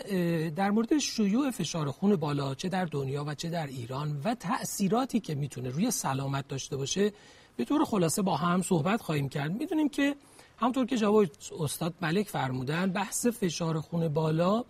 در 0.50 0.70
مورد 0.70 0.98
شیوع 0.98 1.50
فشار 1.50 1.90
خون 1.90 2.16
بالا 2.16 2.54
چه 2.54 2.68
در 2.68 2.84
دنیا 2.84 3.24
و 3.24 3.34
چه 3.34 3.50
در 3.50 3.66
ایران 3.66 4.20
و 4.24 4.34
تأثیراتی 4.34 5.20
که 5.20 5.34
می‌تونه 5.34 5.68
روی 5.68 5.90
سلامت 5.90 6.48
داشته 6.48 6.76
باشه 6.76 7.12
به 7.56 7.64
طور 7.64 7.84
خلاصه 7.84 8.22
با 8.22 8.36
هم 8.36 8.62
صحبت 8.62 9.02
خواهیم 9.02 9.28
کرد. 9.28 9.52
می‌دونیم 9.52 9.88
که 9.88 10.16
همطور 10.58 10.86
که 10.86 10.96
جواب 10.96 11.26
استاد 11.60 11.94
ملک 12.02 12.28
فرمودن 12.28 12.92
بحث 12.92 13.26
فشار 13.26 13.80
خون 13.80 14.08
بالا 14.08 14.64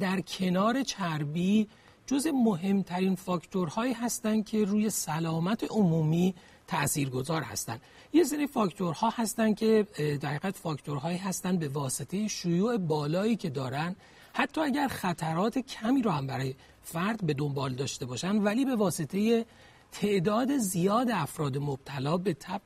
در 0.00 0.20
کنار 0.20 0.82
چربی 0.82 1.68
جز 2.06 2.26
مهمترین 2.26 3.14
فاکتورهایی 3.14 3.92
هستند 3.92 4.46
که 4.46 4.64
روی 4.64 4.90
سلامت 4.90 5.64
عمومی 5.70 6.34
تاثیرگذار 6.66 7.42
هستند. 7.42 7.80
یه 8.12 8.24
سری 8.24 8.46
فاکتورها 8.46 9.10
هستند 9.16 9.56
که 9.56 9.86
در 10.20 10.38
فاکتورهایی 10.38 11.18
هستند 11.18 11.58
به 11.58 11.68
واسطه 11.68 12.28
شیوع 12.28 12.76
بالایی 12.76 13.36
که 13.36 13.50
دارن. 13.50 13.96
حتی 14.32 14.60
اگر 14.60 14.88
خطرات 14.88 15.58
کمی 15.58 16.02
رو 16.02 16.10
هم 16.10 16.26
برای 16.26 16.54
فرد 16.82 17.26
به 17.26 17.34
دنبال 17.34 17.74
داشته 17.74 18.06
باشن 18.06 18.36
ولی 18.36 18.64
به 18.64 18.76
واسطه 18.76 19.46
تعداد 19.92 20.56
زیاد 20.56 21.10
افراد 21.10 21.58
مبتلا 21.58 22.16
به 22.16 22.34
تب 22.34 22.60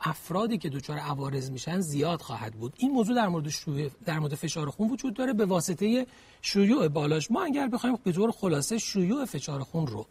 افرادی 0.00 0.58
که 0.58 0.68
دچار 0.68 0.98
عوارض 0.98 1.50
میشن 1.50 1.80
زیاد 1.80 2.20
خواهد 2.20 2.54
بود. 2.54 2.72
این 2.76 2.90
موضوع 2.90 3.16
در 3.16 3.28
مورد 3.28 3.48
در 4.04 4.18
مورد 4.18 4.34
فشار 4.34 4.70
خون 4.70 4.90
وجود 4.90 5.14
داره 5.14 5.32
به 5.32 5.44
واسطه 5.44 6.06
شیوع 6.42 6.88
بالاش. 6.88 7.30
ما 7.30 7.44
اگر 7.44 7.68
بخوایم 7.68 7.98
به 8.04 8.12
طور 8.12 8.30
خلاصه 8.30 8.78
شیوع 8.78 9.24
فشار 9.24 9.60
خون 9.62 9.86
رو 9.86 10.06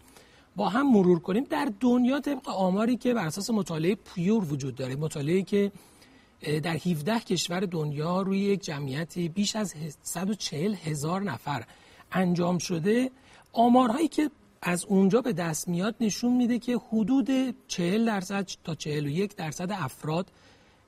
با 0.55 0.69
هم 0.69 0.91
مرور 0.91 1.19
کنیم 1.19 1.43
در 1.43 1.71
دنیا 1.79 2.19
طبق 2.19 2.49
آماری 2.49 2.97
که 2.97 3.13
بر 3.13 3.25
اساس 3.25 3.49
مطالعه 3.49 3.95
پیور 3.95 4.53
وجود 4.53 4.75
داره 4.75 4.95
مطالعه 4.95 5.41
که 5.41 5.71
در 6.63 6.75
17 6.75 7.19
کشور 7.19 7.59
دنیا 7.59 8.21
روی 8.21 8.39
یک 8.39 8.61
جمعیت 8.61 9.19
بیش 9.19 9.55
از 9.55 9.73
140 10.03 10.73
هزار 10.73 11.21
نفر 11.21 11.63
انجام 12.11 12.57
شده 12.57 13.11
آمارهایی 13.53 14.07
که 14.07 14.29
از 14.61 14.85
اونجا 14.85 15.21
به 15.21 15.33
دست 15.33 15.67
میاد 15.67 15.95
نشون 16.01 16.33
میده 16.33 16.59
که 16.59 16.77
حدود 16.77 17.29
40 17.67 18.05
درصد 18.05 18.49
تا 18.63 18.75
41 18.75 19.35
درصد 19.35 19.71
افراد 19.71 20.27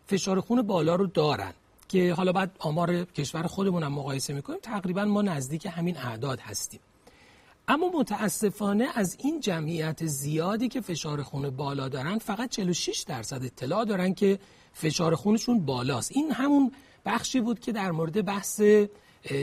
فشار 0.08 0.40
خون 0.40 0.62
بالا 0.62 0.96
رو 0.96 1.08
دارن 1.08 1.54
که 1.88 2.14
حالا 2.14 2.32
بعد 2.32 2.52
آمار 2.60 3.06
کشور 3.06 3.44
خودمون 3.44 3.84
هم 3.84 3.94
مقایسه 3.94 4.34
می‌کنیم 4.34 4.60
تقریبا 4.64 5.06
ما 5.06 5.22
نزدیک 5.22 5.66
همین 5.66 5.98
اعداد 5.98 6.40
هستیم. 6.40 6.80
اما 7.68 7.90
متاسفانه 8.00 8.88
از 8.96 9.18
این 9.20 9.40
جمعیت 9.40 10.06
زیادی 10.06 10.68
که 10.68 10.82
فشار 10.82 11.24
خون 11.24 11.50
بالا 11.50 11.90
دارن 11.90 12.18
فقط 12.18 12.50
46 12.50 13.04
درصد 13.08 13.44
اطلاع 13.44 13.86
دارن 13.86 14.14
که 14.14 14.40
فشار 14.74 15.16
خونشون 15.16 15.60
بالاست. 15.60 16.12
این 16.16 16.32
همون 16.32 16.72
بخشی 17.06 17.42
بود 17.42 17.60
که 17.60 17.72
در 17.72 17.92
مورد 17.92 18.26
بحث 18.26 18.62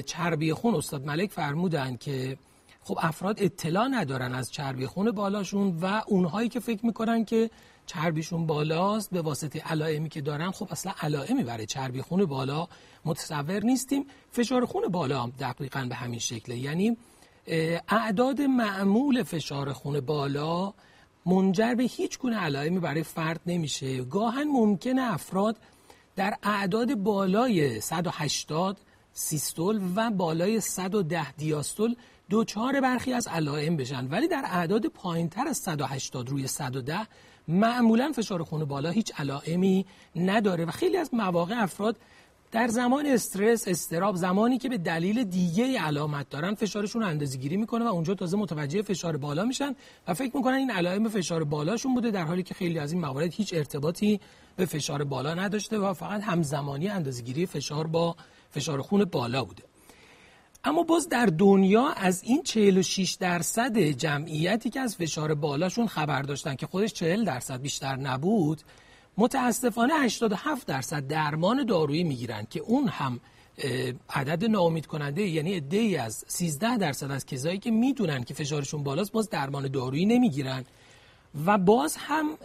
چربی 0.06 0.52
خون 0.52 0.74
استاد 0.74 1.06
ملک 1.06 1.30
فرمودن 1.30 1.96
که 1.96 2.36
خب 2.88 2.98
افراد 3.00 3.42
اطلاع 3.42 3.88
ندارن 3.88 4.34
از 4.34 4.52
چربی 4.52 4.86
خون 4.86 5.10
بالاشون 5.10 5.78
و 5.82 6.02
اونهایی 6.06 6.48
که 6.48 6.60
فکر 6.60 6.86
می‌کنن 6.86 7.24
که 7.24 7.50
چربیشون 7.86 8.46
بالاست 8.46 9.10
به 9.10 9.22
واسطه 9.22 9.60
علائمی 9.60 10.08
که 10.08 10.20
دارن 10.20 10.50
خب 10.50 10.68
اصلا 10.70 10.92
علائمی 11.00 11.44
برای 11.44 11.66
چربی 11.66 12.02
خون 12.02 12.24
بالا 12.24 12.68
متصور 13.04 13.64
نیستیم. 13.64 14.06
فشار 14.30 14.64
خون 14.66 14.88
بالا 14.88 15.22
هم 15.22 15.32
دقیقا 15.40 15.86
به 15.88 15.94
همین 15.94 16.18
شکله. 16.18 16.56
یعنی 16.56 16.96
اعداد 17.88 18.40
معمول 18.40 19.22
فشار 19.22 19.72
خون 19.72 20.00
بالا 20.00 20.74
منجر 21.26 21.74
به 21.74 21.82
هیچ 21.82 22.18
گونه 22.18 22.36
علائمی 22.36 22.78
برای 22.78 23.02
فرد 23.02 23.40
نمیشه. 23.46 24.04
گاهن 24.04 24.44
ممکنه 24.44 25.12
افراد 25.12 25.56
در 26.16 26.34
اعداد 26.42 26.94
بالای 26.94 27.80
180 27.80 28.76
سیستول 29.12 29.80
و 29.96 30.10
بالای 30.10 30.60
110 30.60 31.32
دیاستول 31.32 31.94
دوچار 32.30 32.80
برخی 32.80 33.12
از 33.12 33.26
علائم 33.26 33.76
بشن. 33.76 34.06
ولی 34.06 34.28
در 34.28 34.42
اعداد 34.44 34.86
پایین 34.86 35.28
تر 35.28 35.48
از 35.48 35.58
180 35.58 36.28
روی 36.28 36.46
110 36.46 37.06
معمولا 37.48 38.12
فشار 38.12 38.42
خون 38.42 38.64
بالا 38.64 38.90
هیچ 38.90 39.12
علائمی 39.18 39.86
نداره 40.16 40.64
و 40.64 40.70
خیلی 40.70 40.96
از 40.96 41.14
مواقع 41.14 41.62
افراد 41.62 41.96
در 42.52 42.68
زمان 42.68 43.06
استرس 43.06 43.68
استراب 43.68 44.16
زمانی 44.16 44.58
که 44.58 44.68
به 44.68 44.78
دلیل 44.78 45.24
دیگه 45.24 45.80
علامت 45.80 46.28
دارن 46.28 46.54
فشارشون 46.54 47.02
رو 47.02 47.08
اندازه‌گیری 47.08 47.56
می‌کنه 47.56 47.84
و 47.84 47.88
اونجا 47.88 48.14
تازه 48.14 48.36
متوجه 48.36 48.82
فشار 48.82 49.16
بالا 49.16 49.44
میشن 49.44 49.74
و 50.08 50.14
فکر 50.14 50.36
می‌کنن 50.36 50.54
این 50.54 50.70
علائم 50.70 51.08
فشار 51.08 51.44
بالاشون 51.44 51.94
بوده 51.94 52.10
در 52.10 52.24
حالی 52.24 52.42
که 52.42 52.54
خیلی 52.54 52.78
از 52.78 52.92
این 52.92 53.00
موارد 53.00 53.32
هیچ 53.32 53.54
ارتباطی 53.54 54.20
به 54.56 54.66
فشار 54.66 55.04
بالا 55.04 55.34
نداشته 55.34 55.78
و 55.78 55.92
فقط 55.92 56.22
همزمانی 56.22 56.88
اندازه‌گیری 56.88 57.46
فشار 57.46 57.86
با 57.86 58.16
فشار 58.50 58.82
خون 58.82 59.04
بالا 59.04 59.44
بوده. 59.44 59.67
اما 60.64 60.82
باز 60.82 61.08
در 61.08 61.26
دنیا 61.26 61.88
از 61.88 62.22
این 62.22 62.42
46 62.42 63.12
درصد 63.20 63.78
جمعیتی 63.78 64.70
که 64.70 64.80
از 64.80 64.96
فشار 64.96 65.34
بالاشون 65.34 65.86
خبر 65.86 66.22
داشتن 66.22 66.54
که 66.54 66.66
خودش 66.66 66.92
40 66.92 67.24
درصد 67.24 67.60
بیشتر 67.60 67.96
نبود 67.96 68.62
متاسفانه 69.18 69.94
87 69.94 70.66
درصد 70.66 71.06
درمان 71.06 71.64
دارویی 71.64 72.04
می‌گیرن 72.04 72.46
که 72.50 72.60
اون 72.60 72.88
هم 72.88 73.20
عدد 74.10 74.44
ناامید 74.44 74.86
کننده 74.86 75.22
یعنی 75.22 75.54
عده‌ای 75.54 75.96
از 75.96 76.24
13 76.28 76.76
درصد 76.76 77.10
از 77.10 77.26
کسایی 77.26 77.58
که 77.58 77.70
می‌دونن 77.70 78.24
که 78.24 78.34
فشارشون 78.34 78.82
بالاست 78.82 79.12
باز 79.12 79.30
درمان 79.30 79.68
دارویی 79.68 80.06
نمی‌گیرن. 80.06 80.64
و 81.46 81.58
باز 81.58 81.96
هم 81.96 82.38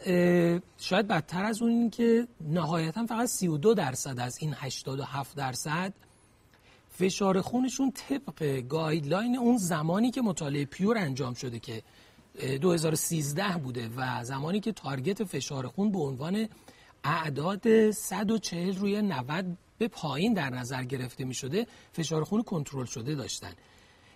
شاید 0.78 1.07
بدتر 1.07 1.43
از 1.43 1.61
اون 1.61 1.72
این 1.72 1.89
که 1.89 2.28
نهایتا 2.41 3.05
فقط 3.05 3.28
32 3.28 3.74
درصد 3.74 4.20
از 4.20 4.38
این 4.41 4.53
87 4.57 5.36
درصد 5.36 5.93
فشار 6.95 7.41
خونشون 7.41 7.91
طبق 7.91 8.43
guideline 8.43 9.38
اون 9.37 9.57
زمانی 9.57 10.11
که 10.11 10.21
مطالعه 10.21 10.65
PURE 10.65 10.97
انجام 10.97 11.33
شده 11.33 11.59
که 11.59 11.83
2013 12.61 13.57
بوده 13.57 13.89
و 13.97 14.23
زمانی 14.23 14.59
که 14.59 14.71
target 14.71 15.24
فشار 15.23 15.67
خون 15.67 15.91
به 15.91 15.99
عنوان 15.99 16.47
اعداد 17.03 17.91
140 17.91 18.75
روی 18.75 19.01
90 19.01 19.57
به 19.77 19.87
پایین 19.87 20.33
در 20.33 20.49
نظر 20.49 20.83
گرفته 20.83 21.25
می 21.25 21.33
شده 21.33 21.67
فشار 21.91 22.23
خون 22.23 22.43
کنترل 22.43 22.85
شده 22.85 23.15
داشتن. 23.15 23.53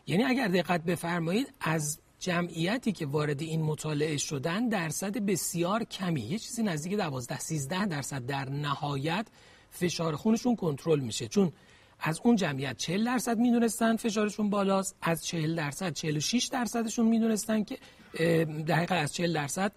یعنی 0.07 0.23
اگر 0.23 0.47
دقت 0.47 0.84
بفرمایید 0.84 1.53
از 1.61 1.99
جمعیتی 2.19 2.91
که 2.91 3.05
وارد 3.05 3.41
این 3.41 3.61
مطالعه 3.61 4.17
شدن 4.17 4.69
درصد 4.69 5.17
بسیار 5.17 5.84
کمی 5.84 6.21
یه 6.21 6.39
چیزی 6.39 6.63
نزدیک 6.63 6.93
12 6.93 7.39
13 7.39 7.86
درصد 7.86 8.25
در 8.25 8.49
نهایت 8.49 9.28
فشار 9.71 10.15
خونشون 10.15 10.55
کنترل 10.55 10.99
میشه. 10.99 11.28
چون 11.28 11.51
از 12.00 12.20
اون 12.24 12.36
جمعیت 12.36 12.78
40 12.78 13.06
درصد 13.06 13.38
می‌دونستن 13.38 13.95
فشارشون 13.95 14.50
بالاست 14.50 14.95
از 15.02 15.26
40 15.26 15.56
درصد 15.56 15.93
46 15.93 16.45
درصدشون 16.45 17.06
می‌دونستن 17.06 17.64
که 17.64 17.78
دقیقا 18.68 18.95
از 18.95 19.14
40 19.14 19.34
درصد 19.34 19.72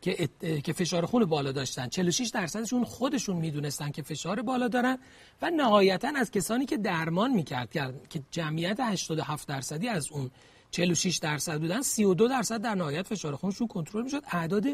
که, 0.00 0.28
که 0.64 0.72
فشار 0.72 1.06
خون 1.06 1.24
بالا 1.24 1.52
داشتن 1.52 1.88
46 1.88 2.28
درصدشون 2.28 2.84
خودشون 2.84 3.36
می‌دونستن 3.36 3.90
که 3.90 4.02
فشار 4.02 4.42
بالا 4.42 4.68
دارن 4.68 4.98
و 5.42 5.50
نهایتا 5.50 6.12
از 6.16 6.30
کسانی 6.30 6.66
که 6.66 6.76
درمان 6.76 7.30
می‌کرد 7.30 7.70
که 8.10 8.22
جمعیت 8.30 8.80
87 8.80 9.48
درصدی 9.48 9.88
از 9.88 10.12
اون 10.12 10.30
46 10.70 11.16
درصد 11.16 11.60
بودن 11.60 11.82
32 11.82 12.28
درصد 12.28 12.62
در 12.62 12.74
نهایت 12.74 13.06
فشار 13.06 13.36
خونشون 13.36 13.66
کنترل 13.66 14.02
می‌شد 14.02 14.22
اعداد 14.32 14.64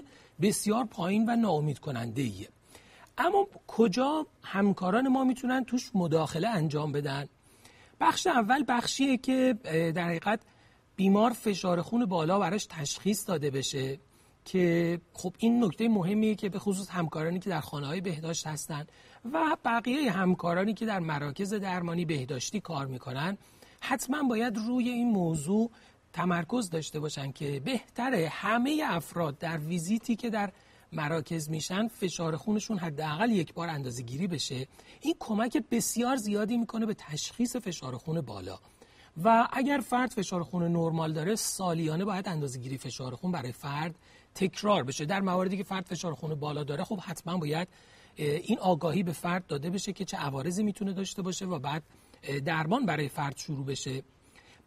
بسیار 0.41 0.85
پایین 0.85 1.31
و 1.31 1.37
ناامید 1.37 1.79
کننده 1.79 2.23
ایه. 2.23 2.49
اما 3.19 3.47
کجا 3.67 4.27
همکاران 4.43 5.09
ما 5.09 5.25
می‌تونن 5.25 5.65
توش 5.65 5.91
مداخله 5.95 6.49
انجام 6.49 6.93
بدن؟ 6.93 7.29
بخش 8.01 8.27
اول 8.27 8.65
بخشیه 8.69 9.17
که 9.17 9.55
در 9.95 10.09
حقیقت 10.09 10.41
بیمار 10.97 11.31
فشار 11.31 11.83
خون 11.83 12.07
بالا 12.07 12.39
براش 12.39 12.67
تشخیص 12.67 13.29
داده 13.29 13.51
بشه 13.51 13.99
که 14.45 15.01
خب 15.13 15.35
این 15.39 15.65
نکته 15.65 15.89
مهمیه 15.89 16.35
که 16.35 16.49
به 16.49 16.59
خصوص 16.59 16.91
همکارانی 16.91 17.39
که 17.39 17.51
در 17.51 17.61
خانه 17.61 17.87
های 17.87 18.01
بهداشت 18.01 18.47
هستن 18.47 18.87
و 19.33 19.57
بقیه 19.65 20.11
همکارانی 20.13 20.75
که 20.75 20.87
در 20.87 20.99
مراکز 20.99 21.55
درمانی 21.55 22.05
بهداشتی 22.05 22.61
کار 22.61 22.87
می‌کنن 22.87 23.39
حتما 23.81 24.23
باید 24.23 24.57
روی 24.57 24.89
این 24.89 25.11
موضوع 25.11 25.71
تمرکز 26.13 26.71
داشته 26.71 27.01
باشن 27.01 27.33
که 27.33 27.61
بهتره 27.61 28.29
همه 28.29 28.83
افراد 28.85 29.39
در 29.39 29.59
ویزیتی 29.59 30.17
که 30.17 30.31
در 30.31 30.53
مراکز 30.93 31.51
میشن 31.51 31.89
فشار 31.89 32.37
خونشون 32.37 32.79
حداقل 32.79 33.31
یک 33.31 33.55
بار 33.55 33.69
اندازه 33.69 34.03
گیری 34.03 34.27
بشه. 34.27 34.69
این 35.01 35.15
کمک 35.19 35.57
بسیار 35.71 36.17
زیادی 36.17 36.57
می‌کنه 36.57 36.87
به 36.87 36.95
تشخیص 36.95 37.57
فشار 37.57 37.97
خون 37.97 38.21
بالا. 38.21 38.59
و 39.25 39.49
اگر 39.53 39.79
فرد 39.79 40.11
فشار 40.11 40.43
خون 40.43 40.63
نرمال 40.63 41.13
داره 41.13 41.35
سالیانه 41.35 42.05
باید 42.05 42.29
اندازه 42.29 42.59
گیری 42.59 42.79
فشار 42.79 43.15
خون 43.15 43.33
برای 43.33 43.53
فرد 43.53 43.95
تکرار 44.35 44.85
بشه. 44.85 45.05
در 45.05 45.21
مواردی 45.21 45.57
که 45.57 45.65
فرد 45.65 45.87
فشار 45.87 46.15
خون 46.15 46.35
بالا 46.35 46.65
داره 46.65 46.85
خب 46.85 47.01
حتما 47.01 47.37
باید 47.37 47.69
این 48.17 48.59
آگاهی 48.59 49.03
به 49.03 49.13
فرد 49.13 49.47
داده 49.47 49.71
بشه 49.71 49.93
که 49.93 50.05
چه 50.05 50.17
عوارضی 50.17 50.63
می‌تونه 50.63 50.93
داشته 50.93 51.23
باشه 51.23 51.47
و 51.47 51.59
بعد 51.59 51.83
درمان 52.45 52.87
برای 52.87 53.09
فرد 53.09 53.37
شروع 53.37 53.67
بشه. 53.67 54.03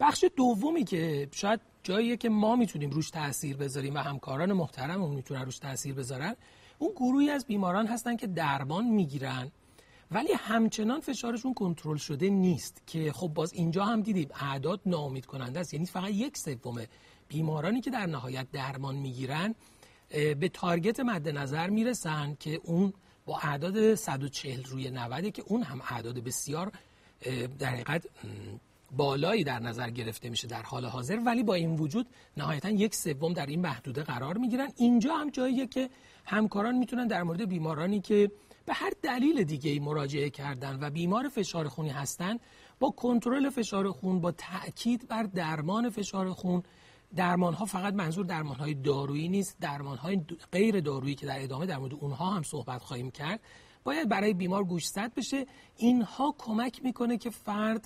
بخش 0.02 0.26
دومی 0.36 0.84
که 0.84 1.30
شاید 1.32 1.60
جاییه 1.84 2.18
که 2.18 2.30
ما 2.30 2.56
می‌تونیم 2.56 2.90
روش 2.90 3.10
تاثیر 3.10 3.58
بذاریم 3.58 3.96
و 3.96 3.98
همکاران 3.98 4.54
محترممون 4.54 5.16
می‌تونن 5.16 5.42
روش 5.42 5.60
تاثیر 5.60 5.94
بذارن 5.94 6.36
اون 6.80 6.92
گروهی 6.92 7.30
از 7.30 7.46
بیماران 7.46 7.88
هستن 7.88 8.16
که 8.16 8.28
درمان 8.28 8.86
می‌گیرن 8.86 9.52
ولی 10.12 10.34
همچنان 10.34 11.00
فشارشون 11.00 11.54
کنترل 11.54 11.98
شده 11.98 12.30
نیست 12.30 12.82
که 12.88 13.12
خب 13.12 13.28
باز 13.28 13.54
اینجا 13.54 13.86
هم 13.86 14.02
دیدیم 14.02 14.30
اعداد 14.40 14.82
ناامید 14.86 15.26
کننده 15.26 15.60
است. 15.60 15.74
یعنی 15.74 15.86
فقط 15.86 16.10
یک 16.10 16.38
سوم 16.38 16.82
بیمارانی 17.28 17.82
که 17.82 17.90
در 17.90 18.06
نهایت 18.06 18.52
درمان 18.52 18.96
می‌گیرن 18.96 19.56
به 20.10 20.50
تارگت 20.54 21.00
مد 21.00 21.30
نظر 21.30 21.70
می‌رسن 21.70 22.38
که 22.40 22.62
اون 22.64 22.94
با 23.26 23.38
اعداد 23.38 23.96
140 23.96 24.64
روی 24.64 24.90
90 24.90 25.30
که 25.30 25.44
اون 25.48 25.64
هم 25.64 25.82
اعداد 25.90 26.20
بسیار 26.20 26.72
در 27.60 27.68
حقیقت 27.68 28.06
بالایی 28.98 29.44
در 29.44 29.60
نظر 29.60 29.90
گرفته 29.90 30.30
میشه 30.30 30.48
در 30.48 30.62
حال 30.62 30.86
حاضر 30.86 31.20
ولی 31.26 31.44
با 31.44 31.54
این 31.54 31.76
وجود 31.76 32.08
نهایتا 32.38 32.70
یک 32.70 32.96
سوم 32.96 33.34
در 33.34 33.46
این 33.46 33.62
محدوده 33.62 34.04
قرار 34.04 34.38
می‌گیرن. 34.38 34.70
اینجا 34.76 35.16
هم 35.16 35.30
جاییه 35.30 35.68
که 35.68 35.90
همکاران 36.26 36.78
می‌تونن 36.78 37.08
در 37.08 37.24
مورد 37.24 37.50
بیمارانی 37.50 38.02
که 38.02 38.32
به 38.66 38.74
هر 38.74 38.92
دلیل 39.02 39.44
دیگه 39.44 39.72
ای 39.72 39.80
مراجعه 39.80 40.30
کردن 40.30 40.78
و 40.82 40.90
بیمار 40.90 41.30
فشار 41.30 41.68
خونی 41.68 41.90
هستن 41.90 42.38
با 42.80 42.90
کنترل 42.90 43.50
فشار 43.50 43.92
خون 43.92 44.22
با 44.22 44.32
تاکید 44.32 45.08
بر 45.08 45.24
درمان 45.24 45.90
فشار 45.90 46.34
خون. 46.34 46.64
درمان 47.16 47.54
ها 47.54 47.66
فقط 47.66 47.94
منظور 47.94 48.26
درمان 48.26 48.56
های 48.56 48.74
دارویی 48.74 49.30
نیست 49.30 49.58
درمان 49.60 49.98
های 49.98 50.22
غیر 50.52 50.80
دارویی 50.80 51.16
که 51.16 51.26
در 51.26 51.44
ادامه 51.44 51.66
در 51.66 51.78
مورد 51.78 51.94
اونها 51.94 52.30
هم 52.30 52.44
صحبت 52.44 52.82
خواهیم 52.82 53.12
کرد. 53.12 53.40
باید 53.84 54.10
برای 54.10 54.34
بیمار 54.34 54.64
گوشزد 54.64 55.14
بشه. 55.14 55.46
اینها 55.78 56.36
کمک 56.38 56.84
می‌کنه 56.84 57.18
که 57.18 57.30
فرد 57.30 57.84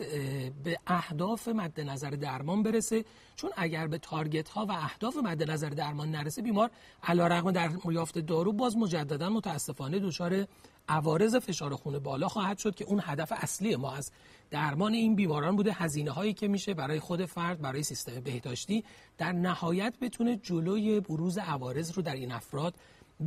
به 0.64 0.80
اهداف 0.88 1.48
مد 1.48 1.82
نظر 1.82 2.10
درمان 2.10 2.64
برسه. 2.64 3.06
چون 3.36 3.52
اگر 3.58 3.88
به 3.88 3.98
تارگت 3.98 4.50
ها 4.50 4.66
و 4.66 4.72
اهداف 4.72 5.18
مد 5.18 5.52
نظر 5.52 5.70
درمان 5.70 6.12
نرسه 6.12 6.42
بیمار 6.42 6.72
علیرغم 7.04 7.52
در 7.52 7.70
یافت 7.92 8.20
دارو 8.20 8.54
باز 8.54 8.78
مجددا 8.78 9.30
متاسفانه 9.30 10.00
دچار 10.00 10.48
عوارض 10.90 11.36
فشار 11.36 11.76
خون 11.76 12.00
بالا 12.00 12.28
خواهد 12.28 12.58
شد 12.58 12.76
که 12.76 12.86
اون 12.86 13.02
هدف 13.04 13.32
اصلی 13.36 13.76
ما 13.76 13.92
از 13.92 14.12
درمان 14.52 14.94
این 14.94 15.16
بیماران 15.16 15.56
بوده. 15.56 15.74
هزینه 15.74 16.12
هایی 16.12 16.34
که 16.34 16.48
میشه 16.48 16.74
برای 16.74 17.00
خود 17.00 17.26
فرد 17.26 17.62
برای 17.62 17.84
سیستم 17.84 18.20
بهداشتی 18.20 18.84
در 19.18 19.32
نهایت 19.32 19.94
بتونه 20.02 20.36
جلوی 20.36 21.00
بروز 21.00 21.38
عوارض 21.38 21.92
رو 21.92 22.02
در 22.02 22.16
این 22.16 22.32
افراد 22.32 22.74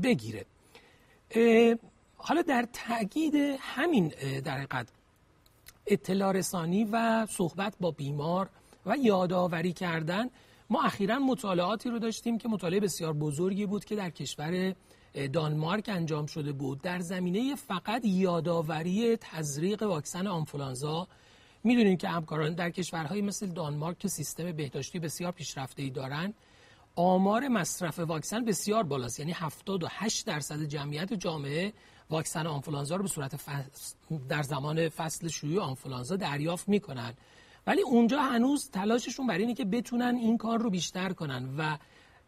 بگیره. 0.03 0.47
حالا 2.19 2.43
در 2.43 2.69
تاکید 2.73 3.35
همین 3.61 4.13
در 4.45 4.67
اطلاع 5.87 6.33
رسانی 6.33 6.85
و 6.93 7.27
صحبت 7.27 7.75
با 7.81 7.91
بیمار 7.91 8.51
و 8.87 8.97
یادآوری 8.97 9.73
کردن 9.73 10.31
ما 10.71 10.83
اخیرا 10.83 11.19
مطالعاتی 11.19 11.91
رو 11.91 11.99
داشتیم 11.99 12.39
که 12.39 12.49
مطالعه 12.49 12.81
بسیار 12.81 13.13
بزرگی 13.13 13.67
بود 13.67 13.85
که 13.85 13.97
در 13.97 14.11
کشور 14.11 14.75
دانمارک 15.33 15.89
انجام 15.89 16.27
شده 16.27 16.53
بود. 16.53 16.81
در 16.81 16.99
زمینه 16.99 17.55
فقط 17.55 18.05
یادآوری 18.05 19.17
تزریق 19.17 19.83
واکسن 19.83 20.27
آنفولانزا 20.27 21.09
می‌دونیم 21.65 21.97
که 21.97 22.09
همکاران 22.09 22.55
در 22.55 22.71
کشورهایی 22.71 23.23
مثل 23.23 23.47
دانمارک 23.47 23.99
که 23.99 24.09
سیستم 24.09 24.53
بهداشتی 24.53 24.99
بسیار 24.99 25.33
پیشرفته 25.33 25.83
ای 25.83 25.91
دارند 25.91 26.35
آمار 26.97 27.49
مصرف 27.49 27.99
واکسن 27.99 28.45
بسیار 28.45 28.83
بالاست. 28.83 29.19
یعنی 29.19 29.33
78 29.33 30.27
درصد 30.27 30.63
جمعیت 30.63 31.15
جامعه 31.15 31.73
واکسن 32.11 32.47
آنفولانزا 32.47 32.97
رو 32.97 33.03
به 33.03 33.09
صورت 33.09 33.41
در 34.29 34.43
زمان 34.43 34.89
فصل 34.89 35.29
شیوع 35.29 35.63
آنفولانزا 35.63 36.17
دریافت 36.17 36.69
می‌کنن. 36.69 37.15
ولی 37.67 37.83
اونجا 37.83 38.23
هنوز 38.23 38.71
تلاششون 38.71 39.27
برای 39.27 39.41
اینه 39.41 39.55
که 39.55 39.65
بتونن 39.65 40.17
این 40.17 40.39
کار 40.39 40.59
رو 40.59 40.71
بیشتر 40.71 41.13
کنن 41.13 41.55
و 41.59 41.79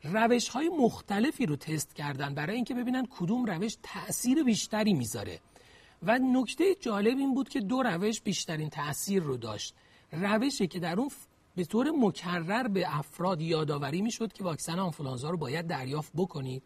روش 0.03 0.49
های 0.49 0.69
مختلفی 0.69 1.47
رو 1.47 1.57
تست 1.57 1.95
کردن 1.95 2.35
برای 2.35 2.57
اینکه 2.57 2.75
ببینن 2.75 3.07
کدوم 3.07 3.45
روش 3.45 3.77
تاثیر 3.83 4.43
بیشتری 4.43 4.95
می‌ذاره. 4.95 5.41
و 6.03 6.19
نکته 6.19 6.75
جالب 6.75 7.19
این 7.19 7.35
بود 7.35 7.49
که 7.49 7.61
دو 7.61 7.83
روش 7.83 8.21
بیشترین 8.21 8.71
تاثیر 8.71 9.23
رو 9.23 9.37
داشت. 9.37 9.75
روشی 10.13 10.67
که 10.67 10.81
در 10.81 11.01
اون 11.01 11.11
به 11.57 11.65
طور 11.65 11.91
مکرر 11.91 12.69
به 12.69 12.99
افراد 12.99 13.41
یادآوری 13.41 14.03
می‌شد 14.03 14.33
که 14.33 14.45
واکسن 14.45 14.79
آنفولانزا 14.79 15.31
رو 15.31 15.37
باید 15.37 15.67
دریافت 15.67 16.13
بکنید. 16.17 16.63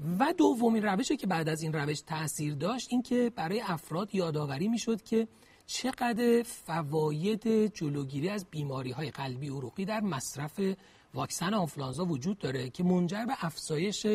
و 0.00 0.34
دومین 0.38 0.82
روشی 0.82 1.16
که 1.16 1.26
بعد 1.26 1.48
از 1.48 1.62
این 1.62 1.72
روش 1.72 2.00
تاثیر 2.00 2.54
داشت 2.54 2.88
این 2.90 3.02
که 3.02 3.32
برای 3.36 3.60
افراد 3.60 4.14
یادآوری 4.14 4.68
می‌شد 4.68 5.02
که 5.02 5.28
چقدر 5.66 6.42
فواید 6.42 7.74
جلوگیری 7.74 8.28
از 8.28 8.46
بیماری 8.50 8.90
های 8.90 9.10
قلبی 9.10 9.48
عروقی 9.48 9.84
در 9.84 10.00
مصرف 10.00 10.60
واکسن 11.14 11.54
آنفلانزا 11.54 12.04
وجود 12.04 12.38
داره 12.38 12.70
که 12.70 12.84
منجر 12.84 13.24
به 13.24 13.34
افزایش 13.40 14.06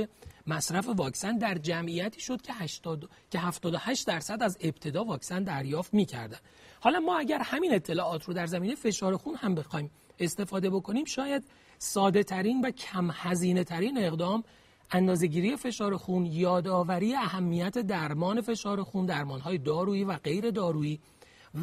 مصرف 0.48 0.90
واکسن 0.90 1.38
در 1.38 1.58
جمعیتی 1.58 2.22
شد 2.22 2.42
که 2.42 2.54
80 2.54 3.10
که 3.32 3.40
78 3.40 4.08
درصد 4.08 4.44
از 4.44 4.58
ابتدا 4.62 5.04
واکسن 5.04 5.44
دریافت 5.44 5.94
می‌کردن. 5.94 6.38
حالا 6.80 7.00
ما 7.00 7.18
اگر 7.18 7.40
همین 7.40 7.74
اطلاعات 7.74 8.24
رو 8.24 8.34
در 8.34 8.46
زمینه 8.46 8.76
فشار 8.76 9.18
خون 9.18 9.36
هم 9.36 9.56
بخوایم 9.56 9.92
استفاده 10.20 10.70
بکنیم 10.70 11.06
شاید 11.06 11.44
ساده 11.78 12.24
ترین 12.24 12.62
و 12.62 12.72
کم 12.72 13.10
هزینه 13.14 13.64
ترین 13.64 13.98
اقدام 14.04 14.44
اندازهگیری 14.92 15.56
فشار 15.56 15.98
خون 15.98 16.26
یادآوری 16.26 17.16
اهمیت 17.16 17.78
درمان 17.78 18.42
فشار 18.42 18.84
خون 18.84 19.06
درمانهای 19.06 19.58
دارویی 19.58 20.04
و 20.04 20.18
غیر 20.18 20.52
دارویی 20.52 21.00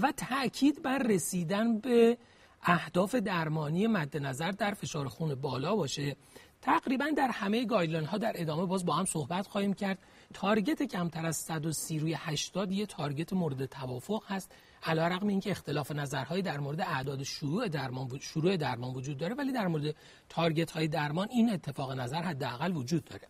و 0.02 0.12
تاکید 0.12 0.82
بر 0.82 0.98
رسیدن 0.98 1.78
به 1.78 2.18
اهداف 2.62 3.14
درمانی 3.14 3.86
مد 3.86 4.16
نظر 4.16 4.50
در 4.50 4.74
فشار 4.74 5.08
خون 5.08 5.34
بالا 5.34 5.76
باشه. 5.76 6.16
تقریبا 6.62 7.06
در 7.16 7.28
همه 7.28 7.64
guideline 7.64 8.06
ها 8.06 8.18
در 8.18 8.32
ادامه 8.34 8.66
باز 8.66 8.84
با 8.84 8.94
هم 8.94 9.04
صحبت 9.04 9.46
خواهیم 9.46 9.72
کرد. 9.72 9.98
target 10.34 10.82
کمتر 10.82 11.26
از 11.26 11.36
130 11.36 11.98
روی 11.98 12.14
80 12.18 12.72
یه 12.72 12.86
target 12.86 13.32
مورد 13.32 13.66
توافق 13.66 14.22
هست. 14.26 14.52
علی 14.82 15.00
رغم 15.00 15.28
اینکه 15.28 15.50
اختلاف 15.50 15.92
نظرهایی 15.92 16.42
در 16.42 16.60
مورد 16.60 16.80
اعداد 16.80 17.22
شروع 17.22 17.68
درمان 17.68 18.18
شروع 18.20 18.56
درمان 18.56 18.94
وجود 18.94 19.16
داره 19.16 19.34
ولی 19.34 19.52
در 19.52 19.66
مورد 19.66 19.94
target 20.28 20.70
های 20.70 20.88
درمان 20.88 21.28
این 21.30 21.50
اتفاق 21.52 21.92
نظر 21.92 22.22
حداقل 22.22 22.76
وجود 22.76 23.04
داره. 23.04 23.28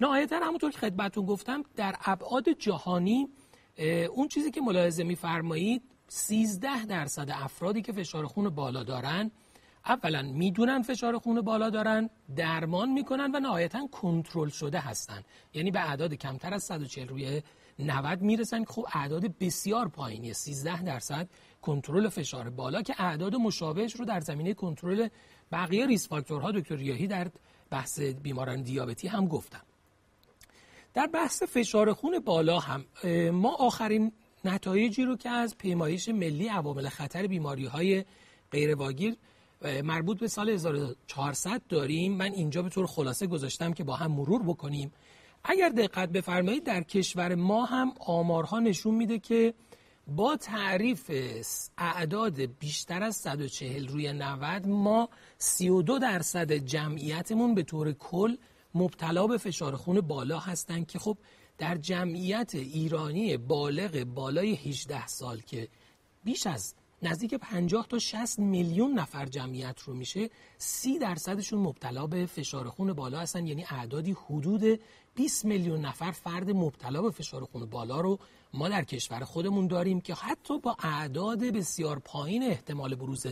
نهایتا 0.00 0.36
همونطور 0.36 0.70
که 0.70 0.78
خدمتتون 0.78 1.26
گفتم 1.26 1.62
در 1.76 1.94
ابعاد 2.04 2.48
جهانی 2.48 3.28
اون 4.10 4.28
چیزی 4.28 4.50
که 4.50 4.60
ملاحظه 4.60 5.04
میفرمایید 5.04 5.82
13 6.08 6.84
درصد 6.84 7.30
افرادی 7.30 7.82
که 7.82 7.92
فشار 7.92 8.26
خون 8.26 8.50
بالا 8.50 8.82
دارن 8.82 9.30
اولا 9.86 10.22
می‌دونن 10.22 10.82
فشار 10.82 11.18
خون 11.18 11.40
بالا 11.40 11.70
دارن 11.70 12.10
درمان 12.36 12.92
می‌کنن 12.92 13.30
و 13.34 13.40
نهایتا 13.40 13.86
کنترل 13.86 14.48
شده 14.48 14.80
هستن. 14.80 15.22
یعنی 15.54 15.70
به 15.70 15.80
اعداد 15.80 16.14
کمتر 16.14 16.54
از 16.54 16.64
140 16.64 17.08
روی 17.08 17.42
90 17.82 18.22
می‌رسن. 18.22 18.64
خب 18.64 18.86
اعداد 18.92 19.38
بسیار 19.38 19.88
پایینی. 19.88 20.32
13 20.32 20.82
درصد 20.82 21.28
کنترل 21.62 22.08
فشار 22.08 22.50
بالا 22.50 22.82
که 22.82 22.94
اعداد 22.98 23.34
مشابهش 23.34 23.96
رو 23.96 24.04
در 24.04 24.20
زمینه 24.20 24.54
کنترل 24.54 25.08
بقیه 25.52 25.86
ریس 25.86 26.08
فاکتورها 26.08 26.52
دکتر 26.52 26.76
ریاهی 26.76 27.06
در 27.06 27.30
بحث 27.70 28.00
بیماران 28.00 28.62
دیابتی 28.62 29.08
هم 29.08 29.26
گفتم. 29.26 29.62
در 30.94 31.06
بحث 31.06 31.42
فشار 31.42 31.92
خون 31.92 32.18
بالا 32.18 32.58
هم 32.58 32.84
ما 33.30 33.54
آخرین 33.54 34.12
نتایجی 34.44 35.04
رو 35.04 35.16
که 35.16 35.28
از 35.28 35.58
پیمایش 35.58 36.08
ملی 36.08 36.48
عوامل 36.48 36.88
خطر 36.88 37.26
بیماری 37.26 37.64
های 37.66 38.04
غیرواگیر 38.52 39.16
مربوط 39.84 40.20
به 40.20 40.28
سال 40.28 40.50
1400 40.50 41.62
داریم. 41.68 42.12
من 42.12 42.32
اینجا 42.32 42.62
به 42.62 42.68
طور 42.68 42.86
خلاصه 42.86 43.26
گذاشتم 43.26 43.72
که 43.72 43.84
با 43.84 43.96
هم 43.96 44.12
مرور 44.12 44.42
بکنیم. 44.42 44.92
اگر 45.44 45.68
دقت 45.68 46.08
بفرمایید 46.08 46.64
در 46.64 46.82
کشور 46.82 47.34
ما 47.34 47.64
هم 47.64 47.94
آمارها 48.06 48.60
نشون 48.60 48.94
میده 48.94 49.18
که 49.18 49.54
با 50.06 50.36
تعریف 50.36 51.10
اعداد 51.78 52.40
بیشتر 52.40 53.02
از 53.02 53.16
140 53.16 53.88
روی 53.88 54.12
90 54.12 54.66
ما 54.66 55.08
32 55.38 55.98
درصد 55.98 56.52
جمعیتمون 56.52 57.54
به 57.54 57.62
طور 57.62 57.92
کل 57.92 58.36
مبتلا 58.74 59.26
به 59.26 59.38
فشار 59.38 59.76
خون 59.76 60.00
بالا 60.00 60.38
هستند 60.38 60.86
که 60.86 60.98
خب 60.98 61.18
در 61.58 61.76
جمعیت 61.76 62.54
ایرانی 62.54 63.36
بالغ 63.36 64.04
بالای 64.04 64.54
18 64.54 65.06
سال 65.06 65.40
که 65.40 65.68
بیش 66.24 66.46
از 66.46 66.74
نزدیک 67.02 67.34
50 67.34 67.86
تا 67.86 67.98
60 67.98 68.38
میلیون 68.38 68.92
نفر 68.92 69.26
جمعیت 69.26 69.80
رو 69.80 69.94
میشه 69.94 70.30
30 70.58 70.98
درصدشون 70.98 71.58
مبتلا 71.58 72.06
به 72.06 72.26
فشار 72.26 72.68
خون 72.68 72.92
بالا 72.92 73.20
هستن. 73.20 73.46
یعنی 73.46 73.64
اعدادی 73.70 74.16
حدود 74.26 74.80
20 75.14 75.44
میلیون 75.44 75.80
نفر 75.80 76.10
فرد 76.10 76.50
مبتلا 76.50 77.02
به 77.02 77.10
فشار 77.10 77.44
خون 77.44 77.66
بالا 77.66 78.00
رو 78.00 78.18
ما 78.54 78.68
در 78.68 78.84
کشور 78.84 79.24
خودمون 79.24 79.66
داریم 79.66 80.00
که 80.00 80.14
حتی 80.14 80.58
با 80.58 80.76
اعداد 80.82 81.44
بسیار 81.44 81.98
پایین 81.98 82.42
احتمال 82.42 82.94
بروز 82.94 83.26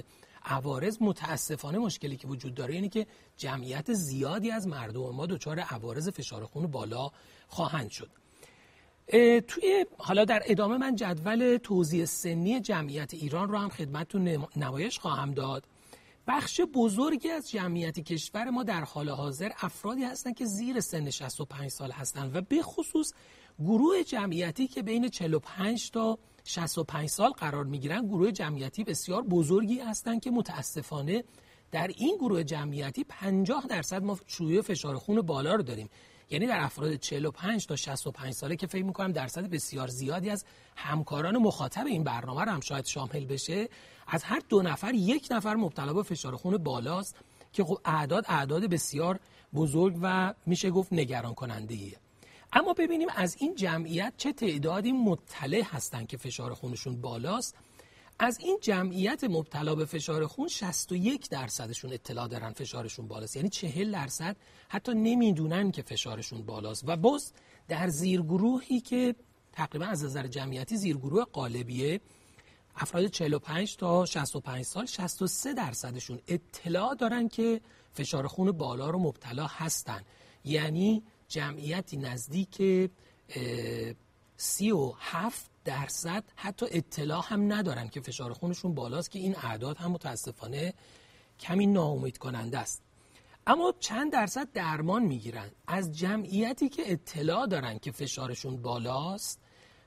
عوارض 0.45 0.99
متاسفانه 1.01 1.79
مشکلی 1.79 2.17
که 2.17 2.29
وجود 2.29 2.55
داره 2.55 2.75
یعنی 2.75 2.89
که 2.89 3.07
جمعیت 3.37 3.93
زیادی 3.93 4.51
از 4.51 4.67
مردم 4.67 5.11
ما 5.11 5.27
دچار 5.27 5.61
عوارض 5.61 6.09
فشار 6.09 6.45
خون 6.45 6.67
بالا 6.67 7.11
خواهند 7.49 7.91
شد. 7.91 8.20
توی 9.49 9.87
حالا 9.99 10.25
در 10.25 10.43
ادامه 10.47 10.77
من 10.77 10.97
جدول 10.97 11.57
توزیع 11.57 12.05
سنی 12.05 12.61
جمعیت 12.61 13.15
ایران 13.15 13.49
رو 13.49 13.59
هم 13.59 13.69
خدمتتون 13.69 14.47
نمایش 14.57 14.99
خواهم 14.99 15.31
داد. 15.31 15.65
بخش 16.27 16.61
بزرگی 16.75 17.31
از 17.31 17.51
جمعیت 17.51 18.01
کشور 18.01 18.51
ما 18.51 18.63
در 18.63 18.85
حال 18.85 19.09
حاضر 19.09 19.51
افرادی 19.61 20.05
هستند 20.05 20.37
که 20.37 20.45
زیر 20.45 20.81
سن 20.81 21.11
65 21.11 21.71
سال 21.71 21.91
هستند 21.91 22.37
و 22.37 22.41
به 22.41 22.63
خصوص 22.63 23.13
گروه 23.59 24.03
جمعیتی 24.03 24.69
که 24.69 24.83
بین 24.83 25.09
45 25.09 25.91
تا 25.91 26.19
65 26.45 27.09
سال 27.09 27.31
قرار 27.31 27.65
می 27.65 27.79
گیرن 27.79 28.07
گروه 28.07 28.33
جمعیتی 28.33 28.85
بسیار 28.85 29.23
بزرگی 29.23 29.81
هستند 29.81 30.21
که 30.21 30.31
متاسفانه 30.31 31.25
در 31.71 31.91
این 31.97 32.17
گروه 32.17 32.45
جمعیتی 32.45 33.05
50 33.05 33.67
درصد 33.67 34.03
ما 34.03 34.19
شیوع 34.27 34.63
فشار 34.63 34.97
خون 34.97 35.21
بالا 35.21 35.55
رو 35.55 35.63
داریم. 35.63 35.89
یعنی 36.31 36.47
در 36.47 36.61
افراد 36.61 36.95
45 36.95 37.67
تا 37.67 37.77
65 37.77 38.33
ساله 38.33 38.57
که 38.57 38.67
فکر 38.67 38.85
می‌کنم 38.85 39.13
درصد 39.13 39.51
بسیار 39.51 39.89
زیادی 39.89 40.31
از 40.31 40.45
همکاران 40.77 41.37
مخاطب 41.37 41.87
این 41.87 42.05
برنامه 42.05 42.45
رو 42.45 42.51
هم 42.51 42.61
شاید 42.61 42.85
شامل 42.85 43.25
بشه 43.25 43.69
از 44.07 44.25
هر 44.25 44.43
دو 44.49 44.63
نفر 44.63 44.95
یک 44.95 45.29
نفر 45.31 45.55
مبتلا 45.55 45.93
به 45.93 46.03
فشار 46.03 46.37
خون 46.37 46.57
بالاست 46.59 47.17
که 47.53 47.65
خب 47.65 47.79
اعداد 47.85 48.25
اعداد 48.29 48.65
بسیار 48.65 49.21
بزرگ 49.55 49.99
و 50.03 50.35
میشه 50.47 50.71
گفت 50.71 50.93
نگران 50.93 51.35
کننده 51.35 51.75
ایه. 51.75 51.97
اما 52.53 52.73
ببینیم 52.73 53.09
از 53.17 53.37
این 53.39 53.55
جمعیت 53.55 54.13
چه 54.17 54.33
تعدادی 54.33 54.93
مطلع 54.93 55.63
هستند 55.63 56.07
که 56.07 56.17
فشار 56.17 56.55
خونشون 56.55 57.01
بالاست 57.01 57.57
از 58.23 58.39
این 58.41 58.59
جمعیت 58.61 59.25
مبتلا 59.25 59.75
به 59.75 59.85
فشار 59.85 60.27
خون 60.27 60.49
61 60.49 61.29
درصدشون 61.29 61.93
اطلاع 61.93 62.29
دارن 62.29 62.53
فشارشون 62.53 63.09
بالاست. 63.09 63.37
یعنی 63.37 63.49
40 63.49 63.93
درصد 63.93 64.37
حتی 64.69 64.95
نمی‌دونن 64.95 65.71
که 65.71 65.83
فشارشون 65.83 66.43
بالاست. 66.43 66.85
و 66.87 66.97
باز 66.97 67.33
در 67.69 67.89
زیرگروهی 67.89 68.81
که 68.81 69.15
تقریبا 69.53 69.87
از 69.87 70.05
نظر 70.05 70.27
جمعیتی 70.27 70.77
زیرگروه 70.77 71.25
قالبیه 71.25 72.01
افراد 72.77 73.07
45 73.07 73.77
تا 73.77 74.07
65 74.07 74.65
سال 74.65 74.87
63 74.87 75.55
درصدشون 75.55 76.21
اطلاع 76.29 76.95
دارن 76.95 77.29
که 77.29 77.61
فشار 77.93 78.27
خون 78.27 78.53
بالا 78.53 78.91
رو 78.91 78.99
مبتلا 78.99 79.47
هستن. 79.47 80.03
یعنی 80.45 81.03
جمعیتی 81.29 81.97
نزدیک 81.97 82.63
37 84.37 85.50
درصد 85.65 86.25
حتی 86.37 86.67
اطلاع 86.71 87.25
هم 87.27 87.53
ندارن 87.53 87.89
که 87.89 88.01
فشار 88.01 88.33
خونشون 88.33 88.75
بالاست 88.75 89.11
که 89.11 89.19
این 89.19 89.37
اعداد 89.37 89.77
هم 89.77 89.91
متاسفانه 89.91 90.75
کمی 91.41 91.67
ناامید 91.67 92.19
کننده 92.19 92.59
است. 92.59 92.83
اما 93.47 93.75
چند 93.81 94.13
درصد 94.13 94.53
درمان 94.53 95.03
می‌گیرن. 95.03 95.51
از 95.67 95.99
جمعیتی 95.99 96.69
که 96.69 96.93
اطلاع 96.93 97.47
دارن 97.47 97.79
که 97.79 97.93
فشارشون 97.93 98.63
بالاست 98.63 99.41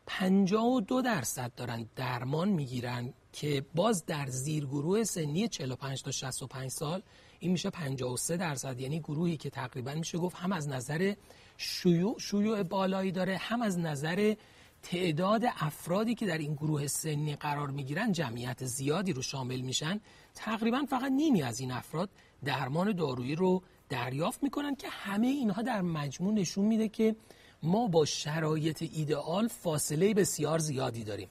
52 0.05 1.01
درصد 1.01 1.51
دارن 1.55 1.89
درمان 1.95 2.49
می‌گیرن 2.49 3.13
که 3.31 3.65
باز 3.75 4.05
در 4.05 4.27
زیر 4.27 4.65
گروه 4.65 5.03
سنی 5.03 5.47
45 5.47 6.03
تا 6.03 6.11
65 6.11 6.71
سال 6.71 7.01
این 7.39 7.51
میشه 7.51 7.69
53 7.69 8.37
درصد. 8.37 8.79
یعنی 8.79 8.99
گروهی 8.99 9.37
که 9.37 9.49
تقریبا 9.49 9.93
میشه 9.93 10.17
گفت 10.17 10.35
هم 10.35 10.51
از 10.51 10.67
نظر 10.67 11.13
شیوع 11.57 12.19
شیوع 12.19 12.63
بالایی 12.63 13.11
داره 13.11 13.37
هم 13.37 13.61
از 13.61 13.79
نظر 13.79 14.35
تعداد 14.83 15.43
افرادی 15.45 16.15
که 16.15 16.25
در 16.25 16.37
این 16.37 16.53
گروه 16.53 16.87
سنی 16.87 17.35
قرار 17.35 17.69
می‌گیرن 17.69 18.11
جمعیت 18.11 18.65
زیادی 18.65 19.13
رو 19.13 19.21
شامل 19.21 19.61
میشن. 19.61 19.99
تقریبا 20.35 20.85
فقط 20.89 21.11
نیمی 21.11 21.43
از 21.43 21.59
این 21.59 21.71
افراد 21.71 22.09
درمان 22.45 22.91
دارویی 22.91 23.35
رو 23.35 23.63
دریافت 23.89 24.43
می‌کنن 24.43 24.75
که 24.75 24.87
همه 24.89 25.27
اینها 25.27 25.61
در 25.61 25.81
مجموع 25.81 26.33
نشون 26.33 26.65
میده 26.65 26.89
که 26.89 27.15
ما 27.63 27.87
با 27.87 28.05
شرایط 28.05 28.81
ایدئال 28.81 29.47
فاصله 29.47 30.13
بسیار 30.13 30.59
زیادی 30.59 31.03
داریم 31.03 31.29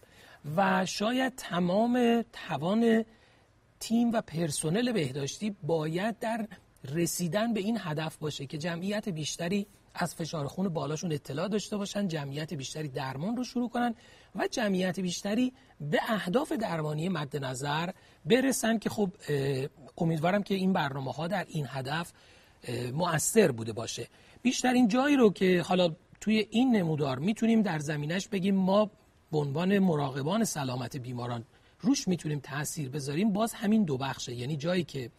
و 0.57 0.86
شاید 0.86 1.32
تمام 1.36 2.24
توان 2.32 3.05
تیم 3.80 4.12
و 4.12 4.20
پرسنل 4.20 4.92
بهداشتی 4.92 5.57
باید 5.62 6.18
در 6.18 6.48
رسیدن 6.84 7.53
به 7.53 7.61
این 7.61 7.78
هدف 7.80 8.16
باشه 8.16 8.46
که 8.46 8.59
جمعیت 8.59 9.09
بیشتری 9.09 9.66
از 9.95 10.14
فشار 10.14 10.47
خون 10.47 10.68
بالاشون 10.68 11.12
اطلاع 11.12 11.49
داشته 11.49 11.76
باشن 11.76 12.09
جمعیت 12.09 12.55
بیشتری 12.55 12.88
درمان 12.88 13.36
رو 13.36 13.45
شروع 13.45 13.68
کنن 13.68 13.95
و 14.34 14.49
جمعیت 14.51 15.01
بیشتری 15.01 15.53
به 15.80 16.01
اهداف 16.09 16.53
درمانی 16.53 17.09
مد 17.09 17.45
نظر 17.45 17.90
برسن 18.24 18.78
که 18.78 18.90
خب 18.90 19.11
امیدوارم 19.99 20.43
که 20.43 20.55
این 20.55 20.72
برنامه 20.72 21.12
ها 21.12 21.26
در 21.26 21.45
این 21.49 21.66
هدف 21.68 22.12
مؤثر 22.93 23.53
بوده 23.53 23.72
باشه. 23.72 24.09
بیشترین 24.43 24.88
جایی 24.88 25.16
رو 25.16 25.32
که 25.32 25.62
حالا 25.62 25.95
توی 26.20 26.47
این 26.51 26.76
نمودار 26.76 27.18
می‌تونیم 27.18 27.62
در 27.62 27.78
زمینش 27.78 28.28
بگیم 28.28 28.55
ما 28.55 28.90
به 29.32 29.38
عنوان 29.38 29.78
مراقبان 29.78 30.45
سلامت 30.45 30.97
بیماران 30.97 31.45
روش 31.80 32.09
می‌تونیم 32.09 32.40
تاثیر 32.40 32.88
بذاریم 32.88 33.32
باز 33.32 33.55
همین 33.55 33.84
دو 33.84 33.97
بخشه. 33.97 34.34
یعنی 34.34 34.57
جایی 34.57 34.84
که 34.84 35.11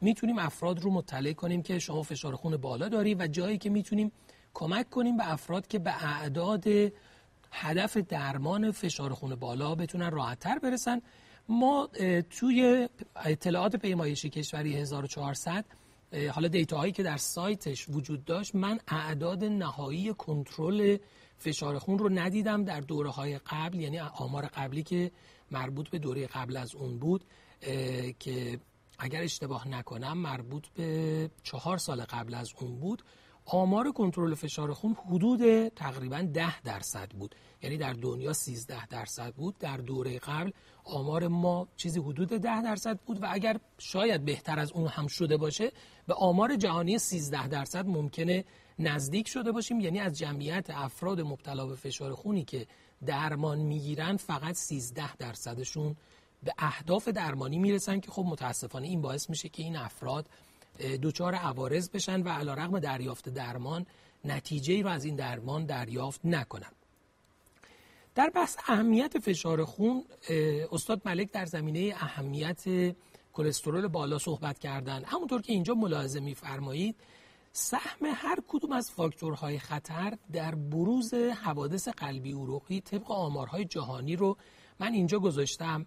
می‌تونیم 0.00 0.38
افراد 0.38 0.80
رو 0.80 0.90
مطلع 0.90 1.32
کنیم 1.32 1.62
که 1.62 1.78
شما 1.78 2.02
فشار 2.02 2.36
خون 2.36 2.56
بالا 2.56 2.88
داری 2.88 3.14
و 3.14 3.26
جایی 3.26 3.58
که 3.58 3.70
می‌تونیم 3.70 4.12
کمک 4.54 4.90
کنیم 4.90 5.16
به 5.16 5.32
افراد 5.32 5.66
که 5.66 5.78
به 5.78 6.04
اعداد 6.04 6.64
هدف 7.52 7.96
درمان 7.96 8.70
فشار 8.70 9.12
خون 9.12 9.34
بالا 9.34 9.74
بتونن 9.74 10.10
راحتتر 10.10 10.58
برسن. 10.58 11.00
ما 11.48 11.88
توی 12.30 12.88
اطلاعات 13.16 13.76
پیمایشی 13.76 14.30
کشوری 14.30 14.76
1400 14.76 15.64
حالا 16.32 16.48
دیتاهایی 16.48 16.92
که 16.92 17.02
در 17.02 17.16
سایتش 17.16 17.88
وجود 17.88 18.24
داشت 18.24 18.54
من 18.54 18.80
اعداد 18.88 19.44
نهایی 19.44 20.14
کنترل 20.14 20.96
فشار 21.38 21.78
خون 21.78 21.98
رو 21.98 22.08
ندیدم 22.08 22.64
در 22.64 22.80
دوره 22.80 23.10
های 23.10 23.38
قبل 23.38 23.80
یعنی 23.80 23.98
آمار 23.98 24.46
قبلی 24.46 24.82
که 24.82 25.10
مربوط 25.50 25.88
به 25.88 25.98
دوره 25.98 26.26
قبل 26.26 26.56
از 26.56 26.74
اون 26.74 26.98
بود 26.98 27.24
که 28.18 28.58
اگر 28.98 29.22
اشتباه 29.22 29.68
نکنم 29.68 30.18
مربوط 30.18 30.68
به 30.68 31.30
چهار 31.42 31.78
سال 31.78 32.00
قبل 32.02 32.34
از 32.34 32.52
اون 32.60 32.80
بود. 32.80 33.02
آمار 33.46 33.92
کنترل 33.92 34.34
فشار 34.34 34.72
خون 34.72 34.96
حدود 35.06 35.68
تقریبا 35.68 36.22
ده 36.34 36.60
درصد 36.60 37.10
بود. 37.10 37.34
یعنی 37.62 37.76
در 37.76 37.92
دنیا 37.92 38.32
13 38.32 38.86
درصد 38.86 39.34
بود. 39.34 39.58
در 39.58 39.76
دوره 39.76 40.18
قبل 40.18 40.50
آمار 40.84 41.28
ما 41.28 41.68
چیزی 41.76 42.00
حدود 42.00 42.28
ده 42.28 42.62
درصد 42.62 42.98
بود 43.06 43.22
و 43.22 43.26
اگر 43.30 43.60
شاید 43.78 44.24
بهتر 44.24 44.58
از 44.58 44.72
اون 44.72 44.88
هم 44.88 45.06
شده 45.06 45.36
باشه 45.36 45.72
به 46.06 46.14
آمار 46.14 46.56
جهانی 46.56 46.98
13 46.98 47.48
درصد 47.48 47.86
ممکنه 47.86 48.44
نزدیک 48.78 49.28
شده 49.28 49.52
باشیم. 49.52 49.80
یعنی 49.80 50.00
از 50.00 50.18
جمعیت 50.18 50.70
افراد 50.70 51.20
مبتلا 51.20 51.66
به 51.66 51.76
فشار 51.76 52.14
خونی 52.14 52.44
که 52.44 52.66
درمان 53.06 53.58
می‌گیرن 53.58 54.16
فقط 54.16 54.54
13 54.54 55.16
درصدشون 55.16 55.96
به 56.44 56.52
اهداف 56.58 57.08
درمانی 57.08 57.58
می‌رسن 57.58 58.00
که 58.00 58.10
خب 58.10 58.24
متاسفانه 58.26 58.86
این 58.86 59.02
باعث 59.02 59.30
میشه 59.30 59.48
که 59.48 59.62
این 59.62 59.76
افراد 59.76 60.28
دچار 61.02 61.34
عوارض 61.34 61.90
بشن 61.90 62.22
و 62.22 62.28
علیرغم 62.28 62.78
دریافت 62.78 63.28
درمان 63.28 63.86
نتیجه 64.24 64.74
ای 64.74 64.82
رو 64.82 64.88
از 64.88 65.04
این 65.04 65.16
درمان 65.16 65.66
دریافت 65.66 66.20
نکنن. 66.24 66.72
در 68.14 68.30
بحث 68.30 68.56
اهمیت 68.68 69.18
فشار 69.18 69.64
خون 69.64 70.04
استاد 70.72 71.02
ملک 71.04 71.32
در 71.32 71.44
زمینه 71.44 71.94
اهمیت 71.96 72.64
کلسترول 73.32 73.88
بالا 73.88 74.18
صحبت 74.18 74.58
کردن. 74.58 75.04
همونطور 75.04 75.42
که 75.42 75.52
اینجا 75.52 75.74
ملاحظه 75.74 76.20
میفرمایید 76.20 76.96
سهم 77.52 78.06
هر 78.06 78.38
کدوم 78.48 78.72
از 78.72 78.90
فاکتورهای 78.90 79.58
خطر 79.58 80.18
در 80.32 80.54
بروز 80.54 81.14
حوادث 81.14 81.88
قلبی 81.88 82.32
عروقی 82.32 82.80
طبق 82.80 83.10
آمارهای 83.10 83.64
جهانی 83.64 84.16
رو 84.16 84.36
من 84.80 84.92
اینجا 84.92 85.18
گذاشتم. 85.18 85.86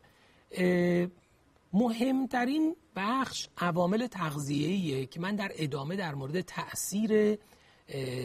مهمترین 1.73 2.75
بخش 2.95 3.47
عوامل 3.57 4.07
تغذیه‌ایه 4.07 5.05
که 5.05 5.19
من 5.19 5.35
در 5.35 5.51
ادامه 5.55 5.95
در 5.95 6.15
مورد 6.15 6.41
تاثیر 6.41 7.39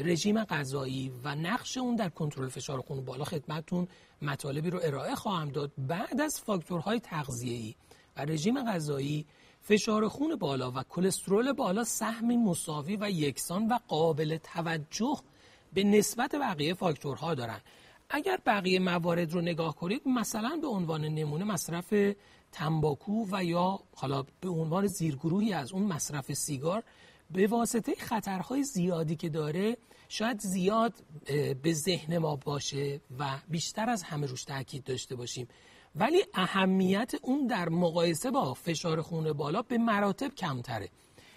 رژیم 0.05 0.45
غذایی 0.45 1.13
و 1.25 1.35
نقش 1.35 1.79
اون 1.79 1.97
در 1.97 2.09
کنترل 2.09 2.49
فشار 2.49 2.81
خون 2.81 3.05
بالا 3.05 3.25
خدمتون 3.25 3.89
مطالبی 4.23 4.71
رو 4.71 4.81
ارائه 4.83 5.15
خواهم 5.15 5.49
داد. 5.49 5.73
بعد 5.79 6.21
از 6.21 6.41
فاکتورهای 6.41 7.01
تغذیه‌ای 7.01 7.75
و 8.17 8.25
رژیم 8.25 8.65
غذایی 8.65 9.27
فشار 9.61 10.09
خون 10.09 10.37
بالا 10.37 10.71
و 10.71 10.83
کلسترول 10.83 11.53
بالا 11.53 11.85
سهمی 11.85 12.37
مساوی 12.37 12.97
و 12.97 13.11
یکسان 13.11 13.69
و 13.69 13.79
قابل 13.89 14.37
توجه 14.37 15.21
به 15.73 15.85
نسبت 15.85 16.35
بقیه 16.35 16.75
فاکتورها 16.75 17.35
دارن. 17.35 17.61
اگر 18.15 18.39
بقیه 18.47 18.79
موارد 18.79 19.33
رو 19.33 19.41
نگاه 19.41 19.77
کنید 19.77 20.03
مثلا 20.07 20.59
به 20.63 20.67
عنوان 20.67 21.05
نمونه 21.05 21.45
مصرف 21.45 21.95
تنباکو 22.53 23.27
و 23.33 23.45
یا 23.45 23.81
حالا 23.97 24.25
به 24.41 24.49
عنوان 24.49 24.87
زیرگروهی 24.87 25.53
از 25.53 25.73
اون 25.73 25.83
مصرف 25.83 26.33
سیگار 26.33 26.83
به 27.31 27.47
واسطه 27.47 27.95
خطرهای 27.95 28.65
زیادی 28.65 29.17
که 29.17 29.29
داره 29.29 29.77
شاید 30.09 30.41
زیاد 30.41 30.95
به 31.63 31.73
ذهن 31.73 32.19
ما 32.19 32.37
باشه 32.37 33.01
و 33.19 33.39
بیشتر 33.49 33.91
از 33.91 34.03
همه 34.03 34.27
روش 34.27 34.45
تاکید 34.45 34.85
داشته 34.85 35.17
باشیم. 35.17 35.49
ولی 35.95 36.25
اهمیت 36.35 37.13
اون 37.23 37.47
در 37.47 37.69
مقایسه 37.69 38.31
با 38.31 38.55
فشار 38.55 39.03
خون 39.03 39.33
بالا 39.33 39.63
به 39.63 39.79
مراتب 39.79 40.35
کمتره. 40.35 40.89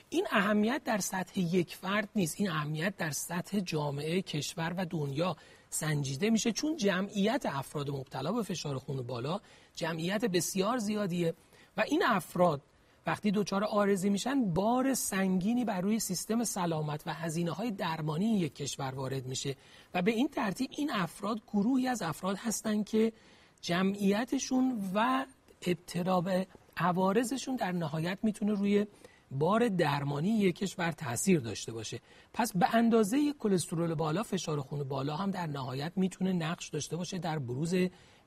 این 0.10 0.28
اهمیت 0.32 0.82
در 0.84 0.98
سطح 0.98 1.40
یک 1.40 1.76
فرد 1.76 2.10
نیست 2.16 2.36
این 2.38 2.50
اهمیت 2.50 2.98
در 2.98 3.12
سطح 3.12 3.60
جامعه 3.60 4.22
کشور 4.22 4.74
و 4.78 4.86
دنیا. 4.86 5.36
سنجیده 5.76 6.30
میشه 6.30 6.52
چون 6.52 6.78
جمعیت 6.78 7.46
افراد 7.46 7.90
مبتلا 7.90 8.32
به 8.32 8.44
فشار 8.44 8.78
خون 8.78 9.02
بالا 9.02 9.40
جمعیت 9.76 10.26
بسیار 10.26 10.78
زیادیه 10.78 11.34
و 11.78 11.82
این 11.82 12.04
افراد 12.06 12.62
وقتی 13.08 13.32
دچار 13.32 13.64
آرزی 13.64 14.10
میشن 14.10 14.54
بار 14.54 14.94
سنگینی 14.94 15.66
بر 15.66 15.82
روی 15.82 16.00
سیستم 16.00 16.44
سلامت 16.44 17.04
و 17.06 17.14
هزینه 17.14 17.52
های 17.52 17.72
درمانی 17.72 18.40
یک 18.40 18.56
کشور 18.56 18.96
وارد 18.96 19.26
میشه 19.26 19.56
و 19.94 20.02
به 20.02 20.12
این 20.12 20.28
ترتیب 20.28 20.70
این 20.78 20.92
افراد 20.92 21.42
گروهی 21.54 21.88
از 21.88 22.02
افراد 22.02 22.38
هستند 22.38 22.86
که 22.86 23.14
جمعیتشون 23.62 24.92
و 24.94 25.26
ابتلا 25.68 26.22
به 26.22 26.48
عوارضشون 26.78 27.56
در 27.56 27.72
نهایت 27.72 28.18
می‌تونه 28.24 28.54
روی 28.54 28.86
بار 29.32 29.70
درمانی 29.70 30.30
یک 30.30 30.56
کشور 30.56 30.92
تاثیر 30.92 31.40
داشته 31.40 31.72
باشه. 31.72 32.00
پس 32.34 32.52
به 32.58 32.76
اندازه 32.76 33.34
کلسترول 33.34 33.94
بالا 33.94 34.24
فشار 34.24 34.60
خون 34.60 34.84
بالا 34.84 35.16
هم 35.16 35.32
در 35.32 35.48
نهایت 35.48 35.92
می‌تونه 35.96 36.34
نقش 36.34 36.70
داشته 36.70 36.98
باشه 36.98 37.18
در 37.18 37.40
بروز 37.40 37.76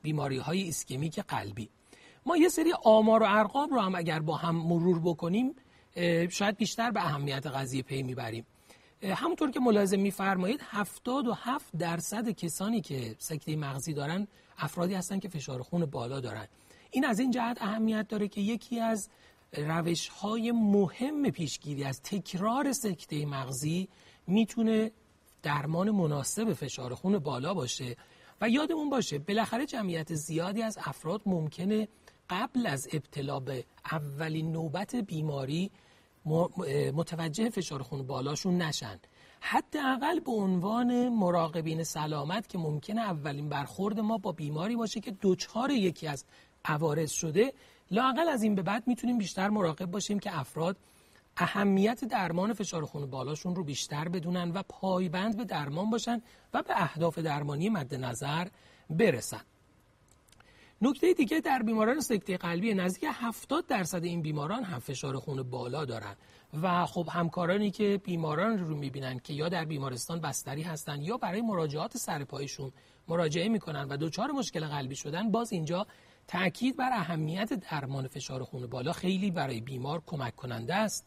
بیماری 0.01 0.37
های 0.37 0.61
ایسکمیک 0.61 1.19
قلبی. 1.19 1.69
ما 2.25 2.37
یه 2.37 2.49
سری 2.49 2.73
آمار 2.83 3.23
و 3.23 3.25
ارقام 3.29 3.69
رو 3.69 3.79
هم 3.79 3.95
اگر 3.95 4.19
با 4.19 4.35
هم 4.35 4.55
مرور 4.55 4.99
بکنیم 4.99 5.55
شاید 6.29 6.57
بیشتر 6.57 6.91
به 6.91 7.05
اهمیت 7.05 7.47
قضیه 7.47 7.83
پی 7.83 8.03
می‌بریم. 8.03 8.45
همونطور 9.03 9.51
که 9.51 9.59
ملاحظه 9.59 9.97
میفرمایید 9.97 10.61
77 10.63 11.77
درصد 11.77 12.29
کسانی 12.29 12.81
که 12.81 13.15
سکته 13.17 13.55
مغزی 13.55 13.93
دارن 13.93 14.27
افرادی 14.57 14.93
هستن 14.93 15.19
که 15.19 15.29
فشار 15.29 15.61
خون 15.61 15.85
بالا 15.85 16.19
دارن. 16.19 16.47
این 16.91 17.05
از 17.05 17.19
این 17.19 17.31
جهت 17.31 17.61
اهمیت 17.61 18.07
داره 18.07 18.27
که 18.27 18.41
یکی 18.41 18.79
از 18.79 19.09
روش 19.53 20.07
های 20.07 20.51
مهم 20.51 21.29
پیشگیری 21.29 21.83
از 21.83 22.01
تکرار 22.01 22.73
سکته 22.73 23.25
مغزی 23.25 23.89
می‌تونه 24.27 24.91
درمان 25.43 25.91
مناسب 25.91 26.53
فشار 26.53 26.95
خون 26.95 27.19
بالا 27.19 27.53
باشه. 27.53 27.95
و 28.41 28.49
یادمون 28.49 28.89
باشه 28.89 29.19
بالاخره 29.19 29.65
جمعیت 29.65 30.13
زیادی 30.13 30.61
از 30.61 30.77
افراد 30.83 31.21
ممکنه 31.25 31.87
قبل 32.29 32.67
از 32.67 32.87
ابتلا 32.93 33.39
به 33.39 33.65
اولین 33.91 34.51
نوبت 34.51 34.95
بیماری 34.95 35.71
متوجه 36.93 37.49
فشار 37.49 37.81
خون 37.81 38.03
بالاشون 38.03 38.61
نشن. 38.61 38.99
حداقل 39.41 40.19
به 40.19 40.31
عنوان 40.31 41.09
مراقبین 41.09 41.83
سلامت 41.83 42.49
که 42.49 42.57
ممکنه 42.57 43.01
اولین 43.01 43.49
برخورد 43.49 43.99
ما 43.99 44.17
با 44.17 44.31
بیماری 44.31 44.75
باشه 44.75 44.99
که 44.99 45.11
دوچار 45.11 45.71
یکی 45.71 46.07
از 46.07 46.25
عوارض 46.65 47.11
شده 47.11 47.53
لاقل 47.91 48.29
از 48.29 48.43
این 48.43 48.55
به 48.55 48.61
بعد 48.61 48.87
می‌تونیم 48.87 49.17
بیشتر 49.17 49.49
مراقب 49.49 49.85
باشیم 49.85 50.19
که 50.19 50.39
افراد 50.39 50.77
اهمیت 51.37 52.05
درمان 52.05 52.53
فشار 52.53 52.85
خون 52.85 53.05
بالاشون 53.05 53.55
رو 53.55 53.63
بیشتر 53.63 54.09
بدونن 54.09 54.51
و 54.51 54.63
پایبند 54.69 55.37
به 55.37 55.45
درمان 55.45 55.89
باشن 55.89 56.21
و 56.53 56.63
به 56.63 56.81
اهداف 56.81 57.17
درمانی 57.17 57.69
مد 57.69 57.95
نظر 57.95 58.47
برسن. 58.89 59.41
نکته 60.81 61.13
دیگه 61.13 61.39
در 61.39 61.61
بیماران 61.61 61.99
سکته 61.99 62.37
قلبی 62.37 62.73
نزدیک 62.73 63.09
70 63.13 63.67
درصد 63.67 64.03
این 64.03 64.21
بیماران 64.21 64.63
هم 64.63 64.79
فشار 64.79 65.17
خون 65.17 65.43
بالا 65.43 65.85
دارن. 65.85 66.15
و 66.61 66.85
خب 66.85 67.07
همکارانی 67.11 67.71
که 67.71 68.01
بیماران 68.03 68.57
رو 68.57 68.75
می‌بینن 68.75 69.19
که 69.19 69.33
یا 69.33 69.49
در 69.49 69.65
بیمارستان 69.65 70.19
بستری 70.19 70.61
هستن 70.61 71.01
یا 71.01 71.17
برای 71.17 71.41
مراجعات 71.41 71.97
سرپایشون 71.97 72.71
مراجعه 73.07 73.49
می‌کنن 73.49 73.83
و 73.83 73.97
دچار 73.97 74.31
مشکل 74.31 74.67
قلبی 74.67 74.95
شدن 74.95 75.31
باز 75.31 75.51
اینجا 75.51 75.87
تاکید 76.29 76.77
بر 76.77 76.89
اهمیت 76.93 77.53
درمان 77.53 78.07
فشار 78.07 78.43
خون 78.43 78.67
بالا 78.67 78.91
خیلی 78.91 79.31
برای 79.31 79.61
بیمار 79.61 80.01
کمک 80.05 80.35
کننده 80.35 80.75
است. 80.75 81.05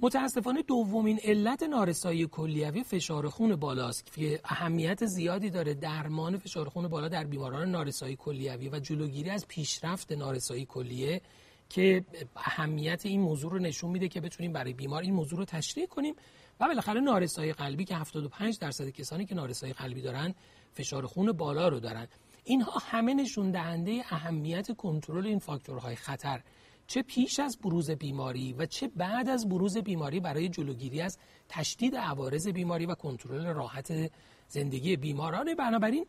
متاسفانه 0.00 0.62
دومین 0.62 1.20
علت 1.24 1.62
نارسایی 1.62 2.26
کلیوی 2.26 2.84
فشار 2.84 3.28
خون 3.28 3.56
بالاست 3.56 4.12
که 4.12 4.40
اهمیت 4.44 5.06
زیادی 5.06 5.50
داره 5.50 5.74
درمان 5.74 6.38
فشار 6.38 6.68
خون 6.68 6.88
بالا 6.88 7.08
در 7.08 7.24
بیماران 7.24 7.70
نارسایی 7.70 8.16
کلیوی 8.16 8.68
و 8.68 8.78
جلوگیری 8.78 9.30
از 9.30 9.48
پیشرفت 9.48 10.12
نارسایی 10.12 10.64
کلیه 10.64 11.20
که 11.68 12.04
اهمیت 12.36 13.06
این 13.06 13.20
موضوع 13.20 13.52
رو 13.52 13.58
نشون 13.58 13.90
میده 13.90 14.08
که 14.08 14.20
بتونیم 14.20 14.52
برای 14.52 14.72
بیمار 14.72 15.02
این 15.02 15.14
موضوع 15.14 15.38
رو 15.38 15.44
تشریح 15.44 15.86
کنیم 15.86 16.14
و 16.60 16.66
بالاخره 16.66 17.00
نارسایی 17.00 17.52
قلبی 17.52 17.84
که 17.84 17.96
75 17.96 18.58
درصد 18.58 18.88
کسانی 18.88 19.26
که 19.26 19.34
نارسایی 19.34 19.72
قلبی 19.72 20.00
دارن 20.00 20.34
فشار 20.74 21.06
خون 21.06 21.32
بالا 21.32 21.68
رو 21.68 21.80
دارن. 21.80 22.08
اینها 22.44 22.78
همه 22.80 23.14
نشون 23.14 23.50
دهنده 23.50 24.02
اهمیت 24.10 24.76
کنترل 24.76 25.26
این 25.26 25.38
فاکتورهای 25.38 25.96
خطر. 25.96 26.42
چه 26.86 27.02
پیش 27.02 27.40
از 27.40 27.58
بروز 27.58 27.90
بیماری 27.90 28.52
و 28.52 28.66
چه 28.66 28.88
بعد 28.88 29.28
از 29.28 29.48
بروز 29.48 29.78
بیماری 29.78 30.20
برای 30.20 30.48
جلوگیری 30.48 31.00
از 31.00 31.18
تشدید 31.48 31.96
عوارض 31.96 32.48
بیماری 32.48 32.86
و 32.86 32.94
کنترل 32.94 33.46
راحت 33.46 34.12
زندگی 34.48 34.96
بیماران. 34.96 35.54
بنابراین 35.54 36.06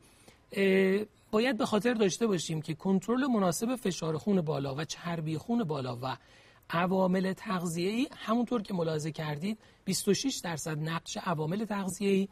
باید 1.31 1.57
به 1.57 1.65
خاطر 1.65 1.93
داشته 1.93 2.27
باشیم 2.27 2.61
که 2.61 2.73
کنترل 2.73 3.27
مناسب 3.27 3.75
فشار 3.75 4.17
خون 4.17 4.41
بالا 4.41 4.75
و 4.75 4.85
چربی 4.85 5.37
خون 5.37 5.63
بالا 5.63 5.97
و 6.01 6.17
عوامل 6.69 7.33
تغذیه‌ای 7.33 8.07
همونطور 8.17 8.61
که 8.61 8.73
ملاحظه 8.73 9.11
کردید 9.11 9.59
26 9.85 10.41
درصد 10.43 10.79
نقش 10.79 11.17
عوامل 11.17 11.65
تغذیه‌ای 11.65 12.27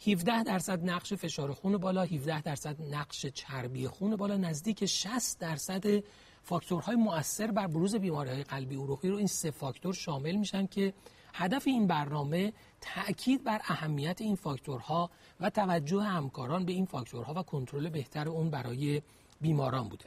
17 0.00 0.42
درصد 0.42 0.90
نقش 0.90 1.14
فشار 1.14 1.52
خون 1.52 1.76
بالا 1.76 2.02
17 2.02 2.42
درصد 2.42 2.76
نقش 2.82 3.26
چربی 3.26 3.88
خون 3.88 4.16
بالا 4.16 4.36
نزدیک 4.36 4.86
60 4.86 5.38
درصد 5.38 6.02
فاکتورهای 6.42 6.96
مؤثر 6.96 7.50
بر 7.50 7.66
بروز 7.66 7.96
بیماری 7.96 8.30
های 8.30 8.42
قلبی 8.42 8.76
عروقی 8.76 9.08
رو 9.08 9.16
این 9.16 9.26
سه 9.26 9.50
فاکتور 9.50 9.94
شامل 9.94 10.36
میشن 10.36 10.66
که 10.66 10.94
هدف 11.34 11.66
این 11.66 11.86
برنامه 11.86 12.52
تأکید 12.80 13.44
بر 13.44 13.60
اهمیت 13.64 14.20
این 14.20 14.36
فاکتورها 14.36 15.10
و 15.40 15.50
توجه 15.50 16.02
همکاران 16.02 16.64
به 16.64 16.72
این 16.72 16.86
فاکتورها 16.86 17.34
و 17.34 17.42
کنترل 17.42 17.88
بهتر 17.88 18.28
اون 18.28 18.50
برای 18.50 19.02
بیماران 19.40 19.88
بوده. 19.88 20.04